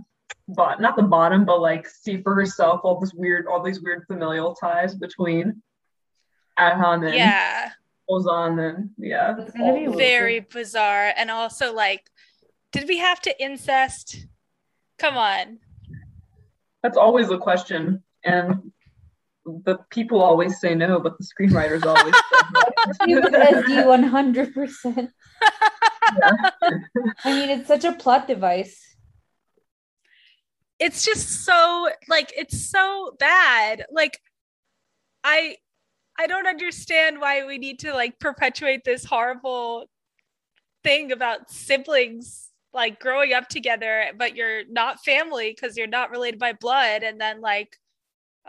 bot 0.50 0.82
not 0.82 0.98
the 0.98 1.04
bottom, 1.04 1.46
but 1.46 1.62
like 1.62 1.88
see 1.88 2.22
for 2.22 2.36
herself 2.36 2.82
all 2.84 3.00
this 3.00 3.14
weird 3.14 3.48
all 3.48 3.64
these 3.64 3.82
weird 3.82 4.06
familial 4.06 4.54
ties 4.56 4.94
between 4.94 5.64
Erhan 6.60 7.06
and 7.06 7.16
Yeah. 7.16 7.72
Ozan 8.10 8.58
then. 8.58 8.92
yeah. 8.98 9.36
It's 9.40 9.52
gonna 9.52 9.74
be 9.74 9.88
all- 9.88 9.98
Very 9.98 10.40
bizarre. 10.42 11.12
And 11.16 11.32
also, 11.32 11.74
like, 11.74 12.04
did 12.72 12.88
we 12.88 12.98
have 13.00 13.22
to 13.22 13.44
incest? 13.44 14.28
Come 15.00 15.18
on. 15.18 15.60
That's 16.84 16.98
always 16.98 17.30
a 17.32 17.38
question. 17.38 18.04
And 18.24 18.72
the 19.46 19.78
people 19.90 20.22
always 20.22 20.60
say 20.60 20.76
no, 20.76 21.00
but 21.00 21.18
the 21.18 21.24
screenwriters 21.26 21.86
always 21.86 22.16
She 23.06 23.16
was 23.16 23.26
SD 23.26 23.86
one 23.86 24.04
hundred 24.04 24.54
percent. 24.54 25.12
Yeah. 25.42 26.50
I 27.24 27.32
mean, 27.34 27.50
it's 27.50 27.68
such 27.68 27.84
a 27.86 27.94
plot 27.94 28.28
device. 28.28 28.80
it's 30.80 31.06
just 31.06 31.46
so 31.46 31.90
like 32.10 32.34
it's 32.36 32.70
so 32.70 33.16
bad 33.18 33.86
like 33.92 34.20
i 35.24 35.56
i 36.20 36.28
don't 36.28 36.48
understand 36.48 37.20
why 37.20 37.46
we 37.46 37.58
need 37.58 37.80
to 37.80 37.94
like 37.94 38.20
perpetuate 38.20 38.84
this 38.84 39.06
horrible 39.06 39.86
thing 40.84 41.12
about 41.12 41.50
siblings 41.50 42.50
like 42.74 43.00
growing 43.00 43.34
up 43.34 43.48
together 43.48 44.06
but 44.18 44.36
you're 44.36 44.64
not 44.70 45.04
family 45.04 45.56
because 45.56 45.78
you're 45.78 45.88
not 45.88 46.12
related 46.12 46.40
by 46.40 46.54
blood 46.54 47.04
and 47.04 47.20
then 47.20 47.42
like 47.42 47.78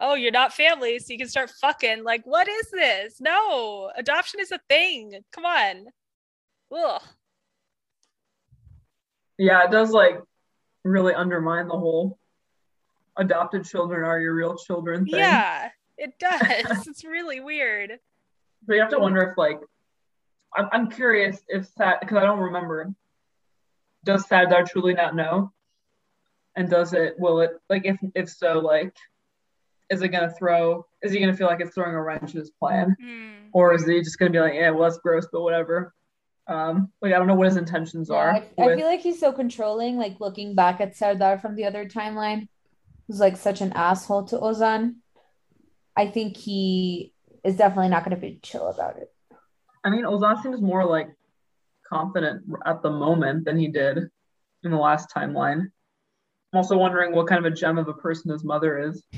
oh 0.00 0.14
you're 0.14 0.32
not 0.32 0.52
family 0.52 0.98
so 0.98 1.12
you 1.12 1.18
can 1.18 1.28
start 1.28 1.50
fucking. 1.60 2.04
Like 2.04 2.24
what 2.24 2.48
is 2.48 2.70
this? 2.70 3.20
No 3.20 3.90
adoption 3.96 4.40
is 4.40 4.52
a 4.52 4.60
thing. 4.68 5.18
Come 5.32 5.44
on. 5.44 5.86
Ugh. 6.76 7.02
yeah, 9.38 9.64
it 9.64 9.70
does 9.70 9.90
like 9.90 10.20
really 10.84 11.14
undermine 11.14 11.68
the 11.68 11.78
whole 11.78 12.18
adopted 13.16 13.64
children 13.64 14.04
are 14.04 14.20
your 14.20 14.34
real 14.34 14.56
children 14.56 15.06
thing. 15.06 15.20
yeah 15.20 15.70
it 15.98 16.18
does 16.18 16.86
it's 16.86 17.04
really 17.04 17.40
weird 17.40 17.98
But 18.66 18.74
you 18.74 18.80
have 18.80 18.90
to 18.90 18.98
wonder 18.98 19.22
if 19.22 19.38
like 19.38 19.60
I'm, 20.56 20.68
I'm 20.72 20.90
curious 20.90 21.40
if 21.48 21.66
Sad 21.76 21.98
because 22.00 22.16
I 22.16 22.22
don't 22.22 22.38
remember. 22.38 22.94
Does 24.04 24.26
Serdar 24.26 24.64
truly 24.64 24.94
not 24.94 25.14
know? 25.14 25.52
And 26.54 26.70
does 26.70 26.92
it 26.94 27.14
will 27.18 27.40
it 27.40 27.50
like 27.68 27.84
if 27.84 27.98
if 28.14 28.30
so 28.30 28.60
like 28.60 28.94
is 29.90 30.00
it 30.02 30.08
gonna 30.08 30.30
throw 30.32 30.86
is 31.02 31.12
he 31.12 31.20
gonna 31.20 31.36
feel 31.36 31.46
like 31.46 31.60
it's 31.60 31.74
throwing 31.74 31.94
a 31.94 32.02
wrench 32.02 32.32
in 32.34 32.40
his 32.40 32.50
plan? 32.50 32.96
Hmm. 33.00 33.48
Or 33.52 33.74
is 33.74 33.86
he 33.86 34.00
just 34.00 34.18
gonna 34.18 34.30
be 34.30 34.40
like, 34.40 34.54
yeah, 34.54 34.70
well 34.70 34.84
that's 34.84 34.98
gross, 34.98 35.26
but 35.32 35.42
whatever. 35.42 35.92
Um 36.48 36.90
like 37.02 37.12
I 37.12 37.18
don't 37.18 37.26
know 37.26 37.34
what 37.34 37.48
his 37.48 37.56
intentions 37.58 38.08
Yeah, 38.10 38.16
are. 38.16 38.30
I, 38.36 38.48
I 38.58 38.66
with- 38.66 38.78
feel 38.78 38.86
like 38.86 39.00
he's 39.00 39.20
so 39.20 39.32
controlling. 39.32 39.98
Like 39.98 40.20
looking 40.20 40.54
back 40.54 40.80
at 40.80 40.96
Serdar 40.96 41.38
from 41.38 41.54
the 41.56 41.64
other 41.66 41.84
timeline, 41.86 42.48
who's 43.06 43.20
like 43.20 43.36
such 43.36 43.60
an 43.60 43.72
asshole 43.74 44.24
to 44.26 44.38
Ozan. 44.38 44.96
I 45.96 46.08
think 46.08 46.36
he 46.36 47.12
is 47.44 47.56
definitely 47.56 47.88
not 47.88 48.04
going 48.04 48.14
to 48.14 48.20
be 48.20 48.38
chill 48.42 48.68
about 48.68 48.96
it. 48.98 49.12
I 49.84 49.90
mean 49.90 50.04
Ozan 50.04 50.42
seems 50.42 50.60
more 50.60 50.84
like 50.84 51.08
confident 51.88 52.42
at 52.64 52.82
the 52.82 52.90
moment 52.90 53.44
than 53.44 53.56
he 53.56 53.68
did 53.68 53.98
in 54.64 54.70
the 54.70 54.76
last 54.76 55.08
timeline. 55.14 55.70
I'm 56.52 56.58
also 56.58 56.76
wondering 56.76 57.14
what 57.14 57.28
kind 57.28 57.44
of 57.44 57.52
a 57.52 57.54
gem 57.54 57.78
of 57.78 57.88
a 57.88 57.94
person 57.94 58.30
his 58.30 58.44
mother 58.44 58.78
is. 58.78 59.04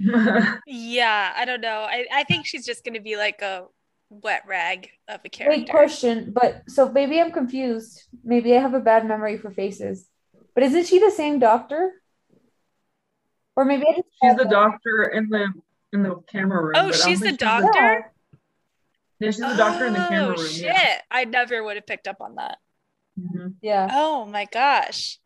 Yeah, 0.66 1.32
I 1.36 1.44
don't 1.44 1.60
know. 1.60 1.86
I, 1.88 2.06
I 2.12 2.24
think 2.24 2.46
she's 2.46 2.64
just 2.64 2.84
gonna 2.84 3.00
be 3.00 3.16
like 3.16 3.42
a 3.42 3.66
wet 4.08 4.42
rag 4.46 4.88
of 5.08 5.20
a 5.24 5.28
character. 5.28 5.60
Wait, 5.60 5.70
question. 5.70 6.32
But 6.32 6.62
so 6.68 6.90
maybe 6.90 7.20
I'm 7.20 7.32
confused. 7.32 8.04
Maybe 8.24 8.56
I 8.56 8.60
have 8.60 8.74
a 8.74 8.80
bad 8.80 9.06
memory 9.06 9.36
for 9.36 9.50
faces. 9.50 10.08
But 10.54 10.64
isn't 10.64 10.86
she 10.86 10.98
the 10.98 11.10
same 11.10 11.38
doctor? 11.38 11.92
Or 13.56 13.64
maybe 13.64 13.84
I 13.88 13.92
just 13.96 14.08
She's 14.22 14.36
the 14.36 14.44
doctor 14.44 15.04
in 15.04 15.28
the 15.28 15.52
in 15.92 16.02
the 16.02 16.16
camera 16.30 16.62
room. 16.62 16.72
Oh, 16.76 16.86
but 16.88 16.94
I 16.94 16.98
don't 16.98 17.08
she's 17.08 17.20
the 17.20 17.32
doctor? 17.32 17.68
Yeah. 17.80 18.00
Yeah, 19.18 19.30
she's 19.30 19.40
the 19.40 19.54
doctor 19.56 19.86
in 19.86 19.92
the 19.92 19.98
camera 19.98 20.34
Oh, 20.36 20.40
room. 20.40 20.50
Shit, 20.50 20.64
Yeah. 20.64 21.00
I 21.10 21.24
never 21.24 21.62
would 21.62 21.76
have 21.76 21.86
picked 21.86 22.08
up 22.08 22.20
on 22.20 22.36
that. 22.36 22.58
Mhm. 23.20 23.54
Yeah. 23.60 23.88
Oh 23.92 24.24
my 24.24 24.46
gosh, 24.46 25.18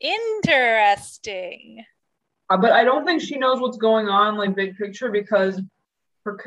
interesting. 0.00 1.84
Uh, 2.48 2.56
but 2.56 2.72
I 2.72 2.84
don't 2.84 3.04
think 3.06 3.22
she 3.22 3.38
knows 3.38 3.60
what's 3.60 3.78
going 3.78 4.08
on, 4.08 4.36
like 4.36 4.54
big 4.54 4.76
picture, 4.76 5.10
because 5.10 5.60
her, 6.24 6.38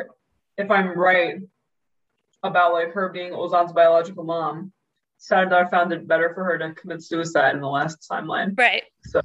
if 0.58 0.70
I'm 0.70 0.98
right 0.98 1.38
about 2.44 2.74
like 2.74 2.92
her 2.94 3.10
being 3.10 3.34
Ozan's 3.34 3.72
biological 3.74 4.24
mom, 4.24 4.72
Serdar 5.18 5.70
found 5.70 5.94
it 5.94 6.08
better 6.08 6.34
for 6.34 6.44
her 6.44 6.58
to 6.58 6.74
commit 6.74 7.02
suicide 7.02 7.56
in 7.56 7.62
the 7.62 7.70
last 7.70 8.06
timeline. 8.10 8.58
Right. 8.58 8.84
So 9.04 9.22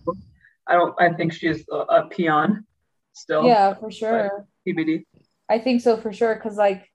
I 0.69 0.75
don't. 0.75 0.95
I 1.01 1.12
think 1.12 1.33
she's 1.33 1.64
a, 1.71 1.77
a 1.77 2.09
peon 2.09 2.64
still. 3.12 3.45
Yeah, 3.47 3.75
for 3.75 3.91
sure. 3.91 4.47
TBD. 4.66 5.05
I 5.49 5.59
think 5.59 5.81
so 5.81 5.97
for 5.97 6.12
sure. 6.12 6.37
Cause 6.37 6.57
like 6.57 6.87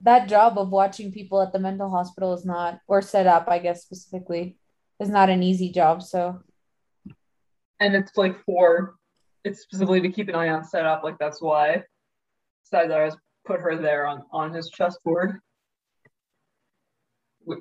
that 0.00 0.28
job 0.28 0.58
of 0.58 0.70
watching 0.70 1.12
people 1.12 1.42
at 1.42 1.52
the 1.52 1.58
mental 1.58 1.90
hospital 1.90 2.32
is 2.32 2.44
not, 2.44 2.80
or 2.88 3.02
set 3.02 3.26
up, 3.26 3.48
I 3.48 3.58
guess 3.58 3.82
specifically, 3.82 4.56
is 4.98 5.10
not 5.10 5.28
an 5.28 5.42
easy 5.42 5.70
job. 5.70 6.02
So 6.02 6.40
and 7.80 7.94
it's 7.94 8.16
like 8.16 8.42
for 8.44 8.96
it's 9.44 9.60
specifically 9.60 10.00
to 10.02 10.10
keep 10.10 10.28
an 10.28 10.34
eye 10.34 10.48
on 10.48 10.64
setup. 10.64 11.04
Like 11.04 11.18
that's 11.18 11.42
why 11.42 11.84
Serdar 12.64 13.04
has 13.04 13.16
put 13.44 13.60
her 13.60 13.76
there 13.76 14.06
on 14.06 14.22
on 14.32 14.52
his 14.52 14.70
chessboard. 14.70 15.40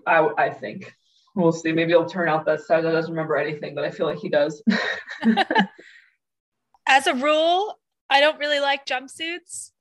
I 0.05 0.29
I 0.37 0.49
think 0.49 0.93
we'll 1.35 1.51
see. 1.51 1.71
Maybe 1.71 1.91
it'll 1.91 2.05
turn 2.05 2.29
out 2.29 2.45
that 2.45 2.61
Serdar 2.61 2.91
doesn't 2.91 3.11
remember 3.11 3.37
anything, 3.37 3.75
but 3.75 3.83
I 3.83 3.91
feel 3.91 4.05
like 4.05 4.19
he 4.19 4.29
does. 4.29 4.61
As 6.87 7.07
a 7.07 7.13
rule, 7.13 7.79
I 8.09 8.19
don't 8.19 8.39
really 8.39 8.59
like 8.59 8.85
jumpsuits, 8.85 9.71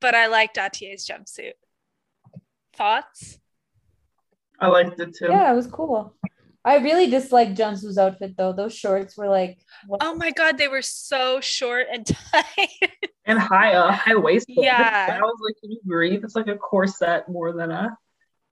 but 0.00 0.14
I 0.14 0.26
like 0.26 0.54
Datier's 0.54 1.06
jumpsuit. 1.06 1.54
Thoughts? 2.76 3.38
I 4.60 4.68
liked 4.68 5.00
it 5.00 5.16
too. 5.16 5.26
yeah, 5.28 5.52
it 5.52 5.56
was 5.56 5.66
cool. 5.66 6.14
I 6.64 6.76
really 6.76 7.10
disliked 7.10 7.58
Jansu's 7.58 7.98
outfit 7.98 8.36
though. 8.36 8.52
Those 8.52 8.74
shorts 8.74 9.16
were 9.16 9.28
like, 9.28 9.58
what? 9.86 10.00
Oh 10.02 10.14
my 10.14 10.30
god, 10.30 10.56
they 10.56 10.68
were 10.68 10.82
so 10.82 11.40
short 11.40 11.86
and 11.92 12.06
tight. 12.32 12.90
And 13.26 13.38
high 13.38 13.74
uh 13.74 13.92
high 13.92 14.16
waist. 14.16 14.46
Yeah. 14.48 15.18
I 15.20 15.20
was 15.20 15.38
like, 15.44 15.56
can 15.60 15.72
you 15.72 15.80
breathe? 15.84 16.24
It's 16.24 16.36
like 16.36 16.48
a 16.48 16.56
corset 16.56 17.28
more 17.28 17.52
than 17.52 17.70
a 17.70 17.96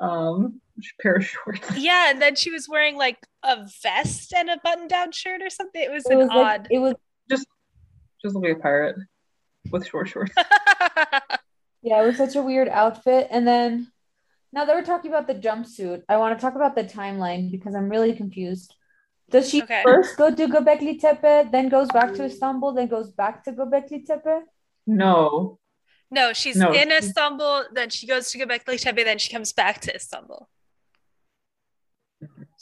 um 0.00 0.60
pair 1.02 1.14
of 1.16 1.24
shorts. 1.26 1.76
yeah, 1.78 2.10
and 2.10 2.20
then 2.20 2.34
she 2.34 2.50
was 2.50 2.68
wearing 2.68 2.96
like 2.96 3.18
a 3.42 3.66
vest 3.82 4.32
and 4.34 4.48
a 4.50 4.58
button-down 4.64 5.12
shirt 5.12 5.42
or 5.42 5.50
something. 5.50 5.80
It 5.82 5.90
was 5.90 6.04
it 6.06 6.12
an 6.12 6.18
was 6.18 6.28
like, 6.28 6.60
odd. 6.60 6.68
it 6.70 6.78
was 6.78 6.94
Just 7.30 7.46
look 8.34 8.44
like 8.44 8.56
a 8.56 8.60
pirate 8.60 8.96
with 9.70 9.86
short 9.86 10.08
shorts. 10.08 10.32
yeah, 11.82 12.02
it 12.02 12.06
was 12.06 12.16
such 12.16 12.36
a 12.36 12.42
weird 12.42 12.68
outfit. 12.68 13.28
And 13.30 13.46
then 13.46 13.90
now 14.52 14.64
that 14.64 14.74
we're 14.76 14.84
talking 14.84 15.10
about 15.10 15.26
the 15.26 15.34
jumpsuit, 15.34 16.02
I 16.08 16.16
want 16.18 16.38
to 16.38 16.40
talk 16.42 16.54
about 16.54 16.74
the 16.76 16.84
timeline 16.84 17.50
because 17.50 17.74
I'm 17.74 17.88
really 17.88 18.12
confused. 18.12 18.74
Does 19.30 19.48
she 19.48 19.62
Okay. 19.62 19.82
first 19.84 20.16
go 20.16 20.32
to 20.34 20.46
Göbekli 20.46 21.00
Tepe, 21.00 21.50
then 21.50 21.68
goes 21.70 21.88
back 21.88 22.12
to 22.14 22.24
Istanbul, 22.24 22.74
then 22.74 22.86
goes 22.88 23.10
back 23.12 23.42
to 23.44 23.52
Göbekli 23.52 24.04
Tepe? 24.04 24.42
No. 24.86 25.58
No, 26.10 26.34
she's 26.34 26.56
No, 26.56 26.70
in 26.72 26.90
she- 26.90 26.96
Istanbul, 26.96 27.64
then 27.72 27.88
she 27.88 28.06
goes 28.06 28.30
to 28.32 28.38
Göbekli 28.38 28.78
Tepe, 28.78 29.02
then 29.04 29.16
she 29.18 29.32
comes 29.32 29.52
back 29.54 29.80
to 29.82 29.94
Istanbul. 29.94 30.48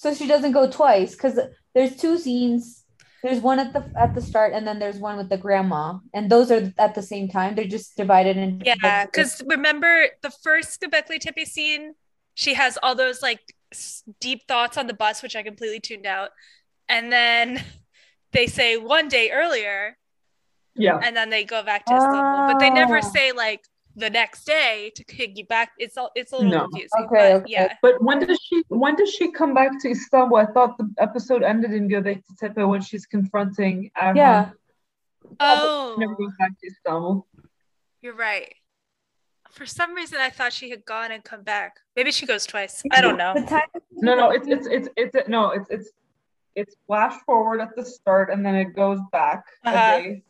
So 0.01 0.15
she 0.15 0.27
doesn't 0.27 0.53
go 0.53 0.65
twice 0.71 1.13
because 1.15 1.39
there's 1.75 1.95
two 1.95 2.17
scenes. 2.17 2.85
There's 3.23 3.41
one 3.41 3.59
at 3.59 3.75
the 3.75 3.85
at 4.01 4.15
the 4.15 4.23
start, 4.23 4.55
and 4.55 4.67
then 4.67 4.79
there's 4.79 4.97
one 4.97 5.19
with 5.19 5.29
the 5.29 5.37
grandma, 5.37 5.99
and 6.15 6.31
those 6.33 6.51
are 6.51 6.73
at 6.79 6.95
the 6.95 7.03
same 7.03 7.29
time. 7.29 7.55
They're 7.55 7.67
just 7.69 7.99
divided 7.99 8.39
into 8.39 8.65
Yeah, 8.65 9.05
because 9.05 9.43
remember 9.47 10.07
the 10.23 10.31
first 10.31 10.81
Göbekli 10.81 11.19
Tepe 11.21 11.45
scene, 11.45 11.93
she 12.33 12.55
has 12.55 12.79
all 12.83 12.95
those 12.95 13.21
like 13.21 13.41
deep 14.21 14.49
thoughts 14.49 14.79
on 14.79 14.87
the 14.87 14.95
bus, 14.95 15.23
which 15.23 15.37
I 15.37 15.43
completely 15.43 15.81
tuned 15.81 16.07
out. 16.07 16.31
And 16.89 17.13
then 17.13 17.63
they 18.33 18.47
say 18.47 18.79
one 18.79 19.09
day 19.09 19.31
earlier, 19.31 19.99
Yeah. 20.75 20.99
and 21.05 21.15
then 21.15 21.29
they 21.29 21.45
go 21.45 21.63
back 21.63 21.85
to 21.85 21.95
Istanbul. 21.95 22.49
But 22.49 22.59
they 22.59 22.71
never 22.71 22.99
Oh. 23.05 23.13
say 23.13 23.33
like 23.33 23.61
the 24.01 24.11
next 24.11 24.45
day 24.45 24.91
to 24.97 25.05
piggyback. 25.05 25.69
It's 25.79 25.97
all 25.97 26.11
it's 26.17 26.33
a 26.33 26.37
little 26.37 26.51
No. 26.51 26.61
confusing. 26.69 26.91
Okay, 27.05 27.09
but 27.11 27.33
okay. 27.43 27.45
yeah. 27.47 27.75
But 27.83 28.03
when 28.03 28.19
does 28.27 28.41
she 28.43 28.63
when 28.69 28.97
does 28.97 29.11
she 29.13 29.31
come 29.31 29.55
back 29.55 29.71
to 29.83 29.91
Istanbul? 29.91 30.39
I 30.39 30.47
thought 30.47 30.77
the 30.79 30.93
episode 30.99 31.43
ended 31.43 31.73
in 31.73 31.89
Göbekli 31.89 32.23
Tepe 32.39 32.65
when 32.67 32.81
she's 32.81 33.07
confronting 33.07 33.91
Erhan. 33.97 34.17
Yeah. 34.17 34.51
Oh, 35.39 35.95
She 35.95 36.01
never 36.01 36.15
goes 36.17 36.33
back 36.39 36.53
to 36.61 36.67
Istanbul. 36.67 37.27
you're 38.03 38.15
right. 38.15 38.55
For 39.51 39.67
some 39.67 39.95
reason, 39.95 40.19
I 40.21 40.31
thought 40.31 40.53
she 40.53 40.71
had 40.71 40.85
gone 40.85 41.11
and 41.11 41.23
come 41.25 41.43
back. 41.43 41.73
Maybe 41.97 42.13
she 42.13 42.25
goes 42.25 42.47
twice. 42.47 42.83
I 42.93 43.01
don't 43.01 43.17
know. 43.19 43.35
No, 43.93 44.15
no, 44.17 44.31
it's 44.31 44.47
it's 44.49 44.67
it's 44.67 44.89
it's 44.97 45.29
no, 45.29 45.51
it's 45.51 45.69
it's 45.71 45.91
it's 46.57 46.75
flash 46.87 47.15
forward 47.27 47.61
at 47.61 47.75
the 47.77 47.85
start 47.85 48.31
and 48.33 48.45
then 48.47 48.55
it 48.55 48.75
goes 48.75 48.99
back 49.13 49.45
Uh-huh. 49.65 49.77
a 49.77 50.03
day. 50.03 50.23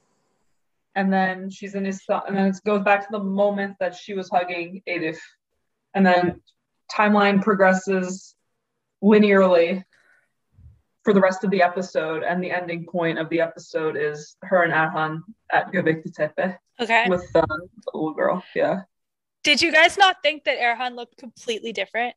And 1.01 1.11
then 1.11 1.49
she's 1.49 1.75
in 1.75 1.87
Istanbul 1.87 2.27
and 2.27 2.37
then 2.37 2.47
it 2.49 2.57
goes 2.67 2.83
back 2.83 3.01
to 3.03 3.09
the 3.11 3.25
moment 3.43 3.77
that 3.81 3.95
she 3.95 4.13
was 4.13 4.29
hugging 4.29 4.83
Edith. 4.87 5.21
And 5.95 6.05
then 6.05 6.43
timeline 6.93 7.41
progresses 7.43 8.35
linearly 9.03 9.83
for 11.03 11.15
the 11.15 11.21
rest 11.29 11.43
of 11.43 11.51
the 11.51 11.63
episode 11.63 12.23
and 12.23 12.45
the 12.45 12.51
ending 12.51 12.85
point 12.85 13.19
of 13.19 13.31
the 13.31 13.41
episode 13.41 13.97
is 13.97 14.37
her 14.43 14.63
and 14.65 14.75
Erhan 14.75 15.21
at 15.51 15.73
Göbekli 15.73 16.13
Tepe 16.15 16.59
Okay. 16.79 17.09
with 17.09 17.25
um, 17.35 17.47
the 17.49 17.91
little 17.95 18.13
girl. 18.13 18.45
Yeah. 18.55 18.83
Did 19.43 19.63
you 19.63 19.73
guys 19.73 19.97
not 19.97 20.17
think 20.23 20.45
that 20.45 20.59
Erhan 20.59 20.97
looked 20.97 21.17
completely 21.17 21.73
different? 21.73 22.15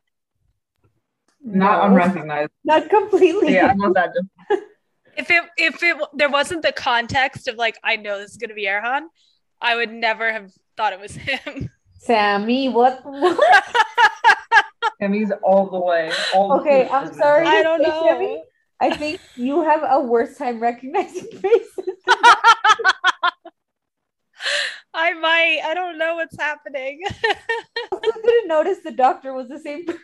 Not 1.42 1.88
No. 1.90 1.96
unrecognized. 1.96 2.52
Not 2.66 2.90
completely. 2.90 3.54
Yeah, 3.54 3.72
not 3.78 3.94
that 3.94 4.12
different. 4.14 4.70
If 5.18 5.30
it 5.30 5.44
if 5.58 5.84
it 5.84 5.98
there 6.14 6.30
wasn't 6.30 6.62
the 6.64 6.72
context 6.72 7.48
of 7.48 7.56
like 7.56 7.78
I 7.84 7.96
know 7.96 8.20
this 8.20 8.32
is 8.32 8.38
gonna 8.38 8.54
be 8.54 8.66
Erhan, 8.66 9.04
I 9.62 9.76
would 9.76 9.92
never 9.92 10.32
have 10.32 10.52
thought 10.76 10.94
it 10.94 11.00
was 11.00 11.16
him. 11.16 11.70
Sammy, 12.00 12.70
what? 12.70 13.00
what? 13.06 13.66
And 15.00 15.34
all 15.44 15.70
the 15.70 15.80
way. 15.80 16.12
All 16.34 16.60
Okay, 16.62 16.84
way. 16.84 16.90
I'm 16.90 17.14
sorry. 17.14 17.46
I 17.46 17.62
don't 17.62 17.82
know. 17.82 18.06
Sammy, 18.08 18.44
I 18.80 18.96
think 18.96 19.20
you 19.36 19.62
have 19.64 19.84
a 19.86 20.00
worse 20.00 20.38
time 20.38 20.62
recognizing 20.62 21.28
faces. 21.40 21.90
I 24.94 25.14
might. 25.14 25.60
I 25.66 25.74
don't 25.74 25.98
know 25.98 26.16
what's 26.16 26.38
happening. 26.40 27.02
I 27.06 27.36
also 27.92 28.12
didn't 28.24 28.48
notice 28.48 28.78
the 28.84 28.92
doctor 28.92 29.34
was 29.34 29.50
the 29.50 29.60
same 29.60 29.86
person. 29.86 30.04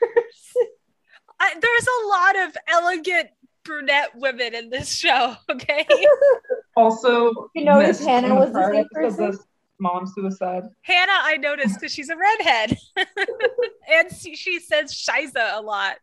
I, 1.39 1.53
there's 1.53 1.88
a 1.88 2.07
lot 2.07 2.47
of 2.47 2.57
elegant 2.68 3.30
brunette 3.70 4.09
women 4.15 4.55
in 4.55 4.70
this 4.70 4.93
show. 4.93 5.36
Okay, 5.49 5.86
Also, 6.76 7.49
You 7.55 7.65
noticed 7.65 7.99
missed 8.01 8.09
Hannah 8.09 8.36
was 8.36 8.51
the 8.51 8.72
same 8.72 8.86
person? 8.91 9.32
this 9.32 9.39
Mom 9.80 10.05
suicide. 10.07 10.63
Hannah. 10.82 11.11
I 11.11 11.38
noticed 11.38 11.76
because 11.76 11.93
she's 11.93 12.09
a 12.09 12.15
redhead, 12.17 12.78
and 12.97 14.11
she, 14.13 14.36
she 14.36 14.59
says 14.59 14.91
"shiza" 14.91 15.57
a 15.57 15.61
lot. 15.61 15.95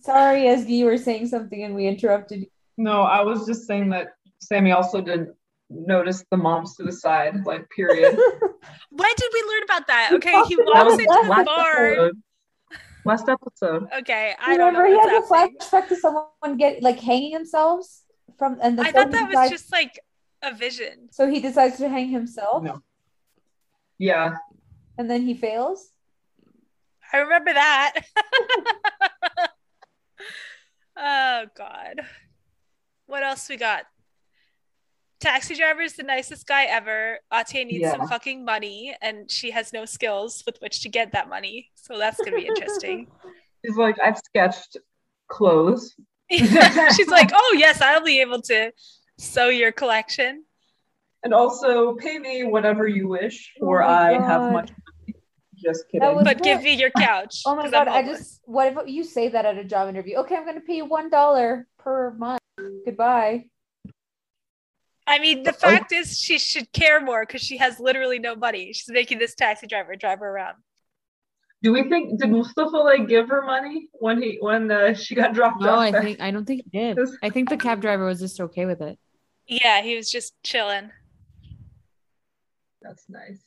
Sorry, 0.00 0.42
Ezgi, 0.42 0.70
you 0.70 0.86
were 0.86 0.96
saying 0.96 1.26
something 1.26 1.62
and 1.62 1.74
we 1.74 1.86
interrupted 1.86 2.40
you. 2.40 2.46
No, 2.78 3.02
I 3.02 3.22
was 3.22 3.46
just 3.46 3.66
saying 3.66 3.90
that 3.90 4.14
Sammy 4.40 4.72
also 4.72 5.00
didn't 5.02 5.34
notice 5.70 6.24
the 6.30 6.36
mom 6.38 6.66
suicide, 6.66 7.44
like 7.44 7.68
period. 7.70 8.16
When 8.16 9.12
did 9.16 9.30
we 9.34 9.42
learn 9.48 9.62
about 9.64 9.86
that? 9.88 10.10
Okay, 10.14 10.42
he 10.48 10.56
walks 10.56 10.92
was 10.92 10.98
into 10.98 11.20
the 11.22 11.28
last 11.28 11.46
bar. 11.46 12.10
Episode. 13.06 13.10
Last 13.10 13.28
episode. 13.28 13.88
Okay, 14.00 14.34
I 14.40 14.56
don't 14.56 14.72
know 14.74 14.80
Remember, 14.82 14.86
he 14.88 14.94
what's 14.96 15.30
has 15.30 15.40
happening. 15.40 15.56
a 15.60 15.64
flashback 15.64 15.88
to 15.88 15.96
someone 15.96 16.56
get 16.58 16.82
like 16.82 16.98
hanging 17.00 17.32
themselves 17.32 18.02
from, 18.38 18.58
and 18.62 18.78
then 18.78 18.86
I 18.86 18.92
thought 18.92 19.10
that 19.10 19.22
was 19.28 19.32
decides- 19.34 19.50
just 19.50 19.72
like 19.72 19.98
a 20.42 20.52
vision. 20.54 21.08
so 21.10 21.28
he 21.28 21.40
decides 21.40 21.76
to 21.78 21.88
hang 21.88 22.08
himself, 22.08 22.62
No. 22.64 22.82
Yeah. 23.98 24.36
and 24.98 25.10
then 25.10 25.22
he 25.22 25.34
fails. 25.34 25.88
I 27.12 27.18
remember 27.18 27.52
that. 27.52 27.94
oh 30.96 31.46
God. 31.56 32.00
What 33.06 33.22
else 33.22 33.48
we 33.48 33.56
got? 33.56 33.84
Taxi 35.22 35.54
driver 35.54 35.82
is 35.82 35.94
the 35.94 36.02
nicest 36.02 36.46
guy 36.48 36.64
ever. 36.64 37.18
Ate 37.32 37.64
needs 37.66 37.88
some 37.90 38.08
fucking 38.08 38.44
money, 38.44 38.94
and 39.00 39.30
she 39.30 39.52
has 39.52 39.72
no 39.72 39.84
skills 39.84 40.42
with 40.46 40.58
which 40.60 40.82
to 40.82 40.88
get 40.88 41.12
that 41.12 41.28
money. 41.28 41.70
So 41.74 41.96
that's 41.96 42.18
gonna 42.18 42.36
be 42.36 42.46
interesting. 42.46 43.06
She's 43.64 43.76
like, 43.76 43.96
I've 44.00 44.18
sketched 44.18 44.76
clothes. 45.28 45.94
She's 46.30 47.08
like, 47.18 47.30
"Oh 47.32 47.54
yes, 47.56 47.80
I'll 47.80 48.02
be 48.04 48.20
able 48.20 48.42
to 48.42 48.72
sew 49.18 49.48
your 49.48 49.70
collection." 49.70 50.44
And 51.22 51.32
also 51.32 51.94
pay 51.94 52.18
me 52.18 52.42
whatever 52.42 52.88
you 52.88 53.06
wish, 53.06 53.52
for 53.60 53.80
Oh 53.82 53.86
my 53.86 54.08
I 54.08 54.12
have 54.14 54.40
God. 54.40 54.52
much 54.52 54.70
money. 54.70 55.20
Just 55.54 55.84
kidding. 55.86 56.00
That 56.00 56.16
was- 56.16 56.24
But 56.24 56.42
give 56.42 56.62
me 56.64 56.74
your 56.74 56.90
couch. 56.90 57.42
Oh 57.46 57.54
my 57.54 57.70
god, 57.70 57.86
I'm 57.86 57.94
I 57.94 58.02
homeless. 58.02 58.18
just 58.18 58.40
what 58.46 58.66
if 58.72 58.76
you 58.88 59.04
say 59.04 59.28
that 59.28 59.44
at 59.46 59.56
a 59.56 59.62
job 59.64 59.88
interview? 59.88 60.16
Okay, 60.22 60.34
I'm 60.36 60.44
gonna 60.44 60.60
pay 60.62 60.74
you 60.76 60.84
one 60.86 61.10
dollar 61.10 61.68
per 61.78 62.10
month. 62.18 62.40
Goodbye. 62.84 63.44
I 65.06 65.18
mean, 65.18 65.40
Oh. 65.40 65.42
the 65.44 65.52
fact 65.52 65.92
is, 65.92 66.18
she 66.18 66.38
should 66.38 66.70
care 66.72 67.00
more 67.00 67.24
because 67.26 67.42
she 67.42 67.56
has 67.58 67.80
literally 67.80 68.18
no 68.18 68.34
money. 68.36 68.72
She's 68.72 68.88
making 68.88 69.18
this 69.18 69.34
taxi 69.34 69.66
driver 69.66 69.96
drive 69.96 70.20
her 70.20 70.28
around. 70.30 70.56
Do 71.62 71.72
we 71.72 71.88
think 71.88 72.18
did 72.20 72.30
Mustafa 72.30 72.76
like 72.76 73.06
give 73.08 73.28
her 73.28 73.42
money 73.42 73.88
when 73.92 74.20
he 74.20 74.38
when 74.40 74.70
uh, 74.70 74.94
she 74.94 75.14
got 75.14 75.32
dropped 75.32 75.60
No, 75.60 75.70
off? 75.74 75.78
I 75.78 75.90
there? 75.92 76.02
think 76.02 76.20
I 76.20 76.30
don't 76.32 76.44
think 76.44 76.64
he 76.70 76.78
did. 76.78 76.98
I 77.22 77.30
think 77.30 77.48
the 77.48 77.56
cab 77.56 77.80
driver 77.80 78.04
was 78.04 78.18
just 78.20 78.40
okay 78.40 78.66
with 78.66 78.80
it. 78.80 78.98
Yeah, 79.46 79.80
he 79.82 79.94
was 79.96 80.10
just 80.10 80.34
chilling. 80.42 80.90
That's 82.80 83.04
nice. 83.08 83.40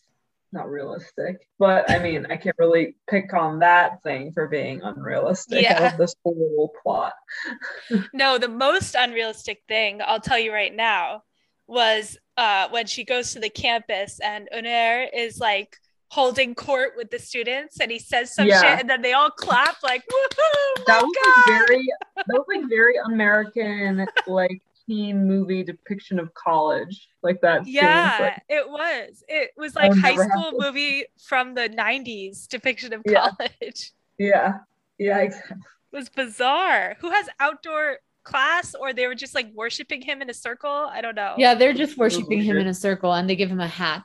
Not 0.54 0.70
realistic. 0.70 1.46
But 1.60 1.90
I 1.92 2.00
mean, 2.00 2.26
I 2.30 2.38
can't 2.38 2.56
really 2.58 2.96
pick 3.10 3.34
on 3.34 3.60
that 3.60 4.02
thing 4.04 4.32
for 4.32 4.48
being 4.48 4.82
unrealistic 4.82 5.64
Yeah. 5.64 5.84
out 5.88 5.94
of 5.94 5.98
this 6.00 6.16
whole 6.24 6.74
plot. 6.82 7.14
No, 8.14 8.38
the 8.38 8.48
most 8.48 8.96
unrealistic 8.96 9.64
thing 9.68 10.02
I'll 10.06 10.22
tell 10.22 10.40
you 10.40 10.54
right 10.54 10.74
now 10.74 11.24
was 11.68 12.18
uh, 12.38 12.68
when 12.70 12.86
she 12.86 13.04
goes 13.04 13.34
to 13.34 13.40
the 13.40 13.50
campus 13.50 14.20
and 14.20 14.48
Unair 14.56 15.08
is 15.14 15.40
like 15.40 15.78
holding 16.12 16.54
court 16.56 16.92
with 16.96 17.10
the 17.10 17.20
students 17.20 17.80
and 17.80 17.92
he 17.92 17.98
says 18.00 18.34
some 18.34 18.48
Yeah. 18.48 18.62
shit 18.62 18.80
and 18.82 18.90
then 18.90 19.02
they 19.02 19.14
all 19.14 19.30
clap 19.32 19.76
like 19.84 20.04
woohoo! 20.04 20.86
That 20.86 21.02
was 21.02 21.16
God!" 21.24 21.52
like 21.60 21.68
very 21.68 21.88
that 22.16 22.26
was 22.28 22.46
like 22.48 22.70
very 22.70 22.96
American 23.06 24.06
like 24.28 24.62
teen 24.88 25.26
movie 25.28 25.64
depiction 25.64 26.20
of 26.20 26.32
college. 26.36 27.08
Like 27.24 27.42
that. 27.42 27.66
Yeah, 27.66 28.18
like, 28.20 28.44
it 28.50 28.70
was. 28.70 29.24
It 29.28 29.50
was 29.58 29.76
like 29.76 29.92
high 29.98 30.16
school 30.16 30.52
movie 30.60 31.06
from 31.28 31.56
the 31.56 31.70
90s 31.70 32.48
depiction 32.48 32.94
of 32.94 33.02
Yeah. 33.04 33.30
college. 33.36 33.92
yeah. 34.20 34.60
Yeah, 35.00 35.18
exactly. 35.20 35.58
It 35.92 35.96
was 35.96 36.10
bizarre. 36.10 36.98
Who 37.00 37.10
has 37.10 37.28
outdoor 37.40 37.98
class 38.26 38.76
or 38.76 38.92
they 38.92 39.08
were 39.08 39.16
just 39.16 39.34
like 39.34 39.50
worshiping 39.54 40.02
him 40.02 40.22
in 40.22 40.30
a 40.30 40.34
circle? 40.34 40.70
I 40.70 41.00
don't 41.00 41.16
know. 41.16 41.36
Yeah, 41.38 41.54
they're 41.56 41.74
just 41.74 41.98
worshiping 41.98 42.42
him 42.42 42.58
in 42.58 42.68
a 42.68 42.74
circle 42.74 43.14
and 43.14 43.30
they 43.30 43.38
give 43.38 43.50
him 43.50 43.62
a 43.62 43.68
hat. 43.68 44.04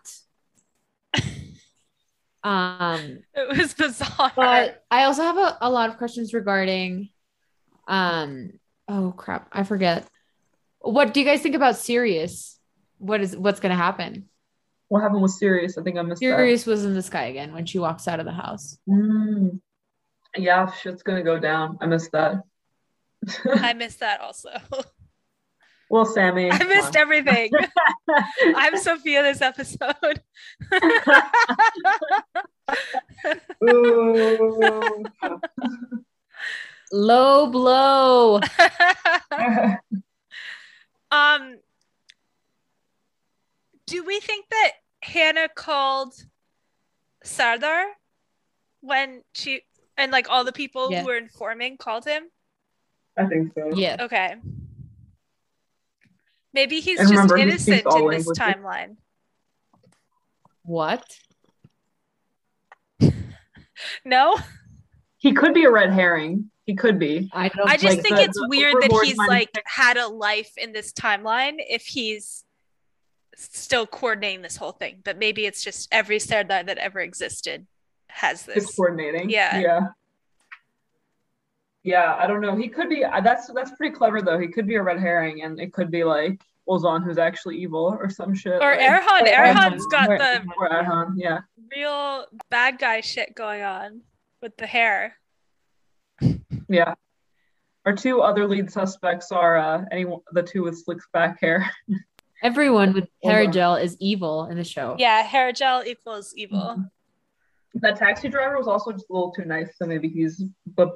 um, 2.44 3.18
It 3.34 3.56
was 3.58 3.74
bizarre. 3.74 4.32
but 4.36 4.84
I 4.90 5.04
also 5.04 5.22
have 5.22 5.36
a, 5.36 5.58
a 5.62 5.70
lot 5.70 5.90
of 5.90 5.96
questions 5.96 6.32
regarding 6.32 7.08
um 7.88 8.52
oh 8.86 9.12
crap, 9.16 9.48
I 9.52 9.64
forget. 9.64 10.06
What 10.80 11.12
do 11.12 11.20
you 11.20 11.26
guys 11.26 11.40
think 11.42 11.56
about 11.56 11.76
Sirius? 11.76 12.58
What 12.98 13.20
is 13.20 13.36
what's 13.36 13.58
gonna 13.58 13.74
happen? 13.74 14.28
What 14.88 15.02
happened 15.02 15.22
with 15.22 15.32
Sirius? 15.32 15.78
I 15.78 15.82
think 15.82 15.96
I 15.96 16.02
missed 16.02 16.20
Sirius 16.20 16.66
was 16.66 16.84
in 16.84 16.94
the 16.94 17.02
sky 17.02 17.24
again 17.24 17.52
when 17.52 17.66
she 17.66 17.78
walks 17.78 18.06
out 18.06 18.20
of 18.20 18.26
the 18.26 18.32
house. 18.32 18.78
Mm. 18.88 19.60
Yeah, 20.36 20.70
shit's 20.70 21.02
gonna 21.02 21.22
go 21.22 21.38
down. 21.38 21.78
I 21.80 21.86
missed 21.86 22.12
that. 22.12 22.42
I 23.46 23.72
missed 23.74 24.00
that 24.00 24.20
also. 24.20 24.50
well, 25.90 26.06
Sammy. 26.06 26.50
I 26.50 26.62
missed 26.64 26.96
on. 26.96 27.02
everything. 27.02 27.50
I'm 28.56 28.76
Sophia 28.76 29.22
this 29.22 29.40
episode. 29.42 30.22
Low 36.92 37.46
blow. 37.46 38.40
um, 41.10 41.58
do 43.86 44.04
we 44.04 44.18
think 44.20 44.46
that 44.50 44.72
Hannah 45.02 45.48
called 45.54 46.14
Serdar 47.22 47.84
when 48.80 49.22
she 49.34 49.62
and 49.96 50.10
like 50.10 50.28
all 50.30 50.44
the 50.44 50.52
people 50.52 50.90
Yeah. 50.90 51.00
who 51.00 51.06
were 51.06 51.16
informing 51.16 51.76
called 51.76 52.04
him? 52.06 52.24
I 53.16 53.26
think 53.26 53.52
so. 53.54 53.70
Yeah. 53.74 53.96
Okay. 54.00 54.34
Maybe 56.52 56.80
he's 56.80 56.98
And 56.98 57.08
just 57.08 57.12
remember, 57.12 57.36
innocent 57.36 57.86
all 57.86 58.08
in 58.10 58.16
this 58.18 58.26
languages. 58.26 58.38
timeline. 58.38 58.96
What? 60.64 61.04
No, 64.04 64.36
He 65.16 65.32
could 65.32 65.54
be 65.54 65.64
a 65.64 65.70
red 65.70 65.90
herring. 65.90 66.50
He 66.66 66.74
could 66.76 66.98
be. 66.98 67.30
I 67.32 67.48
don't 67.48 67.68
I 67.68 67.76
just 67.78 67.96
like 67.96 68.02
think 68.02 68.16
the- 68.16 68.22
it's 68.24 68.38
the 68.38 68.46
weird 68.48 68.74
that 68.80 68.92
he's 69.04 69.16
might 69.16 69.28
like 69.28 69.48
have- 69.54 69.64
had 69.66 69.96
a 69.96 70.06
life 70.06 70.52
in 70.58 70.72
this 70.72 70.92
timeline 70.92 71.54
if 71.58 71.82
he's 71.86 72.44
still 73.36 73.86
coordinating 73.86 74.42
this 74.42 74.56
whole 74.56 74.72
thing. 74.72 75.00
But 75.02 75.18
maybe 75.18 75.46
it's 75.46 75.64
just 75.64 75.88
every 75.92 76.18
Serdar 76.18 76.62
that 76.64 76.76
ever 76.78 77.00
existed 77.00 77.66
has 78.08 78.46
Is 78.48 78.54
this. 78.66 78.74
coordinating. 78.76 79.30
Yeah. 79.30 79.58
Yeah. 79.60 79.80
Yeah, 81.82 82.14
I 82.18 82.26
don't 82.26 82.40
know. 82.42 82.54
He 82.56 82.68
could 82.68 82.88
be. 82.88 83.04
That's 83.22 83.46
that's 83.52 83.70
pretty 83.72 83.94
clever 83.94 84.20
though. 84.20 84.38
He 84.38 84.48
could 84.48 84.66
be 84.66 84.74
a 84.74 84.82
red 84.82 85.00
herring, 85.00 85.42
and 85.42 85.58
it 85.58 85.72
could 85.72 85.90
be 85.90 86.04
like 86.04 86.40
Ulzon, 86.68 87.02
who's 87.02 87.16
actually 87.18 87.56
evil 87.56 87.96
or 87.98 88.10
some 88.10 88.34
shit. 88.34 88.60
Or 88.60 88.76
like, 88.76 88.80
Erhan. 88.80 89.22
Or 89.22 89.26
Erhan's 89.26 89.86
Erhan. 89.86 89.90
got 89.90 90.10
Or- 90.10 90.18
the 90.18 90.44
Or 90.58 90.68
Erhan. 90.68 91.12
Yeah. 91.16 91.40
real 91.74 92.26
bad 92.50 92.78
guy 92.78 93.00
shit 93.00 93.34
going 93.34 93.62
on 93.62 94.02
with 94.42 94.56
the 94.58 94.66
hair. 94.66 95.16
Yeah. 96.68 96.94
Our 97.86 97.94
two 97.96 98.20
other 98.20 98.46
lead 98.46 98.70
suspects 98.70 99.32
are 99.32 99.56
uh, 99.56 99.84
anyone 99.90 100.20
the 100.32 100.42
two 100.42 100.62
with 100.64 100.78
slick 100.78 100.98
back 101.14 101.40
hair. 101.40 101.70
Everyone 102.42 102.92
with 102.92 103.08
hair 103.24 103.46
gel 103.46 103.76
is 103.76 103.96
evil 104.00 104.44
in 104.46 104.56
the 104.58 104.64
show. 104.64 104.96
Yeah, 104.98 105.22
hair 105.22 105.52
gel 105.52 105.82
equals 105.86 106.34
evil. 106.36 106.84
That 107.74 107.96
taxi 107.96 108.28
driver 108.28 108.58
was 108.58 108.66
also 108.66 108.90
just 108.92 109.08
a 109.10 109.12
little 109.12 109.30
too 109.32 109.44
nice, 109.44 109.76
so 109.76 109.86
maybe 109.86 110.08
he's 110.08 110.42
the 110.76 110.88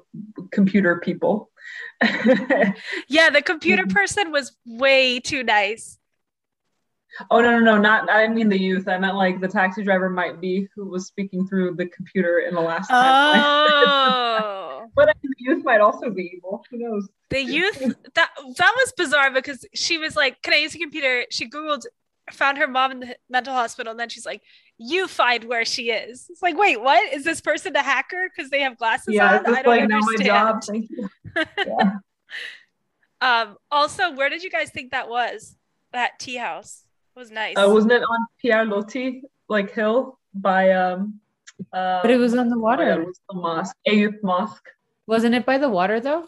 computer 0.50 0.98
people. 1.00 1.50
Yeah, 3.08 3.30
the 3.30 3.42
computer 3.42 3.86
person 3.86 4.32
was 4.32 4.56
way 4.66 5.20
too 5.20 5.42
nice. 5.44 5.98
oh 7.30 7.40
no 7.40 7.52
no 7.52 7.60
no 7.60 7.78
not 7.78 8.10
I 8.10 8.22
didn't 8.22 8.34
mean 8.36 8.48
the 8.48 8.58
youth. 8.60 8.88
I 8.88 8.98
meant 8.98 9.14
like 9.16 9.40
the 9.40 9.48
taxi 9.48 9.82
driver 9.84 10.10
might 10.10 10.40
be 10.40 10.68
who 10.74 10.86
was 10.90 11.06
speaking 11.06 11.46
through 11.46 11.76
the 11.76 11.86
computer 11.86 12.40
in 12.40 12.54
the 12.54 12.60
last. 12.60 12.90
Oh, 12.92 14.86
But 14.96 15.08
I 15.08 15.12
mean, 15.22 15.32
the 15.38 15.44
youth 15.54 15.64
might 15.64 15.80
also 15.80 16.10
be 16.10 16.32
evil. 16.36 16.64
Who 16.70 16.78
knows? 16.78 17.08
the 17.30 17.42
youth 17.42 17.78
that 18.14 18.30
that 18.58 18.72
was 18.76 18.92
bizarre 18.96 19.30
because 19.30 19.64
she 19.74 19.98
was 19.98 20.14
like, 20.16 20.42
"Can 20.42 20.52
I 20.54 20.58
use 20.58 20.72
the 20.72 20.78
computer?" 20.78 21.24
She 21.30 21.48
googled, 21.48 21.84
found 22.32 22.58
her 22.58 22.68
mom 22.68 22.92
in 22.92 23.00
the 23.00 23.16
mental 23.28 23.54
hospital, 23.54 23.90
and 23.92 23.98
then 23.98 24.08
she's 24.08 24.26
like, 24.26 24.42
"You 24.78 25.06
find 25.08 25.44
where 25.44 25.64
she 25.64 25.90
is." 25.90 26.26
It's 26.30 26.42
like, 26.42 26.56
wait, 26.58 26.80
what? 26.80 27.12
Is 27.12 27.24
this 27.24 27.40
person 27.40 27.74
a 27.76 27.82
hacker 27.82 28.28
because 28.34 28.50
they 28.50 28.60
have 28.60 28.76
glasses 28.78 29.14
Yeah, 29.14 29.28
on? 29.28 29.34
it's 29.36 29.44
just 29.46 29.58
I 29.58 29.62
don't 29.62 29.76
like 29.78 29.88
now 29.88 29.98
my 30.00 30.12
understand. 30.12 30.26
job. 30.26 30.64
Thank 30.64 30.90
you. 30.90 31.08
Yeah. 31.66 31.90
Um. 33.20 33.56
Also, 33.70 34.12
where 34.14 34.28
did 34.28 34.42
you 34.42 34.50
guys 34.50 34.70
think 34.70 34.90
that 34.92 35.08
was? 35.08 35.56
That 35.92 36.18
tea 36.18 36.36
house 36.36 36.84
It 37.14 37.18
was 37.20 37.30
nice. 37.30 37.56
Uh, 37.56 37.68
wasn't 37.70 37.92
it 37.92 38.02
on 38.02 38.26
Pierre 38.40 38.64
Loti 38.64 39.22
like 39.48 39.72
hill 39.72 40.18
by 40.34 40.70
um? 40.72 41.20
Uh, 41.72 42.02
But 42.02 42.10
it 42.10 42.16
was 42.18 42.34
on 42.34 42.48
the 42.48 42.56
oh 42.56 42.58
my 42.58 42.76
God, 42.76 42.80
water. 42.88 43.04
what's 43.04 43.20
the 43.30 43.36
mosque? 43.36 43.76
Eyüp 43.88 44.22
Mosque. 44.22 44.68
Wasn't 45.06 45.34
it 45.34 45.46
by 45.46 45.56
the 45.58 45.68
water 45.68 46.00
though? 46.00 46.26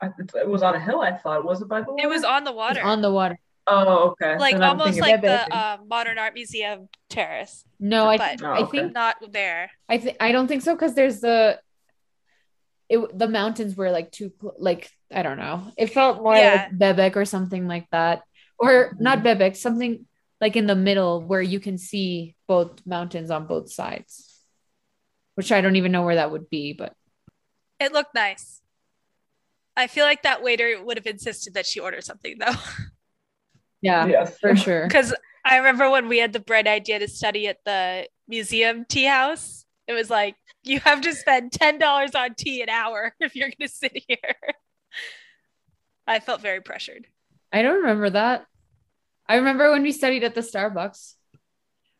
I, 0.00 0.10
it 0.36 0.46
was 0.48 0.62
on 0.62 0.74
a 0.74 0.80
hill. 0.80 1.00
I 1.00 1.12
thought 1.16 1.44
was 1.44 1.60
it 1.62 1.68
by 1.68 1.80
the 1.80 1.90
water? 1.92 2.04
it 2.04 2.08
was 2.08 2.24
on 2.24 2.44
the 2.44 2.50
It 2.50 2.56
was 2.56 2.76
water, 2.76 2.82
on 2.82 3.00
the 3.02 3.10
water. 3.10 3.38
Oh, 3.70 4.10
okay. 4.10 4.36
like 4.38 4.54
Then 4.54 4.62
I'm 4.62 4.80
almost 4.80 5.00
like 5.00 5.20
the 5.20 5.54
uh, 5.54 5.76
modern 5.86 6.18
art 6.18 6.34
museum 6.34 6.88
terrace, 7.10 7.64
No, 7.78 8.06
I 8.06 8.16
but 8.16 8.42
Oh, 8.42 8.52
I 8.52 8.64
think 8.64 8.94
not 8.94 9.16
there. 9.30 9.70
I 9.88 9.98
think 9.98 10.16
I 10.20 10.32
don't 10.32 10.48
think 10.48 10.62
so 10.62 10.74
because 10.74 10.94
there's 10.94 11.20
the 11.20 11.60
it 12.88 13.18
the 13.18 13.28
mountains 13.28 13.76
were 13.76 13.90
like 13.90 14.10
too 14.10 14.32
like 14.58 14.90
I 15.12 15.22
don't 15.22 15.38
know. 15.38 15.70
It 15.76 15.88
felt 15.92 16.22
more 16.22 16.36
Yeah. 16.36 16.68
like 16.70 16.96
Bebek 16.96 17.16
or 17.16 17.24
something 17.24 17.66
like 17.66 17.86
that, 17.92 18.22
or 18.58 18.96
not 18.98 19.22
Bebek, 19.22 19.56
something 19.56 20.06
like 20.40 20.56
in 20.56 20.66
the 20.66 20.76
middle 20.76 21.20
where 21.20 21.42
you 21.42 21.60
can 21.60 21.76
see 21.78 22.34
both 22.46 22.86
mountains 22.86 23.30
on 23.30 23.46
both 23.46 23.70
sides. 23.70 24.24
Which 25.34 25.52
I 25.52 25.60
don't 25.60 25.76
even 25.76 25.92
know 25.92 26.02
where 26.02 26.16
that 26.16 26.30
would 26.32 26.48
be, 26.50 26.72
but 26.72 26.94
It 27.78 27.92
looked 27.92 28.14
nice. 28.14 28.60
I 29.76 29.86
feel 29.86 30.04
like 30.04 30.22
that 30.22 30.42
waiter 30.42 30.82
would 30.82 30.96
have 30.96 31.06
insisted 31.06 31.54
that 31.54 31.66
she 31.66 31.78
order 31.78 32.00
something 32.00 32.36
though. 32.38 32.54
yeah, 33.82 34.06
Yes. 34.06 34.38
for 34.38 34.54
sure. 34.56 34.82
Because 34.88 35.14
I 35.44 35.56
remember 35.58 35.90
when 35.90 36.08
we 36.08 36.18
had 36.18 36.32
the 36.32 36.40
bright 36.40 36.66
idea 36.66 36.98
to 36.98 37.08
study 37.08 37.46
at 37.48 37.58
the 37.64 38.08
museum 38.26 38.84
tea 38.88 39.04
house, 39.04 39.64
it 39.86 39.92
was 39.92 40.10
like, 40.10 40.34
you 40.64 40.80
have 40.80 41.00
to 41.02 41.14
spend 41.14 41.52
$10 41.52 42.14
on 42.14 42.34
tea 42.34 42.60
an 42.62 42.68
hour 42.68 43.14
if 43.20 43.34
you're 43.34 43.48
going 43.48 43.68
to 43.68 43.74
sit 43.74 43.96
here. 44.06 44.18
I 46.06 46.20
felt 46.20 46.40
very 46.40 46.60
pressured. 46.60 47.06
I 47.52 47.62
don't 47.62 47.80
remember 47.80 48.10
that. 48.10 48.46
I 49.28 49.36
remember 49.36 49.70
when 49.70 49.82
we 49.82 49.92
studied 49.92 50.24
at 50.24 50.34
the 50.34 50.40
Starbucks. 50.40 51.14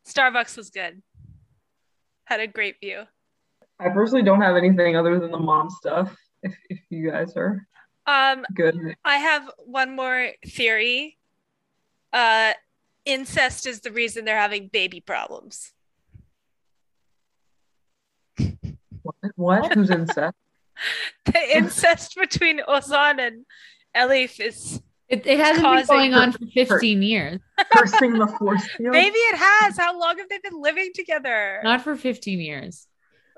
Starbucks 0.07 0.57
was 0.57 0.71
good, 0.71 1.03
had 2.25 2.41
a 2.41 2.47
great 2.47 2.77
view. 2.81 3.03
I 3.79 3.91
personally 3.91 4.23
don't 4.23 4.41
have 4.41 4.57
anything 4.57 4.97
other 4.97 5.19
than 5.21 5.31
the 5.31 5.39
mom 5.39 5.69
stuff. 5.71 6.17
If 6.43 6.57
if 6.71 6.79
you 6.89 7.11
guys 7.11 7.37
are 7.37 7.67
Um, 8.07 8.47
good. 8.55 8.77
I 9.05 9.17
have 9.19 9.51
one 9.67 9.95
more 9.95 10.31
theory. 10.47 11.18
Uh, 12.13 12.53
incest 13.05 13.67
is 13.67 13.81
the 13.81 13.91
reason 13.91 14.25
they're 14.25 14.39
having 14.39 14.69
baby 14.69 15.01
problems. 15.01 15.73
What? 19.03 19.15
what? 19.37 19.75
Who's 19.75 19.91
incest? 19.91 20.35
The 21.25 21.57
incest 21.57 22.15
between 22.15 22.61
Ozan 22.61 23.19
and 23.19 23.45
Elif 23.97 24.39
is 24.39 24.81
It, 25.09 25.27
it 25.27 25.41
hasn't 25.41 25.67
been 25.67 25.87
going 25.87 26.15
on 26.15 26.31
for 26.31 26.47
15 26.55 27.03
years. 27.03 27.41
Cursing 27.73 28.13
the 28.13 28.29
force 28.39 28.65
field. 28.77 28.93
maybe 28.93 29.17
it 29.17 29.37
has. 29.37 29.77
How 29.77 29.99
long 29.99 30.19
have 30.19 30.29
they 30.29 30.39
been 30.39 30.63
living 30.63 30.93
together? 30.95 31.61
Not 31.65 31.83
for 31.83 31.97
15 31.97 32.39
years. 32.39 32.87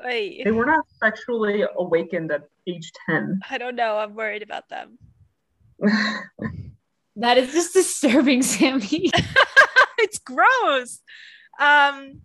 Wait, 0.04 0.44
They 0.44 0.50
were 0.50 0.66
not 0.66 0.84
sexually 1.02 1.64
awakened 1.78 2.30
at 2.30 2.42
age 2.66 2.92
10. 3.08 3.40
I 3.48 3.56
don't 3.56 3.74
know. 3.76 3.96
I'm 3.96 4.14
worried 4.14 4.42
about 4.42 4.68
them. 4.68 4.98
That 7.16 7.38
is 7.38 7.52
just 7.52 7.72
disturbing, 7.80 8.42
Sammy. 8.42 9.10
it's 9.98 10.18
gross. 10.18 11.00
Um, 11.58 12.22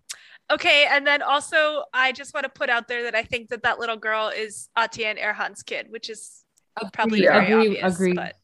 okay, 0.51 0.87
and 0.89 1.05
then 1.05 1.21
also 1.21 1.83
I 1.93 2.11
just 2.11 2.33
want 2.33 2.43
to 2.45 2.49
put 2.49 2.69
out 2.69 2.87
there 2.87 3.03
that 3.03 3.15
I 3.15 3.23
think 3.23 3.49
that 3.49 3.63
that 3.63 3.79
little 3.79 3.97
girl 3.97 4.29
is 4.29 4.69
Atian 4.77 5.21
Erhan's 5.21 5.63
kid, 5.63 5.87
which 5.89 6.09
is 6.09 6.43
probably 6.93 7.23
Yeah. 7.23 7.33
very 7.41 7.45
Agree- 7.51 7.81
obvious. 7.81 7.95
agree. 7.95 8.13
But 8.13 8.35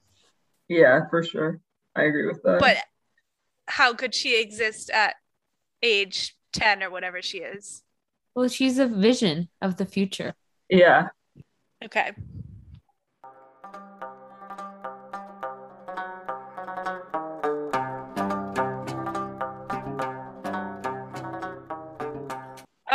yeah, 0.67 1.01
for 1.09 1.23
sure. 1.23 1.59
I 1.95 2.03
agree 2.03 2.25
with 2.27 2.41
that. 2.43 2.59
but 2.59 2.77
how 3.67 3.93
could 3.93 4.13
she 4.15 4.39
exist 4.41 4.89
at 4.89 5.15
age 5.83 6.35
10 6.53 6.83
or 6.83 6.89
whatever 6.89 7.21
she 7.21 7.39
is? 7.39 7.83
Well, 8.35 8.47
she's 8.47 8.79
a 8.79 8.87
vision 8.87 9.49
of 9.61 9.75
the 9.77 9.85
future. 9.85 10.33
yeah. 10.69 11.09
Okay. 11.83 12.11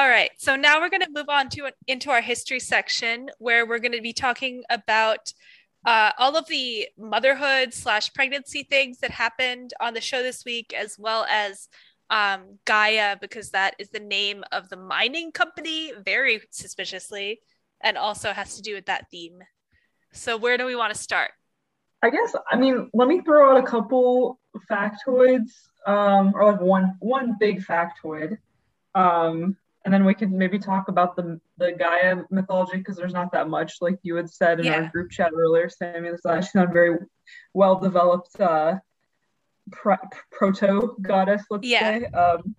All 0.07 0.13
right, 0.13 0.31
so 0.39 0.55
now 0.55 0.79
we're 0.79 0.89
going 0.89 1.03
to 1.03 1.11
move 1.11 1.29
on 1.29 1.49
to 1.49 1.69
into 1.89 2.13
our 2.13 2.21
history 2.21 2.61
section 2.61 3.29
where 3.41 3.67
we're 3.67 3.81
going 3.81 3.91
to 3.91 4.01
be 4.01 4.13
talking 4.13 4.63
about 4.71 5.33
uh, 5.85 6.13
all 6.17 6.37
of 6.37 6.47
the 6.47 6.87
motherhood 6.97 7.75
slash 7.75 8.13
pregnancy 8.15 8.63
things 8.63 8.99
that 8.99 9.11
happened 9.11 9.75
on 9.81 9.95
the 9.95 10.01
show 10.01 10.23
this 10.23 10.45
week, 10.45 10.73
as 10.73 10.97
well 10.97 11.27
as 11.29 11.69
um, 12.09 12.61
Gaia, 12.67 13.17
because 13.21 13.51
that 13.51 13.75
is 13.81 13.91
the 13.91 13.99
name 13.99 14.45
of 14.53 14.69
the 14.69 14.77
mining 14.77 15.33
company, 15.33 15.91
very 16.05 16.41
suspiciously, 16.53 17.41
and 17.81 17.99
also 17.99 18.33
has 18.33 18.55
to 18.55 18.63
do 18.63 18.75
with 18.75 18.87
that 18.87 19.11
theme. 19.11 19.41
So, 20.13 20.37
where 20.37 20.57
do 20.57 20.67
we 20.67 20.77
want 20.77 20.95
to 20.95 21.01
start? 21.01 21.33
I 22.05 22.11
guess 22.11 22.37
I 22.49 22.55
mean 22.55 22.91
let 22.95 23.09
me 23.09 23.23
throw 23.23 23.51
out 23.51 23.65
a 23.65 23.67
couple 23.67 24.39
factoids, 24.71 25.51
um, 25.85 26.33
or 26.33 26.53
like 26.53 26.61
one 26.61 26.95
one 27.01 27.35
big 27.41 27.61
factoid, 27.65 28.39
um, 28.95 29.57
and 29.87 29.95
then 29.95 30.05
we 30.05 30.15
can 30.15 30.37
maybe 30.37 30.59
talk 30.59 30.89
about 30.89 31.15
the 31.15 31.41
the 31.59 31.71
Gaia 31.73 32.17
mythology 32.29 32.79
because 32.79 32.97
there's 32.97 33.13
not 33.15 33.31
that 33.33 33.49
much, 33.49 33.77
like 33.81 33.97
you 34.03 34.17
had 34.17 34.29
said 34.29 34.59
in 34.59 34.67
Yeah. 34.67 34.75
our 34.83 34.89
group 34.89 35.13
chat 35.13 35.31
earlier, 35.33 35.69
Sammy. 35.69 36.09
There's 36.09 36.27
actually 36.27 36.63
not 36.65 36.73
very 36.73 36.99
well 37.55 37.79
developed 37.79 38.39
uh, 38.41 38.81
pro- 39.71 39.97
proto 40.33 40.97
goddess, 41.01 41.45
let's 41.51 41.69
Yeah. 41.69 41.99
say. 42.01 42.05
Um, 42.07 42.57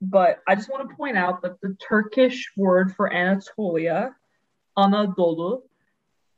but 0.00 0.42
I 0.46 0.54
just 0.54 0.70
want 0.70 0.88
to 0.88 0.94
point 0.94 1.16
out 1.16 1.42
that 1.42 1.60
the 1.60 1.76
Turkish 1.86 2.52
word 2.56 2.94
for 2.94 3.12
Anatolia, 3.12 4.14
Anadolu, 4.78 5.62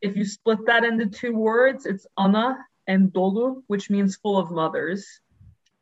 if 0.01 0.17
you 0.17 0.25
split 0.25 0.65
that 0.65 0.83
into 0.83 1.07
two 1.07 1.35
words, 1.37 1.85
it's 1.85 2.07
Ana 2.17 2.57
and 2.87 3.13
Dolu, 3.13 3.63
which 3.67 3.91
means 3.91 4.17
full 4.17 4.39
of 4.39 4.51
mothers. 4.51 5.21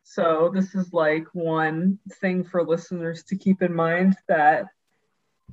So 0.05 0.51
this 0.55 0.75
is 0.75 0.93
like 0.93 1.27
one 1.33 1.99
thing 2.21 2.45
for 2.45 2.63
listeners 2.63 3.25
to 3.25 3.37
keep 3.37 3.63
in 3.63 3.75
mind 3.75 4.17
that 4.29 4.67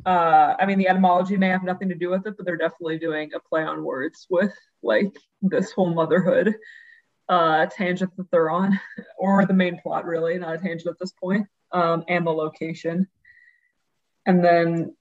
uh, 0.05 0.55
I 0.59 0.65
mean 0.65 0.77
the 0.77 0.89
etymology 0.89 1.37
may 1.37 1.47
have 1.47 1.63
nothing 1.63 1.89
to 1.89 1.95
do 1.95 2.09
with 2.09 2.27
it, 2.27 2.35
but 2.37 2.45
they're 2.45 2.57
definitely 2.57 2.99
doing 2.99 3.31
a 3.33 3.39
play 3.39 3.63
on 3.63 3.83
words 3.83 4.27
with 4.29 4.53
like 4.83 5.15
this 5.41 5.71
whole 5.71 5.93
motherhood 5.93 6.55
uh, 7.29 7.65
tangent 7.67 8.15
that 8.17 8.29
they're 8.29 8.49
on, 8.49 8.79
or 9.17 9.45
the 9.45 9.53
main 9.53 9.79
plot 9.79 10.05
really, 10.05 10.37
not 10.37 10.55
a 10.55 10.57
tangent 10.57 10.87
at 10.87 10.99
this 10.99 11.13
point, 11.13 11.47
um, 11.71 12.03
and 12.09 12.27
the 12.27 12.31
location. 12.31 13.07
And 14.25 14.43
then 14.43 14.95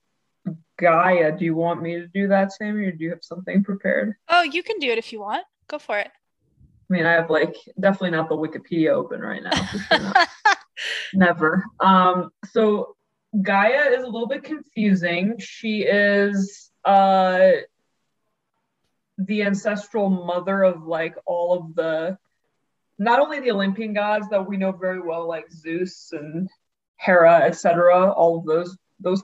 Gaia, 0.79 1.37
do 1.37 1.45
you 1.45 1.57
want 1.57 1.83
me 1.83 1.97
to 1.97 2.07
do 2.07 2.29
that, 2.29 2.53
Sammy, 2.53 2.87
or 2.87 2.93
do 2.93 3.03
you 3.03 3.11
have 3.11 3.25
something 3.25 3.65
prepared? 3.65 4.15
Oh, 4.29 4.43
you 4.43 4.63
can 4.63 4.79
do 4.79 4.91
it 4.91 4.99
if 4.99 5.13
you 5.13 5.21
want. 5.21 5.45
Go 5.67 5.79
for 5.79 5.99
it. 5.99 6.11
I 6.91 6.93
mean, 6.93 7.07
I 7.07 7.13
have 7.13 7.31
like 7.31 7.55
definitely 7.79 8.11
not 8.11 8.29
the 8.29 8.37
Wikipedia 8.37 8.91
open 8.91 9.21
right 9.21 9.43
now. 9.43 9.65
Sure 9.65 10.13
Never. 11.15 11.65
Um, 11.79 12.31
so 12.51 12.97
Gaia 13.41 13.91
is 13.91 14.03
a 14.03 14.07
little 14.09 14.27
bit 14.27 14.43
confusing. 14.43 15.37
She 15.39 15.83
is 15.83 16.71
uh 16.85 17.51
the 19.19 19.43
ancestral 19.43 20.09
mother 20.09 20.63
of 20.63 20.85
like 20.85 21.15
all 21.27 21.59
of 21.59 21.75
the 21.75 22.19
not 22.99 23.21
only 23.21 23.41
the 23.41 23.51
Olympian 23.51 23.93
gods 23.93 24.29
that 24.31 24.47
we 24.47 24.57
know 24.57 24.73
very 24.73 25.01
well, 25.01 25.29
like 25.29 25.51
Zeus 25.53 26.13
and 26.13 26.49
Hera, 26.97 27.43
etc., 27.45 28.13
all 28.13 28.39
of 28.39 28.47
those 28.47 28.77
those 28.99 29.23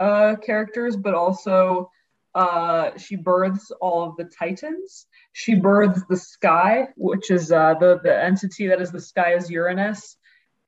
uh, 0.00 0.36
characters, 0.36 0.96
but 0.96 1.14
also 1.14 1.90
uh, 2.38 2.96
she 2.96 3.16
births 3.16 3.72
all 3.80 4.04
of 4.04 4.16
the 4.16 4.22
Titans. 4.22 5.06
She 5.32 5.56
births 5.56 6.02
the 6.08 6.16
sky, 6.16 6.86
which 6.96 7.32
is 7.32 7.50
uh, 7.50 7.74
the 7.80 7.98
the 8.00 8.16
entity 8.16 8.68
that 8.68 8.80
is 8.80 8.92
the 8.92 9.00
sky 9.00 9.34
is 9.34 9.50
Uranus, 9.50 10.16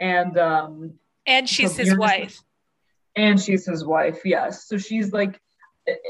and 0.00 0.36
um, 0.36 0.94
and 1.26 1.48
she's 1.48 1.76
his 1.76 1.86
Uranus, 1.86 2.00
wife. 2.00 2.42
And 3.14 3.40
she's 3.40 3.64
his 3.66 3.84
wife. 3.84 4.22
Yes, 4.24 4.66
so 4.66 4.78
she's 4.78 5.12
like 5.12 5.40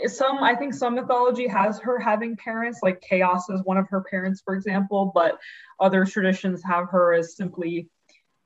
some. 0.07 0.39
I 0.39 0.55
think 0.55 0.73
some 0.73 0.95
mythology 0.95 1.47
has 1.47 1.79
her 1.81 1.99
having 1.99 2.39
parents, 2.39 2.79
like 2.83 3.03
Chaos 3.03 3.51
is 3.51 3.61
one 3.63 3.77
of 3.77 3.87
her 3.91 4.01
parents, 4.01 4.41
for 4.43 4.55
example, 4.55 5.13
but 5.15 5.39
other 5.79 6.07
traditions 6.07 6.63
have 6.65 6.89
her 6.89 7.13
as 7.13 7.37
simply 7.37 7.91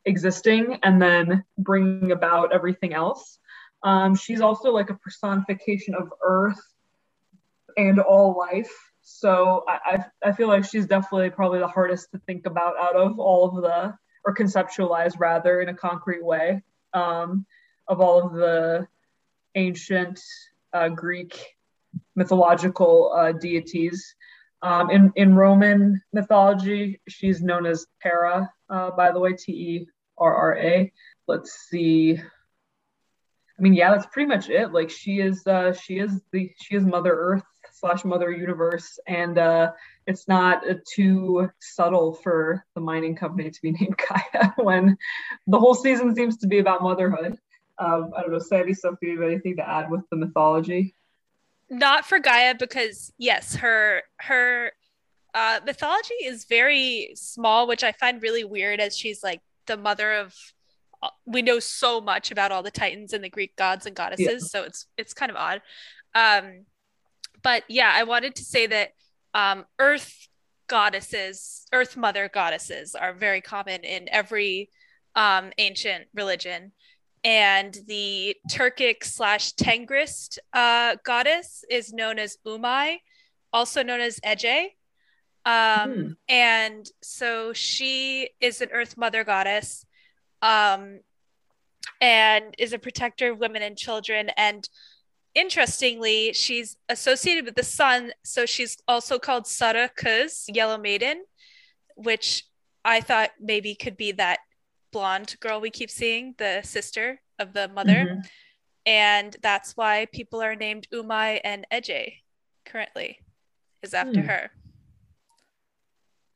existing 0.05 0.81
and 0.83 1.01
then 1.01 1.45
bringing 1.59 2.11
about 2.11 2.53
everything 2.53 2.93
else. 2.93 3.39
Um, 3.85 4.17
she's 4.17 4.41
also 4.41 4.73
like 4.73 4.91
a 4.91 4.95
personification 4.95 5.95
of 5.95 6.13
Earth 6.21 6.61
and 7.77 8.01
all 8.01 8.37
life. 8.39 8.73
So 9.03 9.65
I, 9.69 9.79
I, 9.85 10.29
I 10.31 10.33
feel 10.33 10.49
like 10.49 10.65
she's 10.65 10.87
definitely 10.87 11.31
probably 11.31 11.59
the 11.59 11.69
hardest 11.69 12.11
to 12.13 12.19
think 12.27 12.47
about 12.47 12.79
out 12.79 12.97
of 12.97 13.19
all 13.19 13.57
of 13.57 13.63
the, 13.63 13.95
or 14.25 14.35
conceptualize 14.35 15.19
rather 15.19 15.61
in 15.61 15.69
a 15.69 15.75
concrete 15.75 16.25
way, 16.25 16.63
um, 16.95 17.45
of 17.87 18.01
all 18.01 18.27
of 18.27 18.33
the 18.33 18.89
ancient 19.55 20.21
uh, 20.73 20.89
Greek 20.89 21.39
mythological 22.17 23.13
uh, 23.15 23.33
deities. 23.33 24.15
Um, 24.63 24.91
in, 24.91 25.13
in 25.17 25.37
Roman 25.37 26.01
mythology, 26.15 27.01
she's 27.07 27.43
known 27.43 27.67
as 27.67 27.87
Terra, 28.03 28.51
uh, 28.71 28.91
by 28.93 29.13
the 29.13 29.21
way, 29.21 29.35
T 29.35 29.53
E 29.53 29.87
R 30.17 30.35
R 30.35 30.57
A. 30.57 30.93
Let's 31.29 31.53
see. 31.69 32.17
I 32.17 33.63
mean, 33.63 33.75
yeah, 33.75 33.93
that's 33.93 34.07
pretty 34.07 34.29
much 34.29 34.49
it. 34.49 34.73
Like 34.73 34.89
she 34.89 35.21
is, 35.21 35.47
uh, 35.47 35.75
she 35.75 35.99
is 35.99 36.23
the, 36.33 36.51
she 36.59 36.75
is 36.77 36.85
Mother 36.85 37.15
Earth 37.15 37.45
slash 37.85 38.03
Mother 38.03 38.33
Universe, 38.33 38.99
and 39.07 39.37
uh, 39.37 39.73
it's 40.07 40.27
not 40.27 40.67
uh, 40.69 40.77
too 40.91 41.51
subtle 41.61 42.15
for 42.15 42.65
the 42.75 42.81
mining 42.81 43.15
company 43.15 43.51
to 43.51 43.61
be 43.61 43.73
named 43.79 43.97
Gaia 44.09 44.53
when 44.57 44.97
the 45.47 45.59
whole 45.59 45.75
season 45.75 46.15
seems 46.15 46.39
to 46.39 46.47
be 46.47 46.61
about 46.61 46.83
motherhood. 46.83 47.37
Um, 47.79 48.13
I 48.17 48.23
don't 48.23 48.33
know, 48.33 48.39
Sandy, 48.39 48.73
Sophie, 48.73 49.09
you 49.09 49.21
have 49.21 49.31
anything 49.31 49.57
to 49.57 49.69
add 49.69 49.91
with 49.91 50.01
the 50.09 50.17
mythology? 50.17 50.95
Not 51.69 52.07
for 52.07 52.19
Gaia, 52.19 52.55
because 52.55 53.13
yes, 53.19 53.57
her 53.57 54.05
her 54.17 54.73
uh, 55.35 55.61
mythology 55.67 56.15
is 56.25 56.47
very 56.47 57.13
small, 57.17 57.67
which 57.67 57.85
I 57.85 57.93
find 57.93 58.23
really 58.23 58.45
weird, 58.45 58.81
as 58.81 58.97
she's 58.97 59.23
like 59.23 59.43
the 59.67 59.77
mother 59.77 60.11
of 60.15 60.35
we 61.27 61.43
know 61.43 61.59
so 61.59 62.01
much 62.01 62.31
about 62.31 62.51
all 62.51 62.63
the 62.63 62.71
titans 62.71 63.13
and 63.13 63.23
the 63.23 63.29
greek 63.29 63.55
gods 63.57 63.85
and 63.85 63.95
goddesses 63.95 64.27
yeah. 64.27 64.39
so 64.39 64.63
it's 64.63 64.87
it's 64.97 65.13
kind 65.13 65.31
of 65.31 65.37
odd 65.37 65.61
um 66.15 66.65
but 67.45 67.63
yeah 67.69 67.93
i 67.95 68.03
wanted 68.03 68.35
to 68.35 68.43
say 68.43 68.67
that 68.67 68.91
um 69.35 69.65
earth 69.79 70.29
goddesses 70.67 71.67
earth 71.73 71.97
mother 71.97 72.29
goddesses 72.33 72.97
are 72.97 73.13
very 73.13 73.41
common 73.41 73.85
in 73.85 74.09
every 74.11 74.69
um 75.15 75.53
ancient 75.59 76.07
religion 76.15 76.73
and 77.23 77.79
the 77.87 78.37
turkic 78.51 79.05
slash 79.05 79.55
tengrist 79.55 80.39
uh, 80.53 80.97
goddess 81.05 81.65
is 81.71 81.93
known 81.93 82.19
as 82.19 82.39
umay 82.47 82.97
also 83.53 83.83
known 83.83 84.01
as 84.01 84.19
ece 84.21 84.71
um, 85.47 85.93
hmm. 85.93 86.09
and 86.29 86.87
so 87.03 87.53
she 87.53 88.31
is 88.41 88.63
an 88.63 88.71
earth 88.73 88.97
mother 88.97 89.25
goddess 89.25 89.85
um, 90.45 91.01
and 92.01 92.55
is 92.59 92.73
a 92.73 92.79
protector 92.79 93.33
of 93.33 93.39
women 93.39 93.63
and 93.63 93.77
children. 93.77 94.31
And 94.37 94.69
interestingly, 95.35 96.33
she's 96.33 96.77
associated 96.89 97.45
with 97.45 97.55
the 97.57 97.65
sun. 97.65 98.13
So 98.25 98.47
she's 98.47 98.77
also 98.87 99.19
called 99.19 99.45
Sarı 99.45 99.89
Kız, 99.97 100.45
Yellow 100.49 100.79
Maiden, 100.79 101.25
which 101.97 102.45
I 102.85 103.01
thought 103.01 103.31
maybe 103.41 103.75
could 103.75 103.97
be 103.97 104.13
that 104.13 104.41
blonde 104.93 105.37
girl 105.41 105.61
we 105.61 105.71
keep 105.71 105.91
seeing, 105.91 106.35
the 106.39 106.61
sister 106.63 107.21
of 107.39 107.53
the 107.53 107.69
mother. 107.69 108.07
Mm-hmm. 108.11 108.21
And 108.87 109.37
that's 109.43 109.77
why 109.77 110.07
people 110.13 110.43
are 110.43 110.55
named 110.55 110.87
Umay 110.93 111.41
and 111.43 111.67
Ece 111.73 112.15
currently, 112.67 113.19
is 113.83 113.95
after 113.95 114.21
hmm. 114.21 114.27
her. 114.27 114.51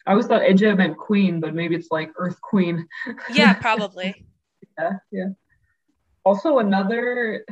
I 0.07 0.13
always 0.13 0.27
thought 0.27 0.41
Ece 0.41 0.75
meant 0.75 0.97
queen, 0.97 1.41
but 1.41 1.55
maybe 1.55 1.75
it's 1.75 1.91
like 1.91 2.11
Earth 2.17 2.41
Queen. 2.41 2.87
yeah, 3.31 3.53
probably. 3.61 4.25
yeah, 4.79 4.93
yeah. 5.13 5.29
Also, 6.25 6.59
another. 6.59 7.45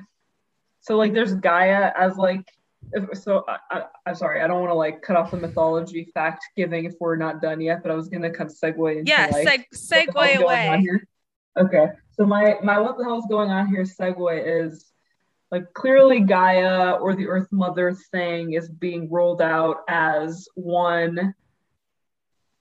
So 0.87 0.97
like, 0.97 1.13
there's 1.13 1.35
Gaia 1.35 1.93
as 1.97 2.17
like. 2.17 2.49
If, 2.93 3.19
so 3.19 3.45
I, 3.49 3.83
I, 4.07 4.11
am 4.11 4.15
sorry, 4.15 4.43
I 4.43 4.47
don't 4.47 4.61
want 4.61 4.71
to 4.71 4.75
like 4.75 5.03
cut 5.03 5.17
off 5.17 5.33
the 5.33 5.37
mythology 5.37 6.09
fact 6.15 6.45
giving 6.57 6.85
if 6.85 6.95
we're 7.01 7.17
not 7.17 7.43
done 7.43 7.61
yet, 7.61 7.83
but 7.83 7.91
I 7.91 7.97
was 7.97 8.09
gonna 8.09 8.31
kind 8.31 8.49
of 8.49 8.57
segue 8.57 8.99
into 8.99 9.11
yeah, 9.11 9.29
like 9.33 9.69
seg- 9.73 10.07
segue 10.07 10.37
away. 10.37 10.89
Okay, 11.59 11.87
so 12.13 12.25
my 12.25 12.59
my 12.63 12.79
what 12.79 12.97
the 12.97 13.03
hell 13.03 13.19
is 13.19 13.27
going 13.29 13.51
on 13.51 13.67
here? 13.67 13.83
Segue 13.83 14.65
is 14.65 14.93
like 15.51 15.73
clearly 15.75 16.21
Gaia 16.21 16.93
or 16.93 17.17
the 17.17 17.27
Earth 17.27 17.49
Mother 17.51 17.93
thing 18.13 18.53
is 18.53 18.69
being 18.69 19.11
rolled 19.11 19.43
out 19.43 19.79
as 19.89 20.47
one 20.55 21.35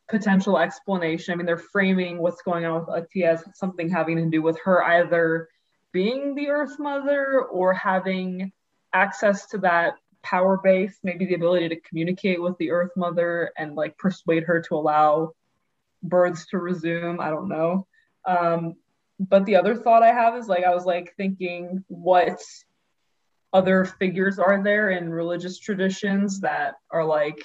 potential 0.09 0.57
explanation. 0.57 1.33
I 1.33 1.37
mean, 1.37 1.45
they're 1.45 1.57
framing 1.57 2.17
what's 2.17 2.41
going 2.41 2.65
on 2.65 2.79
with 2.79 2.89
Atiye 2.89 3.27
as 3.27 3.43
something 3.53 3.89
having 3.89 4.17
to 4.17 4.25
do 4.25 4.41
with 4.41 4.59
her 4.63 4.83
either 4.83 5.49
being 5.95 6.35
the 6.35 6.49
Earth 6.49 6.77
Mother 6.77 7.43
or 7.43 7.73
having 7.73 8.51
access 8.91 9.45
to 9.45 9.59
that 9.59 9.93
power 10.23 10.59
base, 10.61 10.99
maybe 11.03 11.25
the 11.25 11.35
ability 11.35 11.69
to 11.69 11.79
communicate 11.79 12.41
with 12.41 12.57
the 12.57 12.69
Earth 12.71 12.91
Mother 12.97 13.53
and 13.57 13.75
like 13.75 13.97
persuade 13.97 14.43
her 14.43 14.61
to 14.63 14.75
allow 14.75 15.31
births 16.03 16.47
to 16.47 16.57
resume. 16.57 17.21
I 17.21 17.29
don't 17.29 17.47
know. 17.47 17.87
Um, 18.27 18.75
but 19.21 19.45
the 19.45 19.55
other 19.55 19.73
thought 19.73 20.03
I 20.03 20.11
have 20.11 20.35
is 20.35 20.49
like, 20.49 20.65
I 20.65 20.75
was 20.75 20.83
like 20.83 21.13
thinking, 21.15 21.85
what 21.87 22.41
other 23.53 23.85
figures 23.85 24.37
are 24.37 24.61
there 24.61 24.89
in 24.89 25.09
religious 25.09 25.57
traditions 25.59 26.41
that 26.41 26.73
are 26.91 27.05
like, 27.05 27.41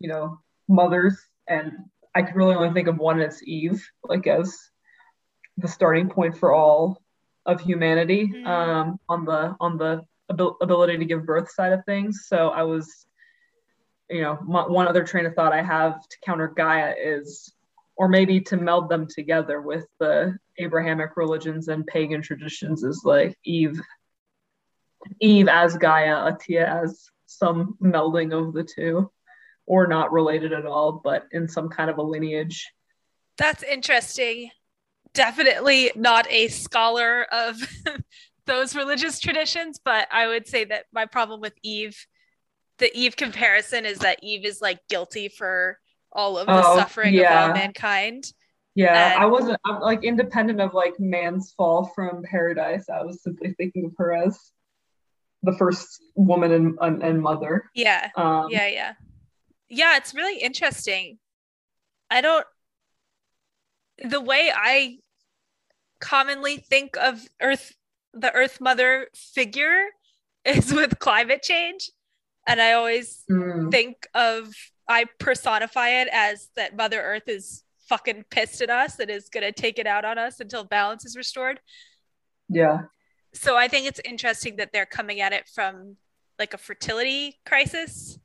you 0.00 0.08
know, 0.08 0.40
mothers 0.66 1.16
and 1.46 1.74
I 2.12 2.22
can 2.22 2.34
really 2.34 2.56
only 2.56 2.72
think 2.72 2.88
of 2.88 2.98
one 2.98 3.20
as 3.20 3.40
Eve, 3.44 3.88
like 4.02 4.26
as 4.26 4.58
the 5.58 5.68
starting 5.68 6.08
point 6.08 6.36
for 6.36 6.52
all 6.52 7.00
of 7.46 7.60
humanity 7.60 8.26
mm-hmm. 8.26 8.46
um, 8.46 9.00
on 9.08 9.24
the 9.24 9.56
on 9.60 9.78
the 9.78 10.04
abil- 10.30 10.58
ability 10.60 10.98
to 10.98 11.04
give 11.04 11.24
birth 11.24 11.50
side 11.50 11.72
of 11.72 11.84
things. 11.84 12.26
So 12.26 12.48
I 12.48 12.62
was, 12.64 13.06
you 14.10 14.20
know, 14.20 14.38
my, 14.44 14.66
one 14.66 14.88
other 14.88 15.04
train 15.04 15.26
of 15.26 15.34
thought 15.34 15.52
I 15.52 15.62
have 15.62 16.06
to 16.08 16.16
counter 16.24 16.48
Gaia 16.48 16.94
is, 16.98 17.52
or 17.96 18.08
maybe 18.08 18.40
to 18.42 18.56
meld 18.56 18.88
them 18.88 19.06
together 19.06 19.60
with 19.62 19.86
the 19.98 20.36
Abrahamic 20.58 21.16
religions 21.16 21.68
and 21.68 21.86
pagan 21.86 22.20
traditions 22.20 22.82
is 22.82 23.02
like 23.04 23.38
Eve, 23.44 23.80
Eve 25.20 25.48
as 25.48 25.76
Gaia, 25.76 26.32
Atiye 26.32 26.66
as 26.84 27.08
some 27.26 27.76
melding 27.82 28.36
of 28.36 28.52
the 28.52 28.64
two 28.64 29.10
or 29.66 29.86
not 29.86 30.12
related 30.12 30.52
at 30.52 30.64
all, 30.64 31.00
but 31.02 31.26
in 31.32 31.48
some 31.48 31.68
kind 31.68 31.90
of 31.90 31.98
a 31.98 32.02
lineage. 32.02 32.70
That's 33.36 33.62
interesting. 33.62 34.50
Definitely 35.16 35.90
not 35.96 36.26
a 36.30 36.48
scholar 36.48 37.24
of 37.32 37.56
those 38.46 38.76
religious 38.76 39.18
traditions, 39.18 39.80
but 39.84 40.06
I 40.12 40.26
would 40.28 40.46
say 40.46 40.64
that 40.66 40.84
my 40.92 41.06
problem 41.06 41.40
with 41.40 41.54
Eve, 41.62 41.96
the 42.78 42.94
Eve 42.96 43.16
comparison, 43.16 43.84
is 43.86 43.98
that 44.00 44.18
Eve 44.22 44.44
is 44.44 44.60
like 44.60 44.78
guilty 44.88 45.28
for 45.28 45.78
all 46.12 46.38
of 46.38 46.46
the 46.46 46.52
Oh, 46.64 46.76
suffering 46.76 47.14
yeah. 47.14 47.46
of 47.46 47.50
all 47.50 47.56
mankind. 47.56 48.32
Yeah, 48.74 49.14
And- 49.14 49.22
I 49.22 49.26
wasn't 49.26 49.58
I'm 49.64 49.80
like 49.80 50.04
independent 50.04 50.60
of 50.60 50.74
like 50.74 50.94
man's 51.00 51.52
fall 51.56 51.90
from 51.94 52.22
paradise. 52.22 52.88
I 52.88 53.02
was 53.02 53.22
simply 53.22 53.54
thinking 53.54 53.86
of 53.86 53.92
her 53.98 54.12
as 54.12 54.38
the 55.42 55.56
first 55.56 56.02
woman 56.14 56.52
and, 56.52 56.78
and, 56.80 57.02
and 57.02 57.22
mother. 57.22 57.70
Yeah. 57.74 58.10
Um, 58.16 58.46
yeah 58.50 58.68
yeah 58.68 58.92
yeah 59.68 59.96
it's 59.96 60.14
really 60.14 60.38
interesting 60.38 61.18
i 62.08 62.20
don't 62.20 62.46
the 64.08 64.20
way 64.20 64.52
i 64.54 64.96
commonly 66.00 66.58
think 66.58 66.96
of 66.96 67.26
earth 67.40 67.74
the 68.12 68.32
earth 68.32 68.60
mother 68.60 69.08
figure 69.14 69.86
is 70.44 70.72
with 70.72 70.98
climate 70.98 71.42
change. 71.42 71.90
And 72.46 72.60
i 72.60 72.72
always 72.72 73.24
mm, 73.30 73.70
think 73.70 74.06
of 74.14 74.54
i 74.88 75.04
personify 75.18 75.88
it 75.88 76.08
as 76.12 76.48
that 76.56 76.76
mother 76.76 77.02
earth 77.02 77.28
is 77.28 77.64
fucking 77.88 78.24
pissed 78.30 78.60
at 78.62 78.70
us 78.70 78.98
and 78.98 79.10
is 79.10 79.28
going 79.28 79.44
to 79.44 79.52
take 79.52 79.78
it 79.78 79.86
out 79.86 80.04
on 80.04 80.18
us 80.18 80.40
until 80.40 80.64
balance 80.64 81.04
is 81.04 81.16
restored. 81.16 81.60
Yeah. 82.48 82.82
so 83.34 83.56
i 83.56 83.66
think 83.66 83.86
it's 83.86 84.00
interesting 84.04 84.56
that 84.56 84.72
they're 84.72 84.86
coming 84.86 85.20
at 85.20 85.32
it 85.32 85.48
from 85.52 85.96
like 86.38 86.54
a 86.54 86.58
fertility 86.58 87.40
crisis 87.44 88.18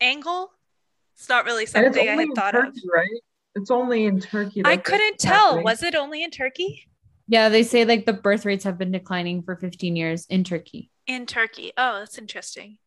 angle. 0.00 0.50
It's 1.16 1.28
not 1.28 1.44
really 1.44 1.66
something 1.66 2.08
i 2.08 2.12
had 2.12 2.28
thought 2.34 2.54
of. 2.54 2.64
right? 2.92 3.08
It's 3.54 3.70
only 3.70 4.04
in 4.06 4.20
Turkey. 4.20 4.62
i 4.64 4.76
couldn't 4.76 5.18
tell 5.18 5.48
happening. 5.48 5.64
was 5.64 5.82
it 5.82 5.94
only 5.94 6.22
in 6.22 6.30
turkey 6.30 6.86
Yeah, 7.28 7.48
they 7.48 7.62
say 7.62 7.84
like 7.84 8.04
the 8.06 8.12
birth 8.12 8.44
rates 8.44 8.64
have 8.64 8.76
been 8.78 8.92
declining 8.92 9.42
for 9.42 9.56
15 9.56 9.96
years 9.96 10.26
in 10.28 10.44
Turkey. 10.44 10.90
in 11.06 11.26
turkey 11.26 11.72
oh 11.76 12.00
that's 12.00 12.18
interesting 12.18 12.78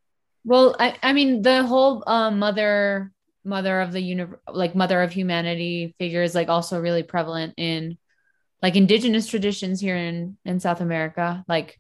Well, 0.46 0.76
I, 0.80 0.96
I 1.04 1.12
mean, 1.14 1.42
the 1.42 1.64
whole 1.68 2.04
uh, 2.08 2.32
mother, 2.32 3.12
mother 3.44 3.82
of 3.82 3.92
the 3.92 4.00
universe, 4.02 4.40
like 4.48 4.76
mother 4.76 5.02
of 5.02 5.12
humanity 5.12 5.94
figure 6.00 6.24
is 6.24 6.36
like 6.36 6.48
also 6.50 6.80
really 6.80 7.04
prevalent 7.04 7.54
in 7.58 7.98
like 8.64 8.76
indigenous 8.76 9.28
traditions 9.28 9.80
here 9.82 9.96
in 9.98 10.38
in 10.46 10.60
South 10.60 10.82
America. 10.82 11.44
Like, 11.48 11.80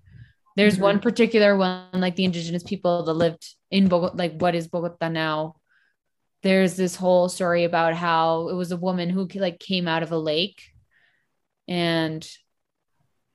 there's 0.55 0.77
Mhm. 0.77 0.81
one 0.89 0.99
particular 0.99 1.55
one, 1.57 1.87
like 1.93 2.15
the 2.15 2.25
indigenous 2.25 2.63
people 2.63 3.03
that 3.05 3.13
lived 3.13 3.43
in 3.71 3.87
Bogota, 3.87 4.15
like 4.17 4.35
what 4.41 4.55
is 4.55 4.67
Bogota 4.67 5.07
now. 5.09 5.56
There's 6.43 6.75
this 6.75 6.95
whole 6.95 7.29
story 7.29 7.63
about 7.63 7.95
how 7.95 8.49
it 8.49 8.53
was 8.53 8.71
a 8.71 8.77
woman 8.77 9.09
who 9.09 9.27
like 9.35 9.59
came 9.59 9.87
out 9.87 10.03
of 10.03 10.11
a 10.11 10.17
lake, 10.17 10.61
and 11.67 12.27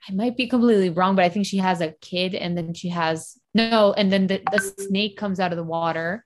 I 0.08 0.12
might 0.12 0.36
be 0.36 0.48
completely 0.48 0.90
wrong, 0.90 1.14
but 1.14 1.24
I 1.24 1.28
think 1.28 1.46
she 1.46 1.58
has 1.58 1.80
a 1.80 1.94
kid 2.00 2.34
and 2.34 2.56
then 2.56 2.74
she 2.74 2.88
has 2.88 3.38
no, 3.54 3.92
and 3.92 4.12
then 4.12 4.26
the, 4.26 4.42
the 4.50 4.58
snake 4.58 5.16
comes 5.16 5.38
out 5.38 5.52
of 5.52 5.56
the 5.56 5.64
water 5.64 6.24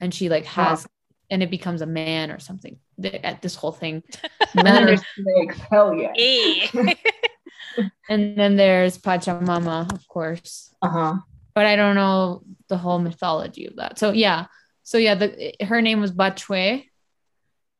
and 0.00 0.14
she 0.14 0.28
like 0.28 0.46
has 0.46 0.86
and 1.30 1.42
it 1.42 1.50
becomes 1.50 1.82
a 1.82 1.86
man 1.86 2.30
or 2.30 2.38
something. 2.38 2.78
At 3.02 3.42
this 3.42 3.54
whole 3.54 3.72
thing. 3.72 4.02
And 4.54 4.66
then, 4.66 4.74
Men 4.74 4.82
are 4.82 4.86
there's, 4.86 5.02
snakes. 5.16 5.58
Hell 5.70 5.94
yeah. 5.94 6.66
And 8.10 8.36
then 8.36 8.56
there's 8.56 8.98
Pachamama, 8.98 9.90
of 9.90 10.06
course. 10.06 10.74
Uh 10.82 10.88
huh. 10.88 11.14
But 11.54 11.64
I 11.64 11.74
don't 11.74 11.94
know 11.94 12.42
the 12.68 12.76
whole 12.76 12.98
mythology 12.98 13.64
of 13.64 13.76
that. 13.76 13.98
So 13.98 14.12
yeah. 14.12 14.46
So 14.82 14.98
yeah, 14.98 15.14
the 15.14 15.54
her 15.60 15.80
name 15.80 16.00
was 16.00 16.12
Bachue 16.12 16.84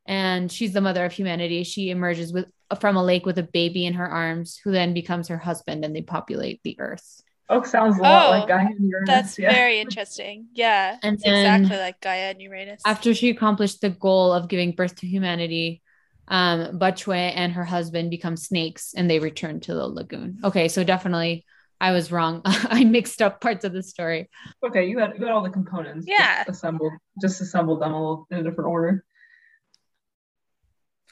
and 0.06 0.50
she's 0.50 0.72
the 0.72 0.80
mother 0.80 1.04
of 1.04 1.12
humanity. 1.12 1.64
She 1.64 1.90
emerges 1.90 2.32
with 2.32 2.46
from 2.80 2.96
a 2.96 3.04
lake 3.04 3.26
with 3.26 3.38
a 3.38 3.42
baby 3.42 3.84
in 3.86 3.94
her 3.94 4.08
arms, 4.08 4.58
who 4.64 4.72
then 4.72 4.94
becomes 4.94 5.28
her 5.28 5.36
husband, 5.38 5.84
and 5.84 5.94
they 5.94 6.00
populate 6.02 6.60
the 6.64 6.76
earth. 6.78 7.20
Oh, 7.48 7.62
sounds 7.62 7.98
a 7.98 8.02
lot 8.02 8.26
Oh, 8.26 8.30
like 8.30 8.48
Gaia 8.48 8.66
and 8.66 8.88
Uranus. 8.88 9.06
that's 9.06 9.38
yeah. 9.38 9.52
very 9.52 9.78
interesting 9.80 10.46
yeah 10.54 10.96
And 11.02 11.14
it's 11.16 11.24
then- 11.24 11.64
exactly 11.64 11.76
like 11.84 12.00
gaia 12.00 12.30
and 12.30 12.40
uranus 12.40 12.80
After 12.86 13.12
she 13.12 13.28
accomplished 13.28 13.82
the 13.82 13.90
goal 13.90 14.32
of 14.32 14.48
giving 14.48 14.72
birth 14.72 14.96
to 15.00 15.06
humanity, 15.06 15.82
um, 16.28 16.78
Bachue 16.78 17.14
and 17.14 17.52
her 17.52 17.64
husband 17.64 18.08
become 18.10 18.36
snakes 18.36 18.94
and 18.96 19.10
they 19.10 19.18
return 19.18 19.60
to 19.60 19.74
the 19.74 19.86
lagoon. 19.86 20.38
Okay, 20.44 20.68
so 20.68 20.82
definitely 20.82 21.44
I 21.82 21.90
was 21.90 22.12
wrong. 22.12 22.42
I 22.44 22.84
mixed 22.84 23.20
up 23.20 23.40
parts 23.40 23.64
of 23.64 23.72
the 23.72 23.82
story. 23.82 24.30
Okay, 24.64 24.84
you 24.88 24.98
had 25.00 25.14
you 25.18 25.24
had 25.26 25.32
all 25.34 25.42
the 25.42 25.50
components. 25.50 26.06
Yeah. 26.08 26.44
Just 26.44 26.50
assembled, 26.58 26.92
just 27.20 27.40
assembled 27.40 27.82
them 27.82 27.92
all 27.92 28.26
in 28.30 28.38
a 28.38 28.42
different 28.42 28.70
order. 28.70 29.04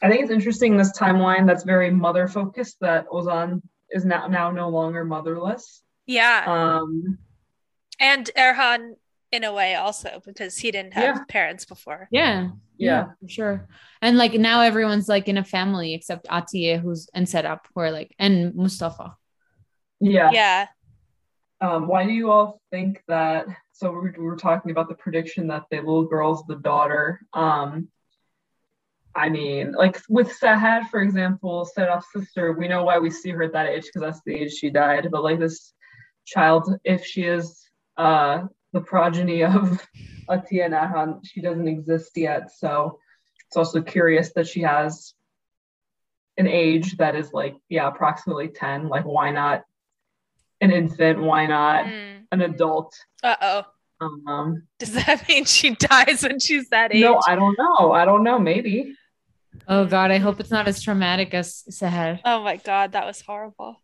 I 0.02 0.08
think 0.08 0.22
it's 0.22 0.30
interesting 0.30 0.76
this 0.76 0.96
timeline 0.98 1.46
that's 1.46 1.64
very 1.64 1.90
mother 1.90 2.26
focused 2.28 2.76
that 2.80 3.06
Ozan 3.08 3.60
is 3.90 4.04
now 4.04 4.28
now 4.28 4.50
no 4.50 4.68
longer 4.68 5.04
motherless. 5.04 5.82
yeah 6.06 6.44
Um, 6.46 7.18
and 7.98 8.30
erhan 8.36 8.94
in 9.32 9.44
a 9.44 9.52
way 9.52 9.74
also 9.74 10.20
because 10.24 10.56
he 10.56 10.70
didn't 10.70 10.94
have 10.94 11.16
Yeah. 11.16 11.24
parents 11.28 11.64
before 11.64 12.08
Yeah. 12.10 12.48
Yeah. 12.78 13.04
for 13.20 13.28
sure. 13.28 13.68
And 14.00 14.16
like 14.16 14.32
now 14.34 14.60
everyone's 14.62 15.08
like 15.08 15.28
in 15.28 15.36
a 15.36 15.44
family 15.44 15.94
except 15.94 16.26
Atiye 16.28 16.80
who's 16.80 17.08
and 17.12 17.28
set 17.28 17.44
up 17.44 17.66
where 17.74 17.90
like 17.90 18.14
and 18.18 18.54
Mustafa. 18.54 19.16
Yeah. 20.00 20.30
yeah 20.32 20.66
Um, 21.60 21.86
why 21.86 22.06
do 22.06 22.12
you 22.12 22.30
all 22.30 22.60
think 22.70 23.02
that? 23.08 23.46
So 23.72 23.90
we 23.90 24.10
we 24.10 24.24
were 24.24 24.36
talking 24.36 24.70
about 24.70 24.88
the 24.88 24.94
prediction 24.94 25.48
that 25.48 25.64
the 25.70 25.78
little 25.78 26.06
girl's 26.06 26.44
the 26.46 26.56
daughter. 26.56 27.20
Um, 27.32 27.88
I 29.14 29.28
mean, 29.28 29.72
like 29.72 30.00
with 30.08 30.32
Sahad, 30.40 30.88
for 30.88 31.00
example, 31.00 31.64
Serap's 31.64 32.12
sister, 32.12 32.52
we 32.52 32.68
know 32.68 32.84
why 32.84 32.98
we 32.98 33.10
see 33.10 33.30
her 33.30 33.42
at 33.42 33.52
that 33.52 33.68
age 33.68 33.84
because 33.84 34.02
that's 34.02 34.22
the 34.24 34.34
age 34.34 34.52
she 34.52 34.70
died. 34.70 35.08
But 35.10 35.24
like 35.24 35.38
this 35.38 35.72
child, 36.26 36.72
if 36.84 37.04
she 37.04 37.24
is 37.24 37.68
uh, 37.96 38.44
the 38.72 38.80
progeny 38.80 39.42
of 39.44 39.84
Atiye 40.28 40.64
and 40.64 40.74
Erhan, 40.74 41.20
she 41.24 41.40
doesn't 41.40 41.68
exist 41.68 42.12
yet. 42.16 42.52
So 42.56 42.98
it's 43.48 43.56
also 43.56 43.82
curious 43.82 44.32
that 44.34 44.46
she 44.46 44.60
has 44.62 45.14
an 46.36 46.46
age 46.46 46.96
that 46.98 47.16
is 47.16 47.32
like, 47.32 47.56
yeah, 47.68 47.88
approximately 47.88 48.48
10. 48.48 48.88
Like, 48.88 49.04
why 49.04 49.30
not 49.30 49.64
an 50.60 50.70
infant? 50.70 51.20
Why 51.20 51.46
not 51.46 51.84
Mm. 51.86 52.26
an 52.32 52.40
adult? 52.42 52.94
uh-oh 53.22 53.64
Um, 54.00 54.66
does 54.78 54.92
that 54.92 55.24
mean 55.28 55.44
she 55.44 55.74
dies 55.74 56.22
when 56.22 56.38
she's 56.40 56.68
that 56.70 56.94
age 56.94 57.02
no, 57.02 57.20
I 57.26 57.34
don't 57.34 57.56
know. 57.58 57.92
I 57.92 58.04
don't 58.04 58.22
know. 58.24 58.38
Maybe. 58.38 58.94
Oh 59.68 59.84
god, 59.84 60.10
I 60.10 60.18
hope 60.18 60.40
it's 60.40 60.50
not 60.50 60.68
as 60.68 60.82
traumatic 60.82 61.34
as 61.34 61.64
Sahar. 61.70 62.20
oh 62.24 62.42
my 62.42 62.56
god 62.56 62.92
that 62.92 63.04
was 63.06 63.20
horrible 63.20 63.82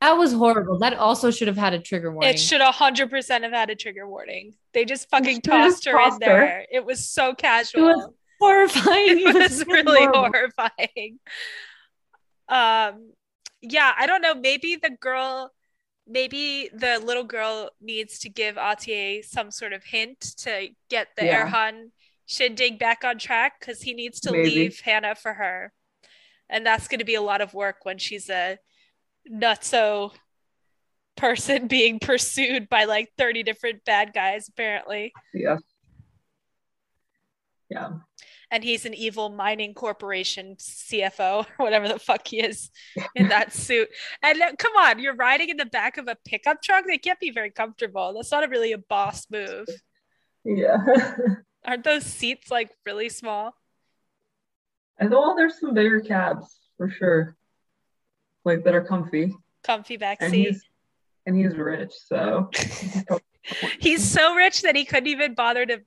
That 0.00 0.18
was 0.18 0.32
horrible. 0.32 0.78
That 0.80 0.94
also 0.98 1.30
should 1.30 1.46
have 1.48 1.56
had 1.56 1.74
a 1.74 1.78
trigger 1.78 2.10
warning. 2.10 2.34
It 2.34 2.40
should 2.40 2.60
100% 2.60 3.42
have 3.44 3.52
had 3.52 3.70
a 3.70 3.76
trigger 3.76 4.06
warning. 4.08 4.54
They 4.74 4.84
just 4.84 5.08
fucking 5.10 5.36
They 5.44 5.50
just 5.50 5.84
tossed 5.84 5.84
her 5.86 5.98
in 6.06 6.10
her. 6.12 6.18
there. 6.18 6.66
It 6.72 6.84
was 6.84 7.06
so 7.08 7.34
casual. 7.34 8.14
horrifying. 8.40 9.18
It 9.28 9.34
was 9.36 9.64
really 9.66 10.04
horrible. 10.04 10.30
horrifying. 10.34 11.20
Um, 12.48 13.12
yeah, 13.62 13.92
I 13.96 14.06
don't 14.06 14.20
know. 14.20 14.34
Maybe 14.34 14.76
the 14.76 14.90
girl, 14.90 15.52
maybe 16.06 16.68
the 16.74 16.98
little 16.98 17.24
girl 17.24 17.70
needs 17.80 18.18
to 18.20 18.28
give 18.28 18.56
Atiye 18.56 19.24
some 19.24 19.50
sort 19.50 19.72
of 19.72 19.84
hint 19.84 20.20
to 20.38 20.68
get 20.90 21.08
the 21.16 21.24
Yeah. 21.24 21.48
Erhan 21.48 21.90
shindig 22.26 22.78
back 22.78 23.04
on 23.04 23.18
track 23.18 23.60
because 23.60 23.82
he 23.82 23.94
needs 23.94 24.20
to 24.20 24.32
Maybe. 24.32 24.50
leave 24.50 24.80
Hannah 24.80 25.14
for 25.14 25.34
her. 25.34 25.72
And 26.48 26.66
that's 26.66 26.88
going 26.88 26.98
to 26.98 27.04
be 27.04 27.14
a 27.14 27.22
lot 27.22 27.40
of 27.40 27.54
work 27.54 27.84
when 27.84 27.98
she's 27.98 28.28
a 28.28 28.58
nutso 29.30 30.12
person 31.16 31.66
being 31.68 31.98
pursued 32.00 32.68
by 32.68 32.84
like 32.84 33.10
30 33.16 33.42
different 33.42 33.84
bad 33.84 34.12
guys, 34.12 34.48
apparently. 34.48 35.12
Yeah. 35.32 35.58
Yeah. 37.70 37.90
And 38.52 38.62
he's 38.62 38.84
an 38.86 38.94
evil 38.94 39.30
mining 39.30 39.74
corporation 39.74 40.54
CFO 40.60 41.40
or 41.40 41.46
whatever 41.64 41.88
the 41.88 41.98
fuck 41.98 42.28
he 42.28 42.40
is 42.40 42.70
in 43.16 43.28
that 43.28 43.52
suit. 43.66 43.88
And 44.22 44.40
uh, 44.40 44.52
come 44.58 44.76
on, 44.76 44.98
you're 45.00 45.16
riding 45.16 45.48
in 45.48 45.56
the 45.56 45.66
back 45.66 45.96
of 45.98 46.06
a 46.06 46.16
pickup 46.24 46.62
truck. 46.62 46.84
They 46.86 46.98
can't 46.98 47.18
be 47.18 47.30
very 47.30 47.50
comfortable. 47.50 48.12
That's 48.14 48.30
not 48.30 48.44
a 48.44 48.48
really 48.48 48.72
a 48.72 48.78
boss 48.78 49.26
move. 49.30 49.66
Yeah. 50.44 50.76
Aren't 51.64 51.84
those 51.84 52.04
seats 52.04 52.50
like 52.50 52.70
really 52.86 53.08
small? 53.08 53.54
and 54.98 55.10
well, 55.10 55.34
there's 55.34 55.58
some 55.58 55.74
bigger 55.74 56.00
cabs 56.00 56.58
for 56.76 56.88
sure, 56.90 57.36
like 58.44 58.62
that 58.64 58.74
are 58.74 58.84
comfy. 58.84 59.34
Comfy 59.64 59.96
back 59.96 60.18
And 60.20 60.30
seat. 60.30 60.46
he's 60.48 60.62
and 61.26 61.36
he's 61.36 61.56
rich, 61.56 61.92
so 62.06 62.50
He's 63.80 64.08
so 64.08 64.34
rich 64.36 64.62
that 64.62 64.76
he 64.76 64.84
couldn't 64.84 65.06
even 65.08 65.34
bother 65.34 65.64
to 65.66 65.80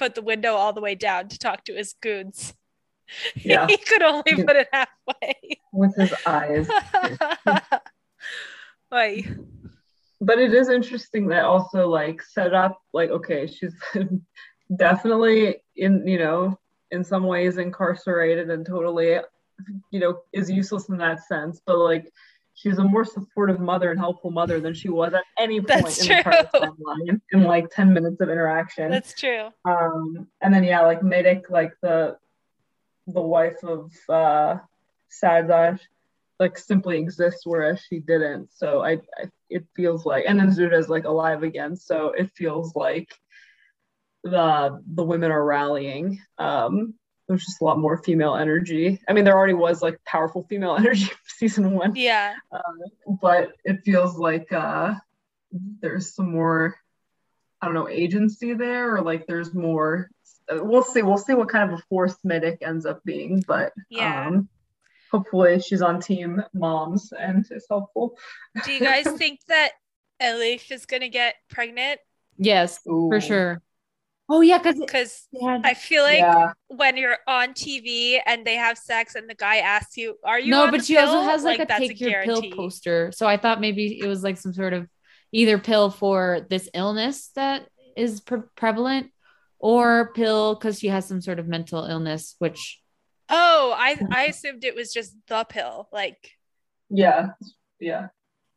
put 0.00 0.14
the 0.14 0.22
window 0.22 0.54
all 0.54 0.72
the 0.72 0.80
way 0.80 0.94
down 0.94 1.28
to 1.28 1.38
talk 1.38 1.64
to 1.64 1.74
his 1.74 1.94
goons. 2.02 2.54
Yeah. 3.34 3.66
he 3.66 3.76
could 3.76 4.02
only 4.02 4.22
put 4.36 4.54
it 4.54 4.68
halfway. 4.72 5.58
with 5.72 5.96
his 5.96 6.14
eyes. 6.24 6.68
Oy. 8.94 9.24
But 10.20 10.38
it 10.38 10.54
is 10.54 10.68
interesting 10.68 11.26
that 11.26 11.42
also 11.42 11.88
like 11.88 12.22
set 12.22 12.54
up 12.54 12.80
like 12.92 13.10
okay, 13.10 13.48
she's 13.48 13.74
definitely 14.76 15.56
in 15.74 16.06
you 16.06 16.20
know 16.20 16.56
in 16.92 17.02
some 17.02 17.24
ways 17.24 17.58
incarcerated 17.58 18.48
and 18.48 18.64
totally 18.64 19.18
you 19.90 20.00
know, 20.00 20.20
is 20.32 20.50
useless 20.50 20.88
in 20.88 20.98
that 20.98 21.26
sense, 21.26 21.60
but 21.64 21.78
like 21.78 22.12
she 22.60 22.68
was 22.68 22.78
a 22.78 22.84
more 22.84 23.06
supportive 23.06 23.58
mother 23.58 23.90
and 23.90 23.98
helpful 23.98 24.30
mother 24.30 24.60
than 24.60 24.74
she 24.74 24.90
was 24.90 25.14
at 25.14 25.24
any 25.38 25.60
point 25.60 25.84
That's 25.84 26.00
in 26.02 26.08
true. 26.08 26.22
TARDIS 26.22 26.50
timeline 26.52 27.20
in 27.32 27.44
like 27.44 27.70
10 27.70 27.94
minutes 27.94 28.20
of 28.20 28.28
interaction. 28.28 28.90
That's 28.90 29.14
true. 29.14 29.48
Um, 29.64 30.28
and 30.42 30.52
then 30.52 30.64
yeah, 30.64 30.82
like 30.82 31.02
Medic, 31.02 31.48
like 31.48 31.72
the 31.80 32.18
the 33.06 33.20
wife 33.20 33.64
of 33.64 33.90
uh 34.10 34.58
Sadzaj, 35.10 35.80
like 36.38 36.58
simply 36.58 36.98
exists 36.98 37.46
whereas 37.46 37.80
she 37.80 37.98
didn't. 38.00 38.50
So 38.52 38.82
I, 38.82 38.92
I 39.18 39.30
it 39.48 39.64
feels 39.74 40.04
like 40.04 40.24
and 40.28 40.38
then 40.38 40.50
Zuda 40.50 40.78
is 40.78 40.90
like 40.90 41.04
alive 41.04 41.42
again, 41.42 41.76
so 41.76 42.08
it 42.10 42.30
feels 42.36 42.76
like 42.76 43.08
the 44.22 44.82
the 44.86 45.04
women 45.04 45.30
are 45.30 45.44
rallying. 45.44 46.20
Um 46.36 46.92
there's 47.30 47.44
just 47.44 47.60
a 47.60 47.64
lot 47.64 47.78
more 47.78 47.96
female 47.96 48.34
energy. 48.34 49.00
I 49.08 49.12
mean, 49.12 49.24
there 49.24 49.38
already 49.38 49.54
was 49.54 49.82
like 49.82 50.02
powerful 50.04 50.44
female 50.50 50.74
energy 50.78 51.08
season 51.28 51.70
one, 51.70 51.94
Yeah. 51.94 52.34
but 53.22 53.52
it 53.64 53.82
feels 53.84 54.16
like 54.18 54.52
uh 54.52 54.94
there's 55.80 56.12
some 56.14 56.32
more 56.32 56.74
I 57.62 57.66
don't 57.66 57.74
know 57.76 57.88
agency 57.88 58.54
there 58.54 58.96
or 58.96 59.02
like 59.02 59.28
there's 59.28 59.54
more 59.54 60.10
uh, 60.52 60.58
we'll 60.64 60.82
see 60.82 61.02
we'll 61.02 61.18
see 61.18 61.34
what 61.34 61.48
kind 61.48 61.70
of 61.72 61.78
a 61.78 61.82
force 61.88 62.16
medic 62.24 62.58
ends 62.62 62.84
up 62.84 63.00
being 63.04 63.44
but 63.46 63.72
Yeah. 63.90 64.26
um 64.26 64.48
hopefully 65.12 65.60
she's 65.60 65.82
on 65.82 66.00
team 66.00 66.42
moms 66.52 67.12
and 67.12 67.44
is 67.50 67.66
helpful 67.68 68.16
Do 68.64 68.72
you 68.72 68.80
guys 68.80 69.04
think 69.18 69.38
that 69.46 69.70
Elif 70.20 70.70
is 70.72 70.84
gonna 70.84 71.08
get 71.08 71.34
pregnant? 71.48 72.00
Yes, 72.38 72.78
for 72.84 73.20
sure. 73.20 73.62
Oh 74.32 74.40
yeah, 74.42 74.58
because 74.58 74.78
Because 74.78 75.28
I 75.64 75.74
feel 75.74 76.02
like 76.04 76.18
yeah 76.20 76.52
when 76.68 76.96
you're 76.96 77.18
on 77.26 77.52
TV 77.52 78.20
and 78.24 78.46
they 78.46 78.54
have 78.54 78.78
sex 78.78 79.16
and 79.16 79.28
the 79.28 79.34
guy 79.34 79.56
asks 79.56 79.96
you, 79.96 80.16
"Are 80.24 80.38
you?" 80.38 80.50
no, 80.52 80.62
on 80.64 80.70
but 80.70 80.78
the 80.80 80.86
she 80.86 80.96
also 80.96 81.20
has 81.22 81.42
like, 81.42 81.58
a 81.60 81.64
that's 81.66 81.80
take 81.80 82.00
your 82.00 82.22
pill 82.22 82.42
poster. 82.52 83.10
So 83.12 83.26
I 83.26 83.36
thought 83.36 83.60
maybe 83.60 83.98
it 83.98 84.06
was 84.06 84.22
like 84.22 84.38
some 84.38 84.52
sort 84.52 84.72
of 84.72 84.88
either 85.32 85.58
pill 85.58 85.90
for 85.90 86.46
this 86.48 86.68
illness 86.74 87.30
that 87.34 87.66
is 87.96 88.20
pre- 88.20 88.42
prevalent 88.56 89.10
or 89.58 90.12
pill 90.14 90.54
because 90.54 90.78
she 90.78 90.88
has 90.88 91.06
some 91.06 91.20
sort 91.20 91.38
of 91.40 91.48
mental 91.48 91.84
illness, 91.84 92.36
which 92.38 92.80
Oh, 93.28 93.74
I 93.76 93.94
mm-hmm. 93.96 94.12
I 94.12 94.22
assumed 94.24 94.64
it 94.64 94.74
was 94.74 94.92
just 94.92 95.14
the 95.26 95.44
pill, 95.44 95.88
like 95.92 96.30
yeah 96.88 97.30
yeah 97.80 98.08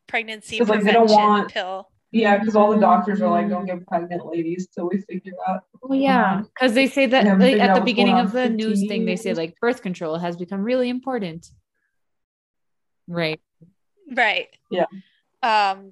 pregnancy 0.07 0.57
'Cause, 0.59 0.69
like, 0.69 0.79
they 0.83 0.91
prevention 0.91 1.17
don't 1.17 1.27
want- 1.29 1.51
pill. 1.51 1.89
Yeah 2.13 2.37
because 2.37 2.55
all 2.55 2.71
the 2.71 2.79
doctors 2.79 3.21
are 3.21 3.29
like 3.29 3.49
don't 3.49 3.65
get 3.65 3.85
pregnant 3.87 4.25
ladies 4.25 4.67
till 4.73 4.87
we 4.89 5.01
figure 5.01 5.33
out 5.47 5.63
Oh 5.85 5.93
yeah, 5.93 6.41
because 6.41 6.73
they 6.73 6.87
say 6.87 7.07
that 7.07 7.39
like, 7.39 7.57
at 7.57 7.75
the 7.75 7.81
beginning 7.81 8.17
of 8.17 8.31
the 8.31 8.45
for 8.45 8.53
news 8.53 8.79
15 8.79 8.87
thing, 8.87 9.05
they 9.05 9.17
say 9.17 9.33
like 9.33 9.59
birth 9.59 9.81
control 9.81 10.17
has 10.17 10.37
become 10.37 10.61
really 10.63 10.87
important. 10.87 11.51
Right. 13.05 13.41
Right. 14.09 14.47
Yeah. 14.71 14.85
Um, 15.41 15.91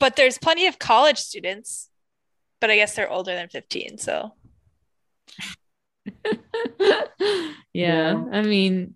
but 0.00 0.16
there's 0.16 0.38
plenty 0.38 0.66
of 0.66 0.78
college 0.78 1.18
students, 1.18 1.90
but 2.58 2.70
I 2.70 2.76
guess 2.76 2.94
they're 2.94 3.10
older 3.10 3.34
than 3.34 3.48
15. 3.50 3.98
So 3.98 4.32
yeah, 6.80 7.52
Yeah. 7.74 8.24
I 8.32 8.42
mean, 8.42 8.94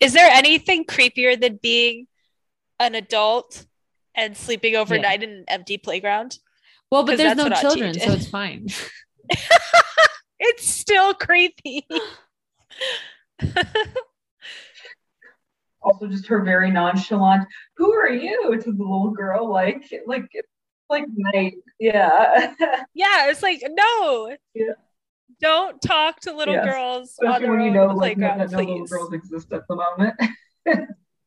is 0.00 0.14
there 0.14 0.30
anything 0.30 0.86
creepier 0.86 1.38
than 1.38 1.58
being 1.60 2.06
an 2.80 2.94
adult 2.94 3.66
and 4.18 4.36
sleeping 4.36 4.74
overnight 4.76 5.22
in 5.22 5.30
an 5.30 5.44
empty 5.48 5.78
playground? 5.78 6.38
well, 6.90 7.04
but 7.04 7.16
there's 7.16 7.36
no 7.36 7.48
children, 7.50 7.94
so 7.98 8.12
it's 8.12 8.28
fine. 8.38 8.68
It's 10.40 10.64
still 10.68 11.14
creepy. 11.14 11.86
also 15.82 16.06
just 16.06 16.26
her 16.28 16.42
very 16.42 16.70
nonchalant 16.70 17.46
who 17.76 17.92
are 17.92 18.08
you 18.10 18.56
to 18.62 18.72
the 18.72 18.82
little 18.82 19.10
girl 19.10 19.50
like 19.50 19.82
like 20.06 20.28
like 20.88 21.04
night 21.08 21.54
yeah 21.80 22.52
yeah, 22.94 23.28
it's 23.30 23.42
like, 23.42 23.62
no. 23.68 24.36
Yeah. 24.54 24.72
Don't 25.40 25.80
talk 25.82 26.20
to 26.20 26.32
little 26.34 26.54
Yes. 26.54 26.64
girls 26.64 27.18
on 27.20 27.26
especially 27.28 27.46
their 27.46 27.56
when 27.56 27.64
you 27.64 27.70
know 27.72 27.90
in 27.90 27.96
like 27.96 28.16
no, 28.18 28.38
that 28.38 28.50
no 28.50 28.58
little 28.58 28.86
girls 28.86 29.12
exist 29.12 29.52
at 29.52 29.62
the 29.68 29.76
moment 29.76 30.14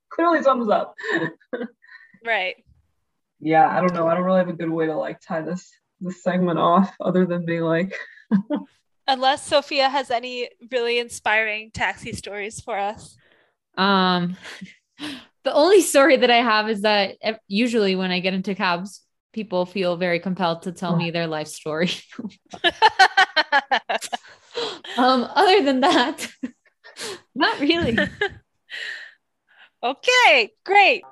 clearly 0.10 0.42
something's 0.42 0.70
up 0.70 0.96
Right. 2.26 2.56
Yeah 3.42 3.68
i 3.76 3.82
don't 3.82 3.94
know 3.94 4.08
i 4.08 4.14
don't 4.14 4.24
really 4.24 4.40
have 4.40 4.50
a 4.50 4.54
good 4.54 4.70
way 4.70 4.86
to 4.86 4.96
like 4.96 5.20
tie 5.20 5.42
this 5.42 5.72
this 6.00 6.24
segment 6.24 6.58
off 6.58 6.94
other 7.02 7.26
than 7.26 7.46
being 7.46 7.62
like 7.62 7.94
Unless 9.08 9.48
Sophia 9.48 9.90
has 9.90 10.10
any 10.12 10.50
really 10.72 11.00
inspiring 11.00 11.72
taxi 11.72 12.14
stories 12.14 12.62
for 12.62 12.78
us. 12.78 13.18
Um, 13.78 14.38
the 15.44 15.54
only 15.54 15.82
story 15.82 16.18
that 16.18 16.30
I 16.30 16.38
have 16.38 16.70
is 16.70 16.82
that 16.82 17.18
usually 17.48 17.96
when 17.96 18.12
I 18.12 18.20
get 18.20 18.34
into 18.34 18.56
cabs, 18.56 19.02
people 19.34 19.66
feel 19.66 19.98
very 19.98 20.20
compelled 20.20 20.62
to 20.64 20.72
tell 20.72 20.96
me 20.96 21.12
their 21.12 21.28
life 21.28 21.48
story. 21.48 21.92
um, 24.98 25.28
other 25.36 25.64
than 25.64 25.82
that, 25.82 26.30
not 27.36 27.60
really. 27.60 27.98
okay, 29.84 30.52
great. 30.64 31.04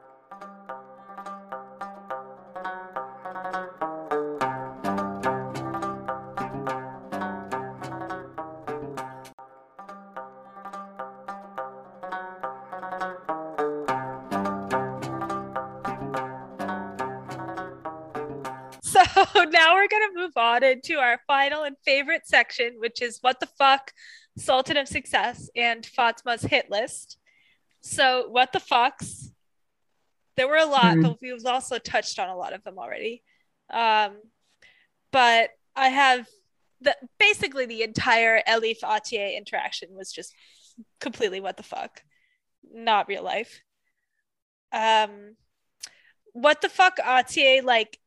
Move 20.29 20.43
on 20.43 20.63
into 20.63 20.97
our 20.99 21.19
final 21.25 21.63
and 21.63 21.75
favorite 21.83 22.27
section, 22.27 22.75
which 22.77 23.01
is 23.01 23.17
what 23.21 23.39
the 23.39 23.47
fuck, 23.47 23.91
Sultan 24.37 24.77
of 24.77 24.87
Success, 24.87 25.49
and 25.55 25.83
Fatma's 25.83 26.43
hit 26.43 26.69
list. 26.69 27.17
So, 27.81 28.27
what 28.29 28.53
the 28.53 28.59
fucks? 28.59 29.31
There 30.35 30.47
were 30.47 30.57
a 30.57 30.65
lot, 30.65 30.97
Mhm. 30.97 31.03
but 31.03 31.21
we've 31.21 31.45
also 31.45 31.79
touched 31.79 32.19
on 32.19 32.29
a 32.29 32.37
lot 32.37 32.53
of 32.53 32.63
them 32.63 32.77
already. 32.77 33.23
Um, 33.71 34.21
but 35.11 35.51
I 35.75 35.89
have 35.89 36.27
the 36.79 36.95
basically 37.17 37.65
the 37.65 37.81
entire 37.81 38.43
Elif 38.43 38.81
Atiye 38.81 39.35
interaction 39.35 39.95
was 39.95 40.11
just 40.11 40.35
completely 40.99 41.39
what 41.39 41.57
the 41.57 41.63
fuck, 41.63 42.03
not 42.71 43.07
real 43.07 43.23
life. 43.23 43.63
Um, 44.71 45.37
what 46.33 46.61
the 46.61 46.69
fuck 46.69 46.97
Atiye 46.97 47.63
like 47.63 47.99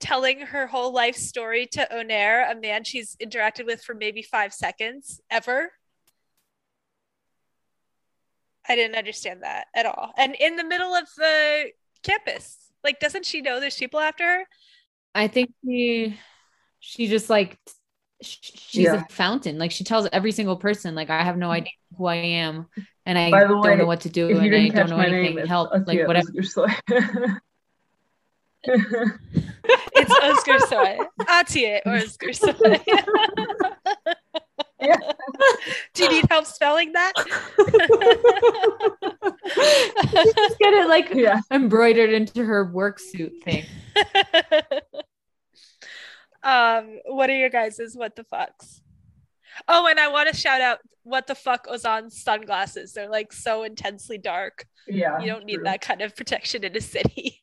telling 0.00 0.40
her 0.40 0.66
whole 0.66 0.92
life 0.92 1.16
story 1.16 1.66
to 1.66 1.86
Onair, 1.92 2.50
a 2.50 2.54
man 2.54 2.84
she's 2.84 3.16
interacted 3.16 3.66
with 3.66 3.82
for 3.82 3.94
maybe 3.94 4.22
five 4.22 4.52
seconds 4.52 5.20
ever. 5.30 5.72
I 8.68 8.76
didn't 8.76 8.96
understand 8.96 9.42
that 9.42 9.66
at 9.74 9.86
all. 9.86 10.12
And 10.16 10.34
in 10.38 10.56
the 10.56 10.64
middle 10.64 10.94
of 10.94 11.08
the 11.16 11.70
campus, 12.02 12.58
like, 12.84 13.00
doesn't 13.00 13.24
she 13.24 13.40
know 13.40 13.60
there's 13.60 13.76
people 13.76 13.98
after 13.98 14.24
her? 14.24 14.44
I 15.14 15.28
think 15.28 15.52
she, 15.64 16.18
she 16.80 17.08
just 17.08 17.30
like, 17.30 17.58
she's 18.20 18.84
Yeah. 18.84 18.96
a 19.04 19.06
fountain. 19.10 19.58
Like 19.58 19.70
she 19.70 19.84
tells 19.84 20.06
every 20.12 20.32
single 20.32 20.56
person, 20.56 20.94
like, 20.94 21.08
I 21.08 21.22
have 21.22 21.38
no 21.38 21.50
idea 21.50 21.72
who 21.96 22.06
I 22.06 22.16
am 22.16 22.66
and 23.06 23.18
I 23.18 23.30
don't 23.30 23.62
way, 23.62 23.76
know 23.76 23.86
what 23.86 24.02
to 24.02 24.10
do 24.10 24.28
and 24.28 24.38
I 24.40 24.68
don't 24.68 24.90
know 24.90 24.98
anything. 24.98 25.22
name 25.24 25.38
it's 25.38 25.48
Help, 25.48 25.70
like 25.86 25.98
Asiya 25.98 26.06
whatever. 26.06 26.28
Özgürsoy. 28.66 29.18
It's 29.94 30.10
Oscar 30.22 30.58
Soy. 30.66 30.98
Atiye 31.28 31.80
or 31.86 31.92
Özgürsoy. 31.92 32.80
Yeah. 34.80 34.96
Do 35.94 36.04
you 36.04 36.08
need 36.10 36.26
help 36.30 36.46
spelling 36.46 36.92
that? 36.92 37.12
just 40.12 40.58
get 40.58 40.72
it 40.74 40.88
like 40.88 41.10
yeah 41.14 41.40
embroidered 41.50 42.10
into 42.10 42.44
her 42.44 42.64
work 42.64 42.98
suit 43.00 43.32
thing. 43.44 43.64
um, 46.42 47.00
what 47.06 47.28
are 47.28 47.36
your 47.36 47.50
guys's 47.50 47.96
what 47.96 48.14
the 48.16 48.24
fucks? 48.24 48.80
Oh, 49.66 49.88
and 49.88 49.98
I 49.98 50.08
want 50.08 50.28
to 50.32 50.36
shout 50.36 50.60
out 50.60 50.78
what 51.02 51.26
the 51.26 51.34
fuck 51.34 51.66
Ozan's 51.68 52.22
sunglasses. 52.22 52.92
They're 52.92 53.10
like 53.10 53.32
so 53.32 53.64
intensely 53.64 54.18
dark. 54.18 54.64
yeah 54.86 55.18
You 55.18 55.26
don't 55.26 55.44
need 55.44 55.64
that 55.64 55.80
kind 55.80 56.02
of 56.02 56.14
protection 56.14 56.62
in 56.64 56.76
a 56.76 56.80
city. 56.80 57.42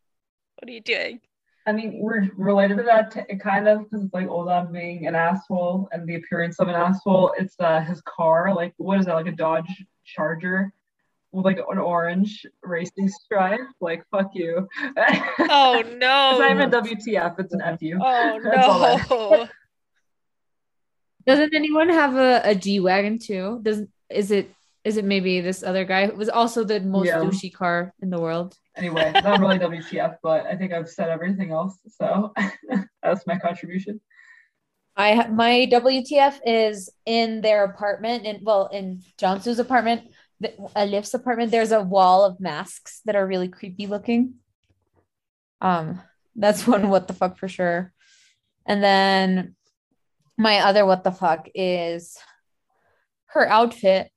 What 0.66 0.72
are 0.72 0.74
you 0.74 0.82
doing? 0.82 1.20
I 1.68 1.74
mean, 1.74 2.00
we're 2.02 2.28
related 2.38 2.78
to 2.78 2.84
that 2.84 3.12
t- 3.12 3.36
kind 3.38 3.68
of 3.68 3.84
because 3.84 4.04
it's 4.04 4.14
like 4.16 4.26
Ozan 4.28 4.72
being 4.72 5.06
an 5.06 5.14
asshole 5.14 5.88
and 5.92 6.10
the 6.10 6.16
appearance 6.16 6.60
of 6.60 6.70
an 6.70 6.74
asshole. 6.74 7.34
It's 7.38 7.54
uh, 7.60 7.82
his 7.82 8.02
car, 8.02 8.52
like 8.56 8.74
what 8.78 9.00
is 9.00 9.06
that, 9.06 9.14
like 9.14 9.28
a 9.28 9.32
Dodge 9.32 9.86
Charger 10.06 10.74
with 11.32 11.46
like 11.46 11.60
an 11.70 11.78
orange 11.78 12.48
racing 12.64 13.10
stripe? 13.10 13.60
Like 13.80 14.04
fuck 14.10 14.32
you. 14.34 14.68
Oh 15.38 15.84
no! 15.86 16.32
It's 16.32 16.40
no. 16.40 16.40
not 16.40 16.52
even 16.52 16.72
WTF. 16.72 17.40
It's 17.40 17.54
an 17.54 17.62
FU. 17.78 18.00
Oh 18.02 18.40
That's 18.44 18.68
all 18.68 18.80
that- 18.80 19.10
no. 19.12 19.48
Doesn't 21.28 21.54
anyone 21.54 21.90
have 21.90 22.16
a, 22.16 22.42
a 22.44 22.56
G 22.56 22.80
wagon 22.80 23.20
too? 23.20 23.60
Doesn't 23.62 23.92
is 24.10 24.32
it 24.32 24.52
is 24.86 24.98
it 24.98 25.04
maybe 25.04 25.42
this 25.42 25.64
other 25.64 25.84
guy 25.84 26.06
who 26.06 26.16
was 26.16 26.30
also 26.30 26.64
the 26.64 26.80
most 26.80 27.08
Yeah. 27.08 27.18
douchey 27.18 27.52
car 27.52 27.92
in 28.02 28.12
the 28.12 28.22
world? 28.22 28.56
Anyway, 28.78 29.12
not 29.24 29.40
really 29.42 29.58
WTF, 29.58 30.18
but 30.22 30.46
I 30.46 30.56
think 30.56 30.72
I've 30.72 30.90
said 30.90 31.10
everything 31.10 31.52
else. 31.52 31.78
So 31.90 32.34
that's 33.04 33.26
my 33.26 33.38
contribution. 33.38 34.00
I 34.96 35.28
my 35.28 35.68
WTF 35.72 36.40
is 36.46 36.90
in 37.06 37.42
their 37.42 37.66
apartment 37.66 38.26
in 38.26 38.42
well 38.44 38.68
in 38.68 39.02
Jansu's 39.18 39.60
apartment, 39.60 40.04
the, 40.40 40.54
Elif's 40.76 41.14
apartment. 41.14 41.52
There's 41.52 41.74
a 41.74 41.82
wall 41.82 42.24
of 42.24 42.40
masks 42.40 43.02
that 43.06 43.16
are 43.16 43.28
really 43.28 43.50
creepy 43.50 43.88
looking. 43.88 44.36
Um, 45.62 46.02
that's 46.36 46.68
one 46.74 46.90
what 46.90 47.08
the 47.08 47.14
fuck 47.14 47.38
for 47.38 47.48
sure. 47.48 47.92
And 48.68 48.84
then 48.84 49.56
my 50.38 50.60
other 50.60 50.86
what 50.86 51.04
the 51.04 51.12
fuck 51.12 51.50
is 51.56 52.18
her 53.28 53.48
outfit, 53.48 54.12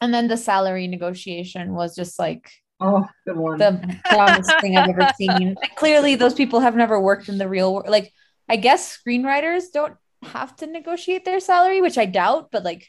and 0.00 0.12
then 0.12 0.28
the 0.28 0.36
salary 0.36 0.86
negotiation 0.88 1.72
was 1.74 1.94
just 1.96 2.18
like 2.18 2.50
Oh, 2.78 3.06
good 3.26 3.36
one. 3.38 3.58
the 3.58 3.98
dumbest 4.10 4.60
thing 4.60 4.76
I've 4.76 4.90
ever 4.90 5.10
seen. 5.16 5.54
Like, 5.60 5.74
clearly, 5.76 6.14
those 6.14 6.34
people 6.34 6.60
have 6.60 6.76
never 6.76 7.00
worked 7.00 7.28
in 7.30 7.38
the 7.38 7.48
real 7.48 7.72
world. 7.72 7.88
Like, 7.88 8.12
I 8.50 8.56
guess 8.56 8.98
screenwriters 8.98 9.72
don't 9.72 9.96
have 10.22 10.54
to 10.56 10.66
negotiate 10.66 11.24
their 11.24 11.40
salary, 11.40 11.80
which 11.80 11.96
I 11.96 12.04
doubt, 12.04 12.50
but 12.52 12.64
like, 12.64 12.86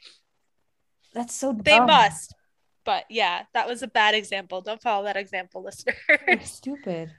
that's 1.13 1.33
so 1.33 1.53
dumb. 1.53 1.61
They 1.63 1.79
must. 1.79 2.35
But 2.83 3.05
yeah, 3.09 3.43
that 3.53 3.67
was 3.67 3.81
a 3.81 3.87
bad 3.87 4.13
example. 4.13 4.61
Don't 4.61 4.81
follow 4.81 5.05
that 5.05 5.15
example, 5.17 5.65
It's 5.67 5.85
listeners. 5.85 6.49
stupid. 6.51 7.11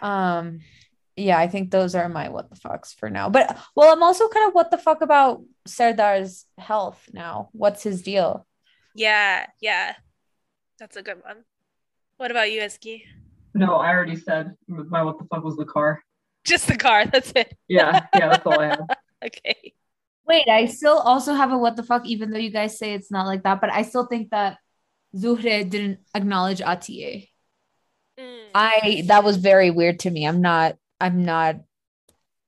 Um, 0.00 0.60
yeah, 1.16 1.38
I 1.38 1.46
think 1.46 1.70
those 1.70 1.94
are 1.94 2.08
my 2.08 2.30
what 2.30 2.48
the 2.48 2.56
fucks 2.56 2.94
for 2.94 3.10
now. 3.10 3.28
But 3.28 3.58
well, 3.76 3.92
I'm 3.92 4.02
also 4.02 4.28
kind 4.28 4.48
of 4.48 4.54
what 4.54 4.70
the 4.70 4.78
fuck 4.78 5.02
about 5.02 5.42
Serdar's 5.68 6.46
health 6.58 7.06
now. 7.12 7.50
What's 7.52 7.82
his 7.82 8.00
deal? 8.02 8.46
Yeah, 8.94 9.46
yeah. 9.60 9.94
That's 10.78 10.96
a 10.96 11.02
good 11.02 11.22
one. 11.24 11.44
What 12.16 12.30
about 12.30 12.52
you, 12.52 12.60
Ezgi? 12.60 13.02
no, 13.54 13.76
I 13.76 13.90
already 13.90 14.16
said 14.16 14.54
my 14.66 15.02
what 15.02 15.18
the 15.18 15.24
fuck 15.26 15.44
was 15.44 15.56
the 15.56 15.64
car. 15.64 16.02
Just 16.44 16.66
the 16.66 16.76
car. 16.76 17.06
That's 17.12 17.32
it. 17.32 17.56
Yeah, 17.68 18.00
yeah, 18.14 18.28
that's 18.28 18.46
all 18.46 18.60
I 18.60 18.68
have. 18.68 18.86
Okay. 19.24 19.72
Wait, 20.26 20.48
I 20.48 20.66
still 20.66 20.98
also 20.98 21.34
have 21.34 21.52
a 21.52 21.56
what 21.56 21.76
the 21.76 21.84
fuck, 21.84 22.04
even 22.06 22.30
though 22.32 22.40
you 22.40 22.50
guys 22.50 22.76
say 22.76 22.92
it's 22.92 23.12
not 23.12 23.24
like 23.24 23.44
that, 23.44 23.60
but 23.60 23.72
I 23.72 23.82
still 23.82 24.06
think 24.06 24.30
that 24.30 24.58
Zuhre 25.14 25.70
didn't 25.70 26.00
acknowledge 26.12 26.58
Atiye. 26.58 27.28
Mm. 28.18 28.46
I 28.52 29.04
that 29.06 29.22
was 29.22 29.36
very 29.36 29.70
weird 29.70 30.00
to 30.00 30.10
me. 30.10 30.26
I'm 30.26 30.40
not 30.40 30.76
I'm 31.00 31.24
not 31.24 31.60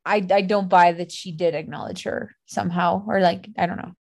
I 0.05 0.17
I 0.17 0.41
don't 0.41 0.69
buy 0.69 0.95
that 0.95 1.13
she 1.13 1.31
did 1.31 1.55
acknowledge 1.55 2.03
her 2.03 2.35
somehow 2.47 3.05
or 3.07 3.21
like 3.21 3.49
I 3.57 3.67
don't 3.67 3.77
know. 3.77 3.95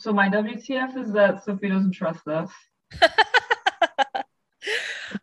So 0.00 0.12
my 0.12 0.28
WTF 0.28 0.96
is 0.96 1.12
that 1.12 1.44
Sophie 1.44 1.68
doesn't 1.68 1.92
trust 1.92 2.26
us. 2.28 2.50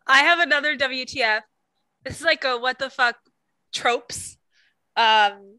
I 0.06 0.18
have 0.20 0.40
another 0.40 0.76
WTF. 0.76 1.40
This 2.04 2.20
is 2.20 2.24
like 2.24 2.44
a 2.44 2.58
what 2.58 2.78
the 2.78 2.90
fuck 2.90 3.16
tropes. 3.72 4.36
Um, 4.96 5.58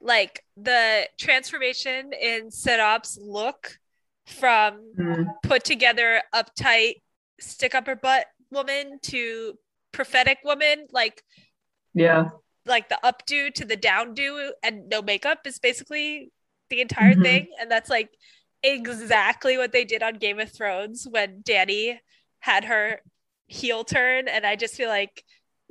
like 0.00 0.44
the 0.56 1.08
transformation 1.18 2.12
in 2.18 2.50
Setop's 2.50 3.18
look 3.20 3.78
from 4.26 4.80
Hmm. 4.96 5.24
put 5.42 5.64
together, 5.64 6.22
uptight, 6.34 7.02
stick 7.40 7.74
up 7.74 7.86
her 7.86 7.96
butt 7.96 8.26
woman 8.50 8.98
to 9.02 9.58
prophetic 9.92 10.38
woman, 10.44 10.86
like 10.92 11.22
Yeah. 11.94 12.28
like 12.64 12.88
the 12.88 12.98
updo 13.04 13.52
to 13.54 13.64
the 13.64 13.76
downdo 13.76 14.50
and 14.62 14.88
no 14.88 15.02
makeup 15.02 15.46
is 15.46 15.58
basically 15.58 16.30
the 16.68 16.80
entire 16.80 17.14
Mhm. 17.14 17.22
thing. 17.22 17.52
And 17.60 17.70
that's 17.70 17.90
like 17.90 18.10
exactly 18.62 19.56
what 19.56 19.72
they 19.72 19.84
did 19.84 20.02
on 20.02 20.14
Game 20.14 20.38
of 20.38 20.50
Thrones 20.50 21.06
when 21.08 21.42
Danny 21.44 22.00
had 22.40 22.64
her 22.64 23.00
heel 23.46 23.84
turn. 23.84 24.28
And 24.28 24.46
I 24.46 24.56
just 24.56 24.74
feel 24.74 24.88
like 24.88 25.24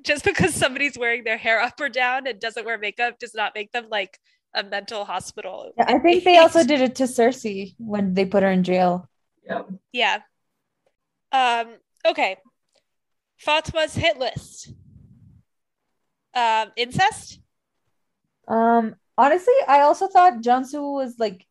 just 0.04 0.24
because 0.26 0.54
somebody's 0.54 0.98
wearing 0.98 1.24
their 1.24 1.38
hair 1.38 1.62
up 1.62 1.80
or 1.80 1.90
down 1.90 2.28
and 2.28 2.40
doesn't 2.40 2.66
wear 2.66 2.78
makeup 2.78 3.20
does 3.20 3.36
not 3.36 3.54
make 3.56 3.72
them 3.72 3.88
like 3.90 4.20
a 4.54 4.64
mental 4.64 5.06
hospital. 5.06 5.72
I 5.80 6.00
think 6.00 6.24
they 6.24 6.38
also 6.38 6.64
did 6.64 6.82
it 6.82 6.96
to 6.96 7.04
Cersei 7.04 7.76
when 7.78 8.14
they 8.16 8.26
put 8.26 8.44
her 8.44 8.50
in 8.50 8.64
jail. 8.64 9.08
Yep. 9.48 9.70
Yeah. 9.92 10.20
Um, 11.32 11.76
okay. 12.06 12.38
Fatma's 13.46 13.94
hit 13.94 14.18
list. 14.18 14.74
Um, 16.34 16.72
incest? 16.76 17.40
Um 18.48 18.96
honestly, 19.18 19.54
I 19.68 19.82
also 19.82 20.08
thought 20.08 20.42
Jansu 20.42 20.82
was 20.94 21.16
like 21.20 21.46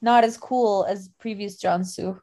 not 0.00 0.24
as 0.24 0.36
cool 0.36 0.84
as 0.88 1.08
previous 1.18 1.60
Jansu. 1.60 2.20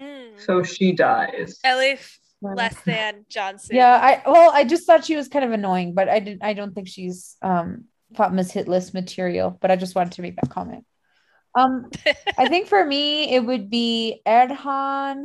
Mm. 0.00 0.40
So 0.40 0.62
she 0.62 0.92
dies. 0.92 1.58
Elif 1.64 2.18
less 2.42 2.80
than 2.82 3.24
Jansu. 3.30 3.68
Yeah, 3.72 3.94
I 3.94 4.30
well, 4.30 4.50
I 4.52 4.64
just 4.64 4.86
thought 4.86 5.04
she 5.04 5.16
was 5.16 5.28
kind 5.28 5.44
of 5.44 5.52
annoying, 5.52 5.94
but 5.94 6.08
I 6.08 6.20
didn't 6.20 6.44
I 6.44 6.52
don't 6.52 6.74
think 6.74 6.88
she's 6.88 7.36
um 7.42 7.84
Fatma's 8.14 8.52
hit 8.52 8.68
list 8.68 8.94
material, 8.94 9.56
but 9.60 9.70
I 9.70 9.76
just 9.76 9.94
wanted 9.94 10.12
to 10.12 10.22
make 10.22 10.36
that 10.36 10.50
comment. 10.50 10.84
Um 11.54 11.90
I 12.38 12.48
think 12.48 12.68
for 12.68 12.84
me 12.84 13.34
it 13.34 13.44
would 13.44 13.70
be 13.70 14.20
Erhan 14.26 15.24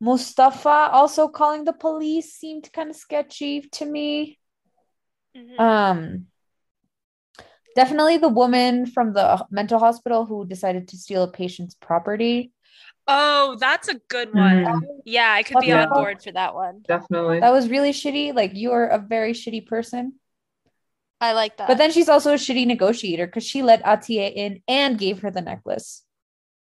Mustafa 0.00 0.90
also 0.92 1.28
calling 1.28 1.64
the 1.64 1.72
police 1.72 2.32
seemed 2.32 2.72
kind 2.72 2.90
of 2.90 2.96
sketchy 2.96 3.60
to 3.72 3.84
me. 3.84 4.38
Mhm. 5.36 5.60
Um 5.60 6.26
definitely 7.74 8.18
the 8.18 8.28
woman 8.28 8.86
from 8.86 9.12
the 9.12 9.44
mental 9.50 9.78
hospital 9.78 10.24
who 10.26 10.46
decided 10.46 10.88
to 10.88 10.96
steal 10.96 11.22
a 11.24 11.30
patient's 11.30 11.74
property. 11.74 12.52
oh, 13.08 13.56
that's 13.58 13.88
a 13.88 13.94
good 14.08 14.32
one. 14.32 14.64
Mhm. 14.64 14.80
Yeah, 15.04 15.32
I 15.32 15.42
could 15.42 15.58
be 15.58 15.66
Yeah. 15.66 15.82
on 15.84 15.88
board 15.90 16.22
for 16.22 16.30
that 16.32 16.54
one. 16.54 16.82
Definitely. 16.86 17.40
That 17.40 17.50
was 17.52 17.68
really 17.68 17.90
shitty. 17.92 18.32
Like 18.34 18.54
you 18.54 18.70
are 18.72 18.86
a 18.86 18.98
very 18.98 19.32
shitty 19.32 19.66
person. 19.66 20.14
I 21.20 21.32
like 21.32 21.56
that. 21.56 21.66
But 21.68 21.78
then 21.78 21.90
she's 21.90 22.08
also 22.08 22.32
a 22.32 22.36
shitty 22.36 22.64
negotiator 22.66 23.26
because 23.26 23.44
she 23.46 23.62
let 23.62 23.82
Atiye 23.84 24.32
in 24.34 24.62
and 24.68 24.98
gave 24.98 25.20
her 25.22 25.30
the 25.30 25.40
necklace. 25.42 26.04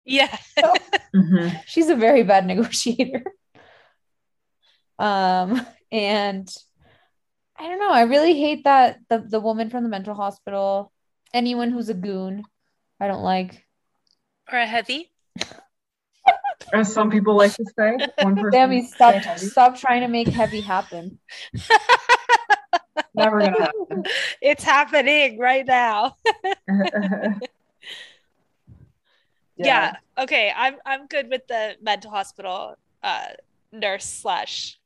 yeah. 0.04 0.34
Mhm. 1.14 1.60
She's 1.66 1.88
a 1.90 1.96
very 1.96 2.22
bad 2.22 2.46
negotiator. 2.46 3.24
Um, 4.98 5.60
and 5.90 6.48
I 7.58 7.68
don't 7.68 7.78
know. 7.80 7.90
I 7.90 8.02
really 8.02 8.38
hate 8.38 8.64
that 8.64 8.98
the 9.08 9.18
the 9.18 9.40
woman 9.40 9.70
from 9.70 9.82
the 9.82 9.88
mental 9.90 10.14
hospital, 10.14 10.92
anyone 11.34 11.70
who's 11.70 11.88
a 11.88 11.94
goon, 11.94 12.44
I 13.00 13.06
don't 13.08 13.22
like. 13.22 13.64
or 14.52 14.58
a 14.58 14.66
heavy. 14.66 15.10
As 16.72 16.92
some 16.92 17.10
people 17.10 17.34
like 17.36 17.52
to 17.54 17.64
say, 17.76 17.98
one 18.22 18.36
person. 18.36 18.52
Sammy, 18.52 18.86
stop 18.86 19.22
stop 19.38 19.76
trying 19.76 20.02
to 20.02 20.08
make 20.08 20.28
heavy 20.28 20.60
happen. 20.60 21.18
Never 23.14 23.40
gonna 23.40 23.60
happen. 23.64 24.04
It's 24.40 24.62
happening 24.62 25.38
right 25.38 25.66
now. 25.66 26.14
Yeah. 29.56 29.96
Okay. 30.18 30.52
I'm 30.54 30.76
I'm 30.86 31.06
good 31.06 31.28
with 31.28 31.46
the 31.48 31.76
mental 31.82 32.10
hospital 32.10 32.76
uh 33.02 33.26
nurse 33.72 34.04
slash 34.04 34.78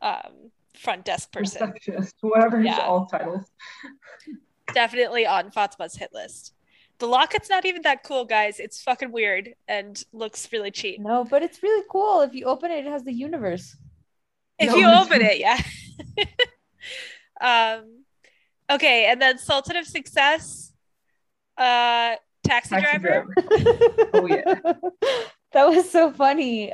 um 0.00 0.50
front 0.76 1.04
desk 1.04 1.32
person. 1.32 1.70
Receptionist, 1.70 2.14
whatever 2.20 2.62
Yeah. 2.62 2.78
all 2.80 3.06
titles. 3.06 3.44
Definitely 4.74 5.26
on 5.26 5.50
Fatma's 5.50 5.96
hit 5.96 6.10
list. 6.12 6.54
The 6.98 7.06
locket's 7.06 7.48
not 7.48 7.64
even 7.64 7.82
that 7.82 8.02
cool, 8.02 8.24
guys. 8.24 8.58
It's 8.58 8.82
fucking 8.82 9.12
weird 9.12 9.54
and 9.68 10.02
looks 10.12 10.48
really 10.52 10.70
cheap. 10.70 11.00
No, 11.00 11.24
but 11.24 11.42
it's 11.42 11.62
really 11.62 11.84
cool. 11.90 12.22
If 12.22 12.34
you 12.34 12.46
open 12.46 12.70
it, 12.70 12.84
it 12.84 12.90
has 12.90 13.04
the 13.04 13.12
universe. 13.12 13.76
If 14.58 14.70
No, 14.70 14.76
you 14.76 14.88
open 14.88 15.20
it, 15.22 15.38
yeah. 15.38 15.60
um 17.80 18.04
okay, 18.70 19.06
and 19.10 19.22
then 19.22 19.38
Sultan 19.38 19.76
of 19.76 19.86
Success, 19.86 20.72
uh 21.56 22.16
taxi, 22.42 22.74
Taxi 22.76 22.98
driver. 22.98 23.26
driver. 23.36 24.10
Oh, 24.14 24.26
yeah. 24.26 24.54
that 25.52 25.64
was 25.68 25.90
so 25.90 26.12
funny. 26.12 26.72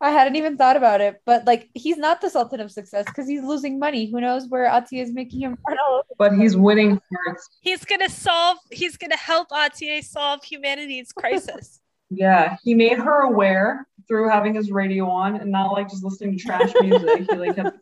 I 0.00 0.10
hadn't 0.10 0.36
even 0.36 0.56
thought 0.56 0.76
about 0.76 1.00
it, 1.00 1.20
but 1.26 1.44
like 1.46 1.68
he's 1.74 1.96
not 1.96 2.20
the 2.20 2.30
Sultan 2.30 2.60
of 2.60 2.70
Success 2.70 3.04
because 3.06 3.28
he's 3.28 3.42
losing 3.42 3.78
money. 3.78 4.10
Who 4.10 4.20
knows 4.20 4.46
where 4.48 4.68
Atiye 4.68 5.02
is 5.02 5.12
making 5.12 5.40
him 5.40 5.56
run 5.68 5.78
all 5.88 5.94
over. 5.96 6.04
But 6.18 6.34
he's 6.34 6.56
winning 6.56 7.00
hearts. 7.26 7.48
He's 7.60 7.84
gonna 7.84 8.08
solve 8.08 8.58
he's 8.70 8.96
gonna 8.96 9.16
help 9.16 9.48
Atiye 9.50 10.02
solve 10.04 10.44
humanity's 10.44 11.12
crisis. 11.12 11.80
Yeah, 12.10 12.56
he 12.64 12.72
made 12.72 12.96
her 12.96 13.20
aware 13.24 13.86
through 14.08 14.30
having 14.30 14.54
his 14.54 14.70
radio 14.70 15.10
on 15.10 15.36
and 15.36 15.52
not 15.52 15.72
like 15.72 15.90
just 15.90 16.02
listening 16.02 16.38
to 16.38 16.42
trash 16.42 16.72
music. 16.80 17.28
he 17.30 17.36
like 17.36 17.54
kept, 17.54 17.76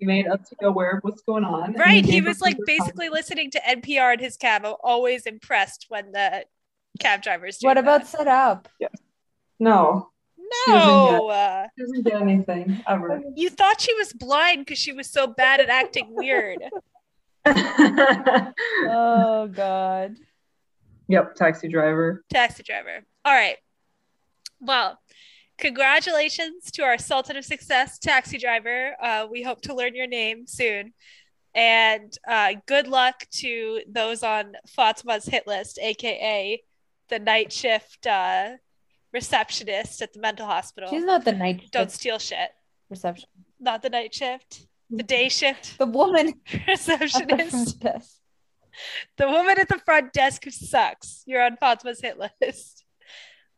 he 0.00 0.06
made 0.06 0.26
us 0.26 0.50
aware 0.62 0.92
of 0.92 1.00
what's 1.04 1.20
going 1.20 1.44
on. 1.44 1.74
right. 1.74 2.02
He 2.02 2.12
gave 2.12 2.22
her 2.24 2.30
was 2.30 2.40
like 2.40 2.54
further 2.56 2.64
basically 2.66 3.10
listening 3.10 3.50
to 3.50 3.60
NPR 3.60 4.14
in 4.14 4.20
his 4.20 4.38
cab. 4.38 4.64
I'm 4.64 4.72
always 4.82 5.26
impressed 5.26 5.84
when 5.90 6.12
the 6.12 6.46
cab 6.98 7.20
drivers 7.20 7.58
do 7.58 7.66
What 7.66 7.76
about 7.76 8.04
that. 8.04 8.06
set 8.06 8.26
up? 8.26 8.68
No, 9.60 10.10
no 10.68 11.28
uh, 11.28 11.66
he 11.76 11.82
doesn't 11.82 12.04
get 12.04 12.22
anything 12.22 12.80
ever. 12.86 13.20
you 13.34 13.50
thought 13.50 13.80
she 13.80 13.92
was 13.94 14.12
blind 14.12 14.64
because 14.64 14.78
she 14.78 14.92
was 14.92 15.10
so 15.10 15.26
bad 15.26 15.60
at 15.60 15.68
acting 15.68 16.06
weird 16.10 16.58
Oh 17.46 19.48
God. 19.52 20.16
yep, 21.08 21.34
taxi 21.34 21.68
driver. 21.68 22.24
taxi 22.30 22.62
driver 22.62 23.04
All 23.24 23.32
right. 23.32 23.56
Well, 24.60 24.98
congratulations 25.56 26.70
to 26.72 26.82
our 26.82 26.98
Sultan 26.98 27.36
of 27.36 27.44
Success 27.44 27.98
taxi 27.98 28.38
driver. 28.38 28.94
Uh, 29.00 29.26
we 29.30 29.42
hope 29.42 29.60
to 29.62 29.74
learn 29.74 29.94
your 29.94 30.08
name 30.08 30.46
soon. 30.46 30.92
And 31.54 32.12
uh, 32.28 32.54
good 32.66 32.88
luck 32.88 33.26
to 33.32 33.80
those 33.88 34.22
on 34.22 34.52
Fatima's 34.68 35.26
hit 35.26 35.46
list, 35.46 35.78
aka 35.80 36.62
the 37.08 37.18
night 37.18 37.52
shift 37.52 38.06
uh, 38.06 38.50
receptionist 39.22 40.00
at 40.02 40.12
the 40.14 40.20
mental 40.20 40.46
hospital. 40.46 40.88
She's 40.90 41.04
not 41.12 41.24
the 41.24 41.32
night 41.32 41.60
Shift. 41.60 41.72
Don't 41.72 41.90
steal 41.90 42.18
shit. 42.18 42.50
reception. 42.90 43.28
Not 43.60 43.82
the 43.82 43.90
night 43.90 44.14
shift. 44.14 44.50
The 44.90 45.02
day 45.02 45.28
shift 45.28 45.76
The 45.78 45.86
woman 46.00 46.26
the 46.52 46.60
receptionist. 46.68 47.80
desk. 47.80 48.10
the 49.16 49.28
woman 49.28 49.58
at 49.58 49.68
the 49.68 49.80
front 49.84 50.12
desk 50.12 50.44
who 50.44 50.50
sucks. 50.50 51.22
You're 51.26 51.42
on 51.42 51.56
Fatima's 51.56 52.00
hit 52.00 52.16
list. 52.40 52.84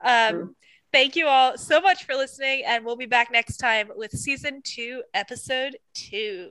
Um, 0.02 0.32
True. 0.32 0.56
thank 0.92 1.14
you 1.16 1.26
all 1.28 1.56
so 1.58 1.80
much 1.80 2.04
for 2.06 2.14
listening, 2.14 2.62
and 2.66 2.84
we'll 2.84 2.96
be 2.96 3.06
back 3.16 3.28
next 3.30 3.58
time 3.58 3.90
with 3.94 4.12
season 4.12 4.62
two, 4.64 5.02
episode 5.14 5.76
two. 5.94 6.48